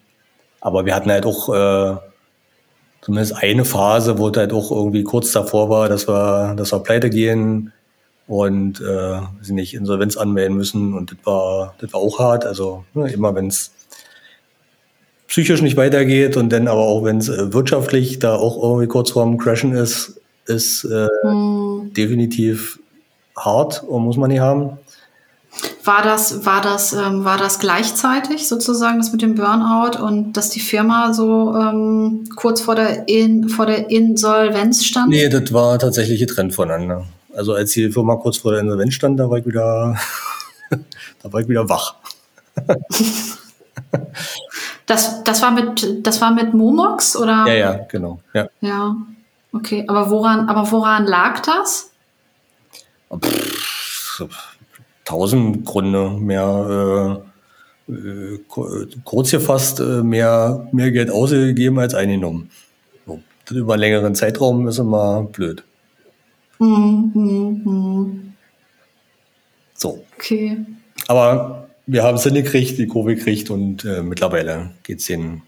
aber 0.62 0.86
wir 0.86 0.94
hatten 0.94 1.10
halt 1.10 1.26
auch 1.26 1.50
äh, 1.50 1.98
zumindest 3.02 3.38
eine 3.42 3.64
Phase, 3.64 4.18
wo 4.18 4.28
es 4.28 4.38
halt 4.38 4.52
auch 4.52 4.72
irgendwie 4.72 5.04
kurz 5.04 5.32
davor 5.32 5.70
war, 5.70 5.88
dass 5.88 6.08
wir, 6.08 6.54
dass 6.56 6.74
wir 6.74 6.80
pleite 6.80 7.10
gehen 7.10 7.72
und 8.30 8.80
äh, 8.80 9.22
sie 9.42 9.54
nicht 9.54 9.74
Insolvenz 9.74 10.16
anmelden 10.16 10.56
müssen. 10.56 10.94
Und 10.94 11.12
das 11.12 11.18
war, 11.24 11.74
das 11.80 11.92
war 11.92 12.00
auch 12.00 12.20
hart. 12.20 12.46
Also 12.46 12.86
ne, 12.94 13.12
immer 13.12 13.34
wenn 13.34 13.48
es 13.48 13.72
psychisch 15.28 15.64
nicht 15.64 15.78
weitergeht 15.78 16.38
und 16.38 16.50
dann 16.54 16.68
aber 16.68 16.82
auch 16.82 17.04
wenn 17.04 17.18
es 17.18 17.28
äh, 17.28 17.52
wirtschaftlich 17.52 18.20
da 18.20 18.36
auch 18.36 18.62
irgendwie 18.62 18.88
kurz 18.88 19.12
vorm 19.12 19.40
Crashen 19.40 19.74
ist, 19.74 20.22
ist 20.46 20.84
äh, 20.86 21.08
hm. 21.24 21.92
definitiv 21.98 22.80
hart 23.36 23.84
und 23.84 24.04
muss 24.04 24.18
man 24.18 24.30
nicht 24.30 24.42
haben. 24.42 24.78
War 25.84 26.04
das, 26.04 26.46
war 26.46 26.62
das, 26.62 26.94
ähm, 26.94 27.26
war 27.26 27.40
das 27.40 27.58
gleichzeitig 27.58 28.48
sozusagen 28.48 29.00
das 29.00 29.12
mit 29.12 29.24
dem 29.24 29.34
Burnout 29.34 30.00
und 30.00 30.34
dass 30.34 30.52
die 30.52 30.60
Firma 30.60 31.14
so 31.14 31.56
ähm, 31.56 32.26
kurz 32.36 32.62
vor 32.62 32.76
der, 32.76 33.08
In, 33.08 33.50
vor 33.50 33.66
der 33.66 33.90
Insolvenz 33.90 34.86
stand? 34.86 35.10
Nee, 35.10 35.30
das 35.30 35.52
war 35.52 35.80
tatsächlich 35.80 36.20
getrennt 36.20 36.54
voneinander. 36.54 37.06
Also 37.40 37.54
als 37.54 37.72
die 37.72 37.90
Firma 37.90 38.18
kurz 38.18 38.36
vor 38.36 38.52
der 38.52 38.60
Insolvenz 38.60 38.96
stand, 38.96 39.18
da 39.18 39.30
war 39.30 39.38
ich 39.38 39.46
wieder, 39.46 39.98
da 41.24 41.32
war 41.32 41.40
ich 41.40 41.48
wieder 41.48 41.70
wach. 41.70 41.96
Das, 44.86 45.24
das 45.24 45.42
war 45.42 45.52
mit, 45.52 46.06
das 46.06 46.20
war 46.20 46.34
mit 46.34 46.54
Momox 46.54 47.16
oder? 47.16 47.46
Ja, 47.48 47.54
ja, 47.54 47.74
genau. 47.90 48.20
Ja. 48.34 48.50
ja. 48.60 48.94
Okay. 49.54 49.86
Aber 49.88 50.10
woran, 50.10 50.50
aber 50.50 50.70
woran 50.70 51.06
lag 51.06 51.40
das? 51.40 51.92
Pff, 53.24 54.26
tausend 55.06 55.64
Gründe. 55.64 56.10
Mehr, 56.10 57.24
äh, 57.88 57.94
äh, 57.94 58.40
kurz 59.06 59.32
gefasst, 59.32 59.80
äh, 59.80 60.04
mehr, 60.04 60.68
mehr 60.74 60.92
Geld 60.92 61.10
ausgegeben 61.10 61.80
als 61.80 61.94
eingenommen. 61.94 62.52
So. 63.08 63.22
Das 63.46 63.56
über 63.56 63.76
einen 63.76 63.80
längeren 63.80 64.14
Zeitraum 64.14 64.68
ist 64.68 64.80
immer 64.80 65.24
blöd. 65.24 65.64
Mhm, 66.60 67.12
mhm, 67.14 67.62
mhm. 67.64 68.34
So. 69.74 70.06
Okay. 70.16 70.58
Aber 71.08 71.70
wir 71.88 72.04
haben 72.04 72.16
es 72.16 72.24
hingekriegt, 72.24 72.78
die 72.78 72.88
Kurve 72.88 73.16
gekriegt 73.16 73.50
und 73.50 73.86
äh, 73.86 74.04
mittlerweile 74.04 74.72
es 74.88 75.06
denen. 75.06 75.44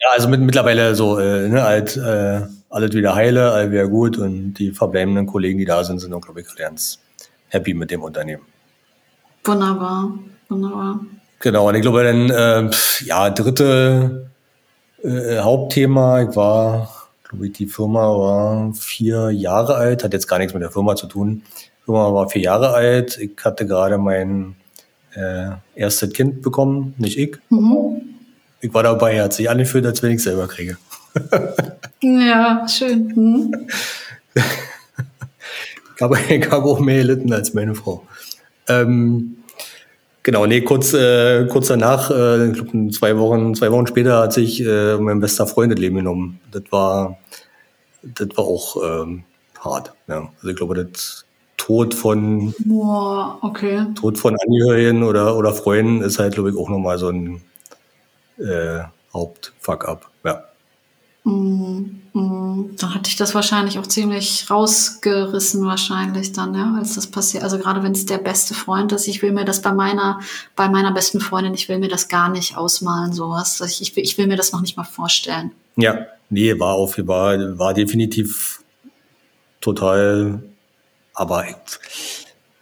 Ja, 0.00 0.10
also 0.12 0.28
mit, 0.28 0.40
mittlerweile 0.40 0.94
so, 0.94 1.18
äh, 1.18 1.48
ne, 1.48 1.62
halt, 1.62 1.96
äh, 1.96 2.42
alles 2.68 2.92
wieder 2.92 3.14
heile, 3.14 3.52
alles 3.52 3.70
wieder 3.70 3.88
gut 3.88 4.18
und 4.18 4.54
die 4.54 4.72
verbleibenden 4.72 5.26
Kollegen, 5.26 5.58
die 5.58 5.64
da 5.64 5.84
sind, 5.84 6.00
sind 6.00 6.12
auch, 6.12 6.20
glaube 6.20 6.40
ich, 6.40 6.54
ganz 6.56 6.98
happy 7.48 7.72
mit 7.72 7.90
dem 7.90 8.02
Unternehmen. 8.02 8.42
Wunderbar, 9.44 10.18
wunderbar. 10.48 11.00
Genau, 11.38 11.68
und 11.68 11.74
ich 11.76 11.82
glaube 11.82 12.02
dann, 12.02 12.30
äh, 12.30 12.70
ja, 13.04 13.30
dritte 13.30 14.30
äh, 15.02 15.38
Hauptthema, 15.38 16.22
ich 16.22 16.34
war, 16.34 16.93
glaube 17.34 17.46
ich, 17.48 17.52
die 17.52 17.66
Firma 17.66 18.00
war 18.00 18.74
vier 18.74 19.30
Jahre 19.30 19.74
alt, 19.74 20.04
hat 20.04 20.12
jetzt 20.12 20.28
gar 20.28 20.38
nichts 20.38 20.54
mit 20.54 20.62
der 20.62 20.70
Firma 20.70 20.94
zu 20.94 21.06
tun. 21.06 21.42
Die 21.80 21.84
Firma 21.84 22.12
war 22.14 22.28
vier 22.28 22.42
Jahre 22.42 22.70
alt, 22.70 23.18
ich 23.18 23.32
hatte 23.44 23.66
gerade 23.66 23.98
meinen 23.98 24.54
äh, 25.14 25.50
erstes 25.74 26.12
Kind 26.12 26.42
bekommen, 26.42 26.94
nicht 26.96 27.18
ich. 27.18 27.36
Mhm. 27.50 28.02
Ich 28.60 28.72
war 28.72 28.82
dabei, 28.84 29.20
hat 29.20 29.32
sich 29.32 29.50
angefühlt, 29.50 29.84
als 29.84 30.02
wenn 30.02 30.12
ich 30.12 30.22
selber 30.22 30.46
kriege. 30.46 30.78
ja, 32.02 32.66
schön. 32.68 33.12
Mhm. 33.14 33.66
ich, 34.34 36.00
habe, 36.00 36.18
ich 36.28 36.50
habe 36.50 36.64
auch 36.64 36.80
mehr 36.80 36.98
gelitten 36.98 37.32
als 37.32 37.52
meine 37.52 37.74
Frau. 37.74 38.06
Ähm, 38.68 39.38
genau, 40.22 40.46
nee, 40.46 40.60
kurz, 40.60 40.94
äh, 40.94 41.46
kurz 41.46 41.66
danach, 41.66 42.10
äh, 42.10 42.52
ich 42.52 42.92
zwei 42.96 43.18
Wochen, 43.18 43.54
zwei 43.54 43.72
Wochen 43.72 43.88
später 43.88 44.20
hat 44.20 44.32
sich 44.32 44.64
äh, 44.64 44.96
mein 44.98 45.20
bester 45.20 45.46
Freund 45.46 45.72
das 45.72 45.80
Leben 45.80 45.96
genommen. 45.96 46.40
Das 46.50 46.62
war, 46.70 47.18
das 48.04 48.28
war 48.36 48.44
auch 48.44 48.76
ähm, 48.82 49.24
hart. 49.60 49.92
Ja. 50.06 50.28
Also 50.36 50.48
ich 50.48 50.56
glaube, 50.56 50.74
das 50.74 51.24
Tod 51.56 51.94
von 51.94 52.54
Boah, 52.58 53.38
okay. 53.40 53.86
Tod 53.94 54.18
von 54.18 54.36
Angehörigen 54.38 55.02
oder, 55.02 55.36
oder 55.36 55.54
Freunden 55.54 56.02
ist 56.02 56.18
halt, 56.18 56.34
glaube 56.34 56.50
ich, 56.50 56.56
auch 56.56 56.68
nochmal 56.68 56.98
so 56.98 57.08
ein 57.08 57.40
äh, 58.38 58.80
Hauptfuck-up. 59.12 60.10
Ja. 60.24 60.44
Mm, 61.24 62.02
mm. 62.12 62.76
Dann 62.76 62.94
hatte 62.94 63.08
ich 63.08 63.16
das 63.16 63.34
wahrscheinlich 63.34 63.78
auch 63.78 63.86
ziemlich 63.86 64.50
rausgerissen, 64.50 65.64
wahrscheinlich 65.64 66.32
dann, 66.32 66.54
ja, 66.54 66.74
als 66.76 66.96
das 66.96 67.06
passiert. 67.06 67.44
Also 67.44 67.58
gerade 67.58 67.82
wenn 67.82 67.92
es 67.92 68.04
der 68.04 68.18
beste 68.18 68.52
Freund 68.52 68.92
ist, 68.92 69.08
ich 69.08 69.22
will 69.22 69.32
mir 69.32 69.46
das 69.46 69.62
bei 69.62 69.72
meiner, 69.72 70.20
bei 70.56 70.68
meiner 70.68 70.92
besten 70.92 71.20
Freundin, 71.20 71.54
ich 71.54 71.68
will 71.70 71.78
mir 71.78 71.88
das 71.88 72.08
gar 72.08 72.28
nicht 72.28 72.58
ausmalen, 72.58 73.12
sowas. 73.14 73.60
Ich, 73.62 73.80
ich, 73.80 73.96
ich 73.96 74.18
will 74.18 74.26
mir 74.26 74.36
das 74.36 74.52
noch 74.52 74.60
nicht 74.60 74.76
mal 74.76 74.84
vorstellen. 74.84 75.52
Ja, 75.76 76.06
nee, 76.30 76.58
war 76.58 76.74
auf, 76.74 76.98
war, 76.98 77.58
war 77.58 77.74
definitiv 77.74 78.62
total 79.60 80.42
aber 81.14 81.46
ich 81.46 81.54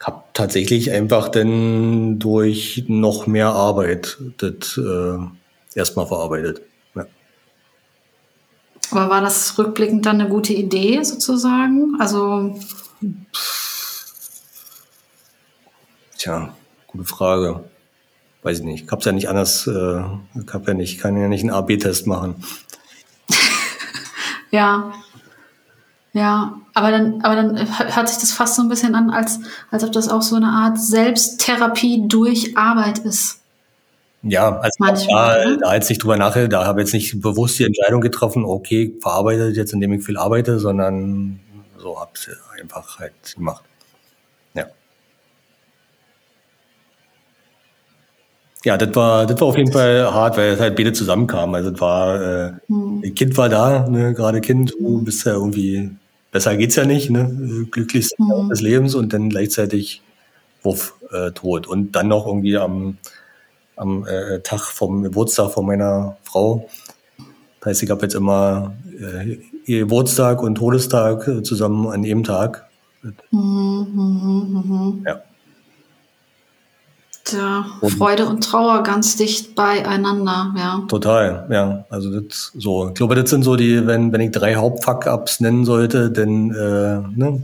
habe 0.01 0.23
tatsächlich 0.35 0.93
einfach 0.93 1.29
dann 1.31 2.19
durch 2.19 2.85
noch 2.87 3.27
mehr 3.27 3.49
Arbeit 3.49 4.19
das 4.39 4.79
äh, 4.79 5.19
erstmal 5.75 6.07
verarbeitet. 6.07 6.61
Ja. 6.95 7.07
Aber 8.91 9.09
war 9.09 9.21
das 9.23 9.59
rückblickend 9.59 10.05
dann 10.05 10.21
eine 10.21 10.29
gute 10.29 10.53
Idee 10.53 11.03
sozusagen? 11.03 11.97
Also. 11.99 12.61
Tja, 16.19 16.55
gute 16.89 17.05
Frage. 17.05 17.65
Weiß 18.43 18.59
ich 18.59 18.65
nicht. 18.65 18.85
Ich 18.85 18.91
hab's 18.91 19.05
ja 19.05 19.13
nicht 19.13 19.29
anders, 19.29 19.67
äh, 19.67 20.03
ich 20.35 20.53
hab 20.53 20.67
ja 20.69 20.75
nicht, 20.75 21.01
kann 21.01 21.17
ja 21.17 21.29
nicht 21.29 21.43
einen 21.43 21.51
AB-Test 21.51 22.07
machen. 22.07 22.45
Ja, 24.53 24.92
ja, 26.14 26.61
aber 26.74 26.90
dann, 26.90 27.22
aber 27.22 27.36
dann 27.36 27.57
hört 27.57 28.09
sich 28.09 28.18
das 28.18 28.32
fast 28.32 28.57
so 28.57 28.62
ein 28.62 28.68
bisschen 28.68 28.94
an, 28.94 29.11
als, 29.11 29.40
als 29.70 29.82
ob 29.82 29.92
das 29.92 30.09
auch 30.09 30.20
so 30.20 30.36
eine 30.36 30.48
Art 30.48 30.78
Selbsttherapie 30.78 32.05
durch 32.07 32.57
Arbeit 32.57 32.98
ist. 32.98 33.40
Ja, 34.22 34.59
also 34.59 34.76
Manchmal, 34.78 35.57
da, 35.57 35.68
da 35.68 35.74
jetzt 35.74 35.88
nicht 35.88 36.03
drüber 36.03 36.16
nachher, 36.16 36.48
da 36.48 36.66
habe 36.66 36.80
ich 36.80 36.86
jetzt 36.86 36.92
nicht 36.92 37.20
bewusst 37.20 37.59
die 37.59 37.64
Entscheidung 37.64 38.00
getroffen, 38.00 38.44
okay, 38.44 38.94
verarbeite 39.00 39.48
jetzt, 39.48 39.72
indem 39.72 39.94
ich 39.94 40.05
viel 40.05 40.16
arbeite, 40.16 40.61
sondern 40.61 41.40
so 41.78 41.98
habe 41.98 42.12
ich 42.14 42.28
einfach 42.61 42.98
halt 43.00 43.14
gemacht. 43.34 43.64
Ja, 48.65 48.77
das 48.77 48.95
war, 48.95 49.27
das 49.27 49.41
war 49.41 49.49
auf 49.49 49.57
jeden 49.57 49.73
Fall 49.73 50.13
hart, 50.13 50.37
weil 50.37 50.53
es 50.53 50.61
halt 50.61 50.77
beide 50.77 50.93
zusammenkamen. 50.93 51.55
Also 51.55 51.71
das 51.71 51.81
war, 51.81 52.23
äh, 52.23 52.53
hm. 52.69 53.15
Kind 53.15 53.37
war 53.37 53.49
da, 53.49 53.89
ne, 53.89 54.15
gerade 54.15 54.41
Kind, 54.41 54.73
du 54.79 55.03
bist 55.03 55.27
ja 55.27 55.33
irgendwie 55.33 55.91
besser 56.33 56.57
geht's 56.57 56.75
ja 56.75 56.85
nicht, 56.85 57.11
ne? 57.11 57.67
Glücklichst 57.71 58.19
mhm. 58.19 58.49
des 58.49 58.61
Lebens 58.61 58.97
und 58.97 59.13
dann 59.13 59.29
gleichzeitig 59.29 60.03
Wuff, 60.63 60.95
äh, 61.13 61.31
tot. 61.33 61.69
Und 61.69 61.93
dann 61.93 62.09
noch 62.09 62.27
irgendwie 62.27 62.57
am, 62.57 62.97
am 63.77 64.07
äh, 64.07 64.41
Tag 64.41 64.61
vom 64.61 65.03
Geburtstag 65.03 65.53
von 65.53 65.67
meiner 65.67 66.17
Frau. 66.23 66.69
Das 67.61 67.71
heißt, 67.71 67.83
ich 67.85 67.91
habe 67.91 68.03
jetzt 68.03 68.15
immer 68.15 68.75
äh, 68.99 69.39
ihr 69.67 69.81
Geburtstag 69.81 70.43
und 70.43 70.57
Todestag 70.57 71.29
äh, 71.29 71.43
zusammen 71.43 71.87
an 71.89 72.03
jedem 72.03 72.25
Tag. 72.25 72.69
Mhm, 73.31 73.87
mh, 73.93 74.63
mh. 74.65 74.95
Ja. 75.07 75.23
Ja, 77.33 77.66
Freude 77.97 78.26
und 78.26 78.43
Trauer 78.43 78.83
ganz 78.83 79.16
dicht 79.16 79.55
beieinander, 79.55 80.55
ja. 80.57 80.85
Total, 80.89 81.47
ja. 81.51 81.85
Also 81.91 82.20
das 82.20 82.53
so. 82.55 82.89
Ich 82.89 82.95
glaube, 82.95 83.14
das 83.14 83.30
sind 83.30 83.43
so 83.43 83.57
die, 83.57 83.87
wenn, 83.87 84.12
wenn 84.12 84.20
ich 84.20 84.30
drei 84.30 84.55
Hauptfuck-Ups 84.57 85.41
nennen 85.41 85.64
sollte, 85.64 86.11
dann 86.11 86.51
äh, 86.51 87.18
ne, 87.18 87.43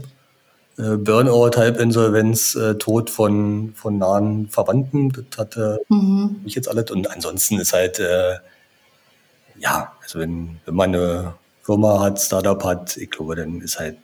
äh, 0.77 0.95
Burnout, 0.95 1.57
Halbinsolvenz, 1.57 2.55
äh, 2.55 2.75
Tod 2.75 3.09
von, 3.09 3.73
von 3.75 3.97
nahen 3.97 4.47
Verwandten, 4.47 5.09
das 5.09 5.37
hatte 5.37 5.81
mhm. 5.89 6.39
mich 6.43 6.55
jetzt 6.55 6.69
alles. 6.69 6.89
Und 6.91 7.11
ansonsten 7.11 7.59
ist 7.59 7.73
halt, 7.73 7.99
äh, 7.99 8.35
ja, 9.57 9.91
also 10.01 10.19
wenn, 10.19 10.59
wenn 10.65 10.75
man 10.75 10.95
eine 10.95 11.33
Firma 11.63 11.99
hat, 11.99 12.19
Startup 12.19 12.63
hat, 12.63 12.95
ich 12.95 13.11
glaube, 13.11 13.35
dann 13.35 13.61
ist 13.61 13.77
halt 13.79 13.97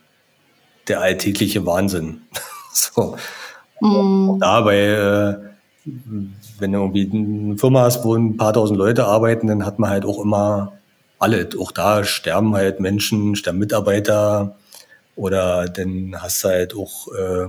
der 0.88 1.02
alltägliche 1.02 1.66
Wahnsinn. 1.66 2.22
so. 2.74 3.18
Mhm. 3.82 4.40
Dabei 4.40 4.78
äh, 4.78 5.55
wenn 5.86 6.72
du 6.72 6.80
irgendwie 6.80 7.10
eine 7.12 7.58
Firma 7.58 7.84
hast, 7.84 8.04
wo 8.04 8.16
ein 8.16 8.38
paar 8.38 8.54
tausend 8.54 8.78
Leute 8.78 9.06
arbeiten, 9.06 9.48
dann 9.48 9.66
hat 9.66 9.80
man 9.80 9.90
halt 9.90 10.06
auch 10.06 10.20
immer 10.20 10.74
alle. 11.20 11.48
Auch 11.60 11.72
da 11.72 12.04
sterben 12.04 12.56
halt 12.56 12.80
Menschen, 12.80 13.36
sterben 13.36 13.60
Mitarbeiter 13.60 14.56
oder 15.16 15.66
dann 15.66 16.16
hast 16.18 16.44
du 16.44 16.48
halt 16.48 16.76
auch 16.76 17.08
äh, 17.14 17.48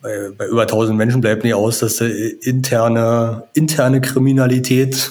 bei, 0.00 0.30
bei 0.36 0.46
über 0.46 0.62
1000 0.62 0.96
Menschen 0.96 1.20
bleibt 1.20 1.44
nicht 1.44 1.54
aus, 1.54 1.80
dass 1.80 1.96
du 1.96 2.06
interne, 2.06 3.44
interne 3.54 4.00
Kriminalität 4.00 5.10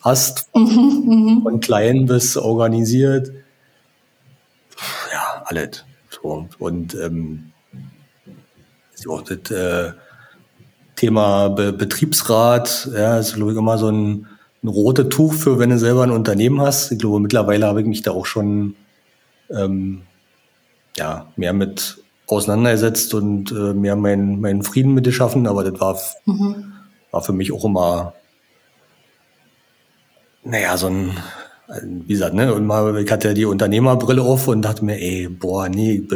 hast, 0.00 0.48
mhm, 0.54 1.40
von 1.42 1.60
klein 1.60 2.06
bis 2.06 2.36
organisiert. 2.36 3.30
Ja, 5.12 5.42
alles. 5.44 5.84
So. 6.10 6.48
Und 6.58 6.94
ähm, 6.94 7.52
so, 8.94 9.20
das 9.20 9.50
äh, 9.50 9.92
Thema 10.96 11.50
Be 11.50 11.72
Betriebsrat, 11.72 12.90
ja, 12.94 13.18
ist, 13.18 13.34
glaube 13.34 13.52
ich, 13.52 13.58
immer 13.58 13.78
so 13.78 13.88
ein, 13.90 14.26
ein 14.62 14.68
rotes 14.68 15.08
Tuch 15.10 15.34
für, 15.34 15.58
wenn 15.58 15.70
du 15.70 15.78
selber 15.78 16.02
ein 16.02 16.10
Unternehmen 16.10 16.60
hast. 16.60 16.90
Ich 16.90 16.98
glaube, 16.98 17.20
mittlerweile 17.20 17.66
habe 17.66 17.82
ich 17.82 17.86
mich 17.86 18.02
da 18.02 18.12
auch 18.12 18.26
schon 18.26 18.74
ähm, 19.50 20.02
ja, 20.96 21.26
mehr 21.36 21.52
mit 21.52 21.98
auseinandergesetzt 22.26 23.14
und 23.14 23.52
äh, 23.52 23.74
mehr 23.74 23.94
meinen 23.94 24.40
mein 24.40 24.62
Frieden 24.62 24.94
mit 24.94 25.04
geschaffen, 25.04 25.46
aber 25.46 25.62
das 25.62 25.80
war, 25.80 25.98
mhm. 26.24 26.72
war 27.10 27.22
für 27.22 27.32
mich 27.32 27.52
auch 27.52 27.64
immer, 27.64 28.14
naja, 30.42 30.76
so 30.76 30.88
ein, 30.88 31.12
wie 31.82 32.14
gesagt, 32.14 32.34
ne, 32.34 32.52
und 32.52 32.66
mal, 32.66 32.96
ich 32.98 33.10
hatte 33.10 33.28
ja 33.28 33.34
die 33.34 33.44
Unternehmerbrille 33.44 34.22
auf 34.22 34.48
und 34.48 34.62
dachte 34.62 34.84
mir, 34.84 35.00
ey, 35.00 35.28
boah, 35.28 35.68
nee, 35.68 36.06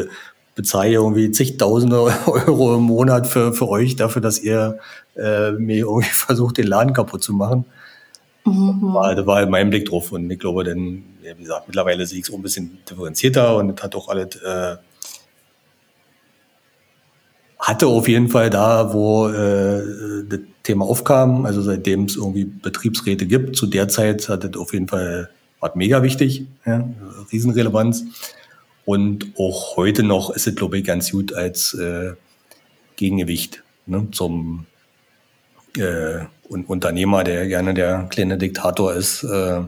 bezahle 0.60 0.92
irgendwie 0.92 1.30
zigtausende 1.30 2.00
Euro 2.26 2.76
im 2.76 2.82
Monat 2.82 3.26
für, 3.26 3.54
für 3.54 3.68
euch 3.68 3.96
dafür, 3.96 4.20
dass 4.20 4.38
ihr 4.38 4.78
äh, 5.16 5.52
mir 5.52 5.78
irgendwie 5.78 6.08
versucht, 6.12 6.58
den 6.58 6.66
Laden 6.66 6.92
kaputt 6.92 7.22
zu 7.22 7.32
machen. 7.32 7.64
Mhm. 8.44 8.94
War, 8.94 9.14
da 9.14 9.26
war 9.26 9.36
halt 9.36 9.50
mein 9.50 9.70
Blick 9.70 9.86
drauf 9.88 10.12
und 10.12 10.30
ich 10.30 10.38
glaube, 10.38 10.64
dann, 10.64 11.02
ja, 11.22 11.32
wie 11.36 11.42
gesagt, 11.42 11.66
mittlerweile 11.66 12.06
sehe 12.06 12.18
ich 12.18 12.26
es 12.26 12.30
auch 12.30 12.36
ein 12.36 12.42
bisschen 12.42 12.78
differenzierter 12.88 13.56
und 13.56 13.82
hat 13.82 13.94
auch 13.94 14.08
alles 14.08 14.36
äh, 14.36 14.76
hatte 17.58 17.86
auf 17.86 18.08
jeden 18.08 18.28
Fall 18.28 18.48
da, 18.48 18.92
wo 18.94 19.28
äh, 19.28 19.82
das 20.28 20.40
Thema 20.62 20.86
aufkam, 20.86 21.44
also 21.44 21.60
seitdem 21.60 22.04
es 22.04 22.16
irgendwie 22.16 22.44
Betriebsräte 22.44 23.26
gibt, 23.26 23.56
zu 23.56 23.66
der 23.66 23.88
Zeit 23.88 24.28
hat 24.28 24.44
das 24.44 24.56
auf 24.56 24.72
jeden 24.72 24.88
Fall 24.88 25.30
war 25.60 25.72
mega 25.74 26.02
wichtig, 26.02 26.46
ja, 26.64 26.88
Riesenrelevanz. 27.30 28.04
Und 28.90 29.34
auch 29.38 29.76
heute 29.76 30.02
noch 30.02 30.30
ist 30.30 30.48
es, 30.48 30.56
glaube 30.56 30.78
ich, 30.78 30.84
ganz 30.84 31.12
gut 31.12 31.32
als 31.32 31.74
äh, 31.74 32.14
Gegengewicht 32.96 33.62
ne, 33.86 34.08
zum 34.10 34.66
äh, 35.76 36.24
Unternehmer, 36.48 37.22
der 37.22 37.46
gerne 37.46 37.72
der 37.72 38.08
kleine 38.10 38.36
Diktator 38.36 38.92
ist, 38.92 39.22
äh, 39.22 39.60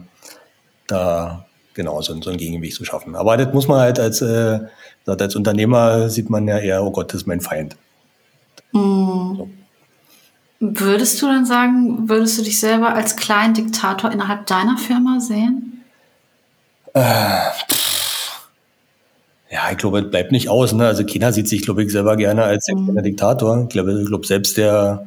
da 0.89 1.47
genau 1.73 2.03
so, 2.03 2.21
so 2.21 2.31
ein 2.31 2.37
Gegengewicht 2.37 2.75
zu 2.75 2.85
schaffen. 2.85 3.15
Aber 3.15 3.37
das 3.37 3.55
muss 3.55 3.69
man 3.69 3.79
halt 3.79 4.01
als, 4.01 4.23
äh, 4.23 4.59
als 5.07 5.37
Unternehmer 5.37 6.11
sieht 6.11 6.29
man 6.29 6.49
ja 6.49 6.59
eher, 6.59 6.83
oh 6.83 6.91
Gott, 6.91 7.15
das 7.15 7.21
ist 7.21 7.27
mein 7.29 7.41
Feind. 7.41 7.77
Mhm. 8.73 9.53
Würdest 10.59 11.23
du 11.23 11.27
dann 11.27 11.47
sagen, 11.47 12.09
würdest 12.09 12.41
du 12.41 12.43
dich 12.43 12.59
selber 12.59 12.93
als 12.93 13.15
kleinen 13.15 13.55
Diktator 13.55 14.11
innerhalb 14.11 14.47
deiner 14.47 14.79
Firma 14.79 15.21
sehen? 15.21 15.85
Äh, 16.93 17.51
ja, 19.53 19.71
ich 19.71 19.77
glaube, 19.77 20.01
es 20.01 20.11
bleibt 20.11 20.33
nicht 20.33 20.49
aus. 20.49 20.73
Ne? 20.73 20.87
Also 20.87 21.05
China 21.05 21.31
sieht 21.31 21.47
sich, 21.47 21.61
glaube 21.61 21.83
ich, 21.85 21.93
selber 21.93 22.17
gerne 22.17 22.45
als 22.45 22.65
der 22.65 22.77
mhm. 22.77 23.03
Diktator. 23.03 23.65
Ich 23.65 23.69
glaube, 23.69 24.01
ich 24.01 24.09
glaube, 24.09 24.27
selbst 24.27 24.57
der, 24.57 25.07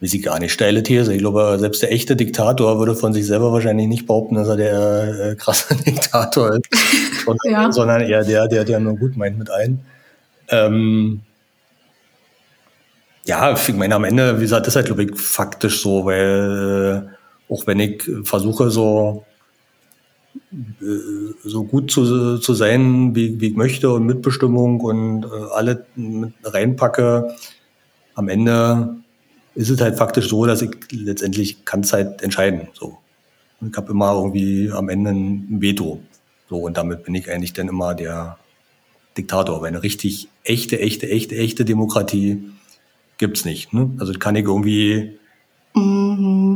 weiß 0.00 0.14
ich 0.14 0.22
gar 0.22 0.38
nicht, 0.38 0.52
steile 0.52 0.84
These. 0.84 1.12
Ich 1.12 1.18
glaube, 1.18 1.56
selbst 1.58 1.82
der 1.82 1.90
echte 1.90 2.14
Diktator 2.14 2.78
würde 2.78 2.94
von 2.94 3.12
sich 3.12 3.26
selber 3.26 3.52
wahrscheinlich 3.52 3.88
nicht 3.88 4.06
behaupten, 4.06 4.36
dass 4.36 4.46
er 4.46 4.56
der 4.56 5.20
äh, 5.20 5.34
krasse 5.34 5.74
Diktator 5.86 6.54
ist, 6.54 6.68
sondern, 7.24 7.50
ja. 7.50 7.72
sondern 7.72 8.02
eher 8.02 8.22
der, 8.22 8.46
der, 8.46 8.64
der 8.64 8.78
nur 8.78 8.94
gut 8.96 9.16
meint 9.16 9.36
mit 9.36 9.50
allen. 9.50 9.80
Ähm, 10.50 11.22
ja, 13.26 13.52
ich 13.52 13.74
meine, 13.74 13.96
am 13.96 14.04
Ende, 14.04 14.36
wie 14.36 14.42
gesagt, 14.42 14.68
das 14.68 14.72
ist 14.72 14.76
halt, 14.76 14.86
glaube 14.86 15.02
ich, 15.02 15.20
faktisch 15.20 15.82
so, 15.82 16.04
weil 16.04 17.08
äh, 17.50 17.52
auch 17.52 17.66
wenn 17.66 17.80
ich 17.80 18.08
versuche, 18.22 18.70
so 18.70 19.24
so 21.44 21.64
gut 21.64 21.90
zu, 21.90 22.38
zu 22.38 22.54
sein, 22.54 23.14
wie, 23.14 23.40
wie 23.40 23.48
ich 23.48 23.56
möchte 23.56 23.90
und 23.90 24.06
Mitbestimmung 24.06 24.80
und 24.80 25.24
äh, 25.24 25.28
alle 25.52 25.86
reinpacke, 26.44 27.34
am 28.14 28.28
Ende 28.28 28.96
ist 29.54 29.70
es 29.70 29.80
halt 29.80 29.96
faktisch 29.96 30.28
so, 30.28 30.46
dass 30.46 30.62
ich 30.62 30.70
letztendlich 30.90 31.64
kann 31.64 31.80
es 31.80 31.92
halt 31.92 32.22
entscheiden. 32.22 32.68
So. 32.74 32.98
Ich 33.60 33.76
habe 33.76 33.92
immer 33.92 34.12
irgendwie 34.14 34.70
am 34.70 34.88
Ende 34.88 35.10
ein 35.10 35.60
Veto. 35.60 36.00
So, 36.48 36.58
und 36.58 36.76
damit 36.76 37.04
bin 37.04 37.14
ich 37.14 37.30
eigentlich 37.30 37.52
dann 37.52 37.68
immer 37.68 37.94
der 37.94 38.38
Diktator. 39.16 39.60
Weil 39.60 39.68
eine 39.68 39.82
richtig 39.82 40.28
echte, 40.44 40.80
echte, 40.80 41.08
echte, 41.10 41.36
echte 41.36 41.64
Demokratie 41.64 42.44
gibt's 43.18 43.44
nicht. 43.44 43.72
Ne? 43.72 43.90
Also 43.98 44.12
kann 44.14 44.36
ich 44.36 44.44
irgendwie. 44.44 45.18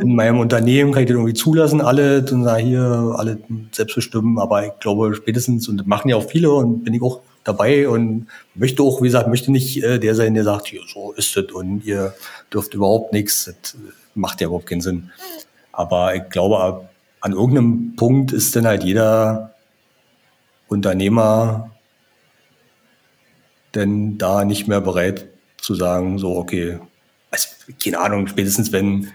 In 0.03 0.17
meinem 0.17 0.41
Unternehmen 0.41 0.93
kann 0.93 1.03
ich 1.03 1.09
das 1.09 1.15
irgendwie 1.15 1.35
zulassen, 1.35 1.81
alle 1.81 2.19
und 2.33 2.43
sagen 2.43 2.67
hier 2.67 3.15
alle 3.17 3.39
selbstbestimmen, 3.71 4.39
aber 4.39 4.67
ich 4.67 4.73
glaube 4.81 5.15
spätestens 5.15 5.69
und 5.69 5.77
das 5.77 5.87
machen 5.87 6.09
ja 6.09 6.17
auch 6.17 6.29
viele 6.29 6.51
und 6.51 6.83
bin 6.83 6.93
ich 6.93 7.03
auch 7.03 7.21
dabei 7.45 7.89
und 7.89 8.27
möchte 8.55 8.83
auch, 8.83 9.01
wie 9.01 9.07
gesagt, 9.07 9.29
möchte 9.29 9.53
nicht 9.53 9.83
äh, 9.83 10.01
der 10.01 10.17
sein, 10.17 10.35
der 10.35 10.43
sagt, 10.43 10.67
hier 10.67 10.81
so 10.93 11.13
ist 11.13 11.37
es 11.37 11.53
und 11.53 11.85
ihr 11.85 12.15
dürft 12.53 12.75
überhaupt 12.75 13.13
nichts. 13.13 13.45
Das 13.45 13.77
macht 14.15 14.41
ja 14.41 14.49
überhaupt 14.49 14.67
keinen 14.67 14.81
Sinn. 14.81 15.11
Aber 15.71 16.15
ich 16.17 16.29
glaube, 16.31 16.89
an 17.21 17.33
irgendeinem 17.33 17.95
Punkt 17.95 18.33
ist 18.33 18.57
dann 18.57 18.67
halt 18.67 18.83
jeder 18.83 19.55
Unternehmer 20.67 21.71
denn 23.75 24.19
da 24.19 24.45
nicht 24.45 24.67
mehr 24.67 24.81
bereit 24.81 25.29
zu 25.59 25.75
sagen, 25.75 26.19
so, 26.19 26.37
okay, 26.37 26.81
also, 27.31 27.49
keine 27.83 28.01
Ahnung, 28.01 28.27
spätestens 28.27 28.73
wenn 28.73 29.09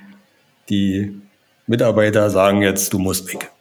die 0.69 1.21
Mitarbeiter 1.67 2.29
sagen 2.29 2.61
jetzt, 2.61 2.93
du 2.93 2.99
musst 2.99 3.31
weg. 3.31 3.51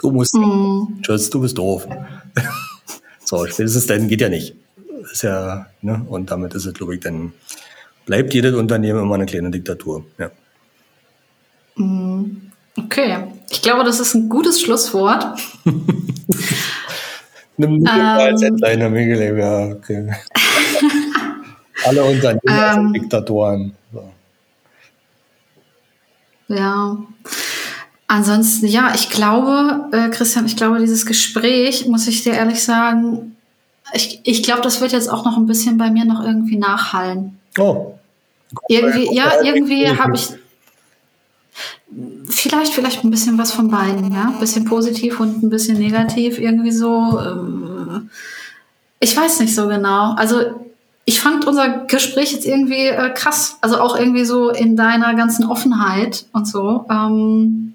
Du 0.00 0.10
musst, 0.10 0.34
mm. 0.34 1.02
tschüss, 1.02 1.30
du 1.30 1.40
bist 1.40 1.58
doof. 1.58 1.86
so, 3.24 3.46
spätestens 3.46 3.86
dann 3.86 4.08
geht 4.08 4.20
ja 4.20 4.28
nicht. 4.28 4.54
Ist 5.10 5.22
ja, 5.22 5.66
ne, 5.82 6.04
und 6.08 6.30
damit 6.30 6.54
ist 6.54 6.66
es, 6.66 6.74
glaube 6.74 6.94
ich, 6.94 7.00
dann 7.00 7.32
bleibt 8.06 8.32
jedes 8.34 8.54
Unternehmen 8.54 9.00
immer 9.00 9.16
eine 9.16 9.26
kleine 9.26 9.50
Diktatur, 9.50 10.04
ja. 10.18 10.30
Mm. 11.76 12.42
Okay, 12.76 13.16
ich 13.50 13.62
glaube, 13.62 13.82
das 13.82 13.98
ist 13.98 14.14
ein 14.14 14.28
gutes 14.28 14.60
Schlusswort. 14.60 15.24
Nimm 17.56 17.78
ähm, 17.78 17.86
als 17.88 18.40
Headliner, 18.40 19.36
ja, 19.36 19.66
okay. 19.74 20.14
Alle 21.86 22.04
Unternehmer 22.04 22.40
ähm, 22.46 22.74
sind 22.74 22.92
Diktatoren. 22.92 23.74
So. 23.92 24.12
Ja. 26.48 26.98
Ansonsten, 28.06 28.66
ja, 28.66 28.92
ich 28.94 29.10
glaube, 29.10 29.88
äh, 29.92 30.08
Christian, 30.08 30.46
ich 30.46 30.56
glaube, 30.56 30.78
dieses 30.78 31.04
Gespräch, 31.04 31.86
muss 31.86 32.08
ich 32.08 32.22
dir 32.22 32.32
ehrlich 32.32 32.64
sagen, 32.64 33.36
ich, 33.92 34.20
ich 34.24 34.42
glaube, 34.42 34.62
das 34.62 34.80
wird 34.80 34.92
jetzt 34.92 35.10
auch 35.10 35.24
noch 35.24 35.36
ein 35.36 35.46
bisschen 35.46 35.78
bei 35.78 35.90
mir 35.90 36.04
noch 36.04 36.24
irgendwie 36.24 36.56
nachhallen. 36.56 37.38
Oh. 37.58 37.94
Irgendwie, 38.68 39.14
ja, 39.14 39.42
irgendwie 39.42 39.88
habe 39.88 40.14
ich 40.14 40.28
vielleicht, 42.28 42.72
vielleicht 42.72 43.04
ein 43.04 43.10
bisschen 43.10 43.36
was 43.38 43.52
von 43.52 43.70
beiden, 43.70 44.12
ja. 44.12 44.28
Ein 44.28 44.40
bisschen 44.40 44.64
positiv 44.64 45.20
und 45.20 45.42
ein 45.42 45.50
bisschen 45.50 45.78
negativ, 45.78 46.38
irgendwie 46.38 46.72
so. 46.72 47.18
Ähm, 47.20 48.10
ich 49.00 49.16
weiß 49.16 49.40
nicht 49.40 49.54
so 49.54 49.68
genau. 49.68 50.14
Also 50.14 50.67
ich 51.08 51.22
fand 51.22 51.46
unser 51.46 51.86
Gespräch 51.86 52.32
jetzt 52.32 52.44
irgendwie 52.44 52.88
äh, 52.88 53.08
krass. 53.14 53.56
Also 53.62 53.80
auch 53.80 53.98
irgendwie 53.98 54.26
so 54.26 54.50
in 54.50 54.76
deiner 54.76 55.14
ganzen 55.14 55.46
Offenheit 55.46 56.26
und 56.34 56.46
so. 56.46 56.84
Ähm, 56.90 57.72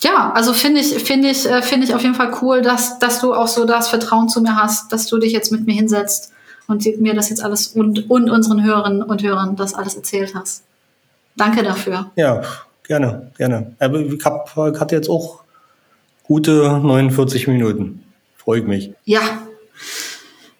ja, 0.00 0.32
also 0.34 0.52
finde 0.52 0.80
ich, 0.80 0.94
finde 0.94 1.28
ich, 1.28 1.48
äh, 1.48 1.62
finde 1.62 1.86
ich 1.86 1.94
auf 1.94 2.02
jeden 2.02 2.16
Fall 2.16 2.32
cool, 2.42 2.60
dass, 2.60 2.98
dass 2.98 3.20
du 3.20 3.34
auch 3.34 3.46
so 3.46 3.66
das 3.66 3.86
Vertrauen 3.86 4.28
zu 4.28 4.40
mir 4.40 4.56
hast, 4.56 4.92
dass 4.92 5.06
du 5.06 5.18
dich 5.18 5.32
jetzt 5.32 5.52
mit 5.52 5.64
mir 5.64 5.74
hinsetzt 5.74 6.32
und 6.66 6.84
mir 7.00 7.14
das 7.14 7.30
jetzt 7.30 7.44
alles 7.44 7.68
und, 7.68 8.10
und 8.10 8.28
unseren 8.28 8.64
Hörerinnen 8.64 9.04
und 9.04 9.22
Hörern 9.22 9.54
das 9.54 9.74
alles 9.74 9.94
erzählt 9.94 10.34
hast. 10.34 10.64
Danke 11.36 11.62
dafür. 11.62 12.10
Ja, 12.16 12.42
gerne, 12.82 13.30
gerne. 13.38 13.76
Aber 13.78 14.00
ich 14.00 14.24
hab, 14.24 14.56
hatte 14.56 14.96
jetzt 14.96 15.08
auch 15.08 15.44
gute 16.24 16.80
49 16.82 17.46
Minuten. 17.46 18.02
Freue 18.36 18.58
ich 18.58 18.66
mich. 18.66 18.92
Ja, 19.04 19.20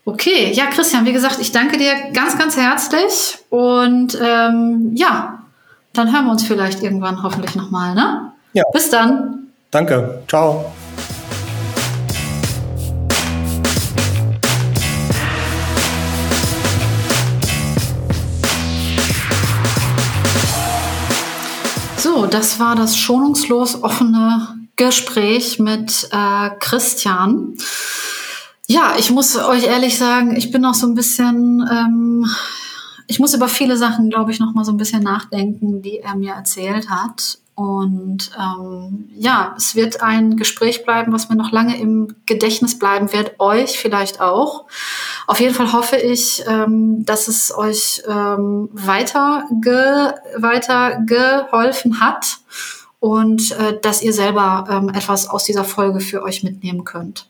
Okay, 0.07 0.51
ja, 0.55 0.67
Christian, 0.67 1.05
wie 1.05 1.13
gesagt, 1.13 1.41
ich 1.41 1.53
danke 1.53 1.77
dir 1.77 1.93
ganz, 2.15 2.39
ganz 2.39 2.57
herzlich 2.57 3.39
und 3.51 4.19
ähm, 4.21 4.93
ja, 4.95 5.43
dann 5.93 6.11
hören 6.11 6.25
wir 6.25 6.33
uns 6.33 6.43
vielleicht 6.43 6.83
irgendwann 6.83 7.23
hoffentlich 7.23 7.55
nochmal, 7.55 7.95
ne? 7.95 8.33
Ja. 8.55 8.65
Bis 8.73 8.89
dann. 8.89 9.49
Danke. 9.71 10.23
Ciao. 10.27 10.73
So, 21.99 22.25
das 22.25 22.59
war 22.59 22.75
das 22.75 22.97
schonungslos 22.97 23.83
offene 23.83 24.49
Gespräch 24.77 25.59
mit 25.59 26.09
äh, 26.11 26.51
Christian. 26.59 27.59
Ja, 28.71 28.95
ich 28.97 29.11
muss 29.11 29.37
euch 29.37 29.65
ehrlich 29.65 29.99
sagen, 29.99 30.37
ich 30.37 30.53
bin 30.53 30.63
noch 30.63 30.75
so 30.75 30.87
ein 30.87 30.95
bisschen, 30.95 31.69
ähm, 31.69 32.25
ich 33.09 33.19
muss 33.19 33.35
über 33.35 33.49
viele 33.49 33.77
Sachen, 33.77 34.11
glaube 34.11 34.31
ich, 34.31 34.39
noch 34.39 34.55
mal 34.55 34.65
so 34.65 34.71
ein 34.71 34.77
bisschen 34.77 35.03
nachdenken, 35.03 35.83
die 35.83 35.99
er 35.99 36.15
mir 36.15 36.35
erzählt 36.35 36.89
hat. 36.89 37.41
Und 37.57 38.31
ähm, 38.39 39.11
ja, 39.17 39.55
es 39.57 39.75
wird 39.75 40.03
ein 40.03 40.37
Gespräch 40.37 40.85
bleiben, 40.85 41.13
was 41.13 41.29
mir 41.29 41.35
noch 41.35 41.51
lange 41.51 41.81
im 41.81 42.15
Gedächtnis 42.27 42.79
bleiben 42.79 43.13
wird, 43.13 43.41
euch 43.41 43.77
vielleicht 43.77 44.21
auch. 44.21 44.67
Auf 45.27 45.41
jeden 45.41 45.57
Fall 45.57 45.73
hoffe 45.73 45.97
ich, 45.97 46.45
ähm, 46.47 47.05
dass 47.05 47.27
es 47.27 47.53
euch 47.53 48.05
ähm, 48.07 48.69
weiter, 48.73 49.49
ge 49.63 50.13
weiter 50.37 51.01
geholfen 51.05 51.99
hat 51.99 52.39
und 53.01 53.51
äh, 53.51 53.81
dass 53.83 54.01
ihr 54.01 54.13
selber 54.13 54.69
ähm, 54.71 54.91
etwas 54.91 55.29
aus 55.29 55.43
dieser 55.43 55.65
Folge 55.65 55.99
für 55.99 56.23
euch 56.23 56.45
mitnehmen 56.45 56.85
könnt. 56.85 57.27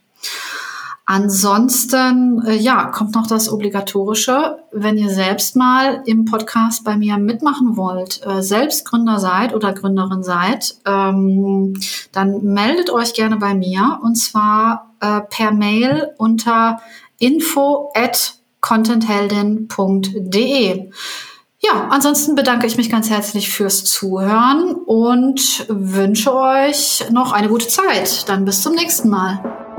Ansonsten, 1.12 2.40
äh, 2.46 2.54
ja, 2.54 2.84
kommt 2.84 3.16
noch 3.16 3.26
das 3.26 3.52
Obligatorische. 3.52 4.60
Wenn 4.70 4.96
ihr 4.96 5.10
selbst 5.10 5.56
mal 5.56 6.04
im 6.06 6.24
Podcast 6.24 6.84
bei 6.84 6.96
mir 6.96 7.16
mitmachen 7.16 7.76
wollt, 7.76 8.24
äh, 8.24 8.44
selbst 8.44 8.84
Gründer 8.84 9.18
seid 9.18 9.52
oder 9.52 9.72
Gründerin 9.72 10.22
seid, 10.22 10.76
ähm, 10.86 11.74
dann 12.12 12.44
meldet 12.44 12.90
euch 12.90 13.12
gerne 13.12 13.38
bei 13.38 13.54
mir 13.54 13.98
und 14.04 14.14
zwar 14.14 14.94
äh, 15.00 15.22
per 15.28 15.50
Mail 15.50 16.12
unter 16.16 16.80
info 17.18 17.90
at 17.96 18.34
contentheldin.de. 18.60 20.90
Ja, 21.58 21.88
ansonsten 21.90 22.36
bedanke 22.36 22.68
ich 22.68 22.76
mich 22.76 22.88
ganz 22.88 23.10
herzlich 23.10 23.50
fürs 23.50 23.82
Zuhören 23.82 24.76
und 24.86 25.66
wünsche 25.68 26.32
euch 26.32 27.04
noch 27.10 27.32
eine 27.32 27.48
gute 27.48 27.66
Zeit. 27.66 28.28
Dann 28.28 28.44
bis 28.44 28.62
zum 28.62 28.76
nächsten 28.76 29.08
Mal. 29.08 29.69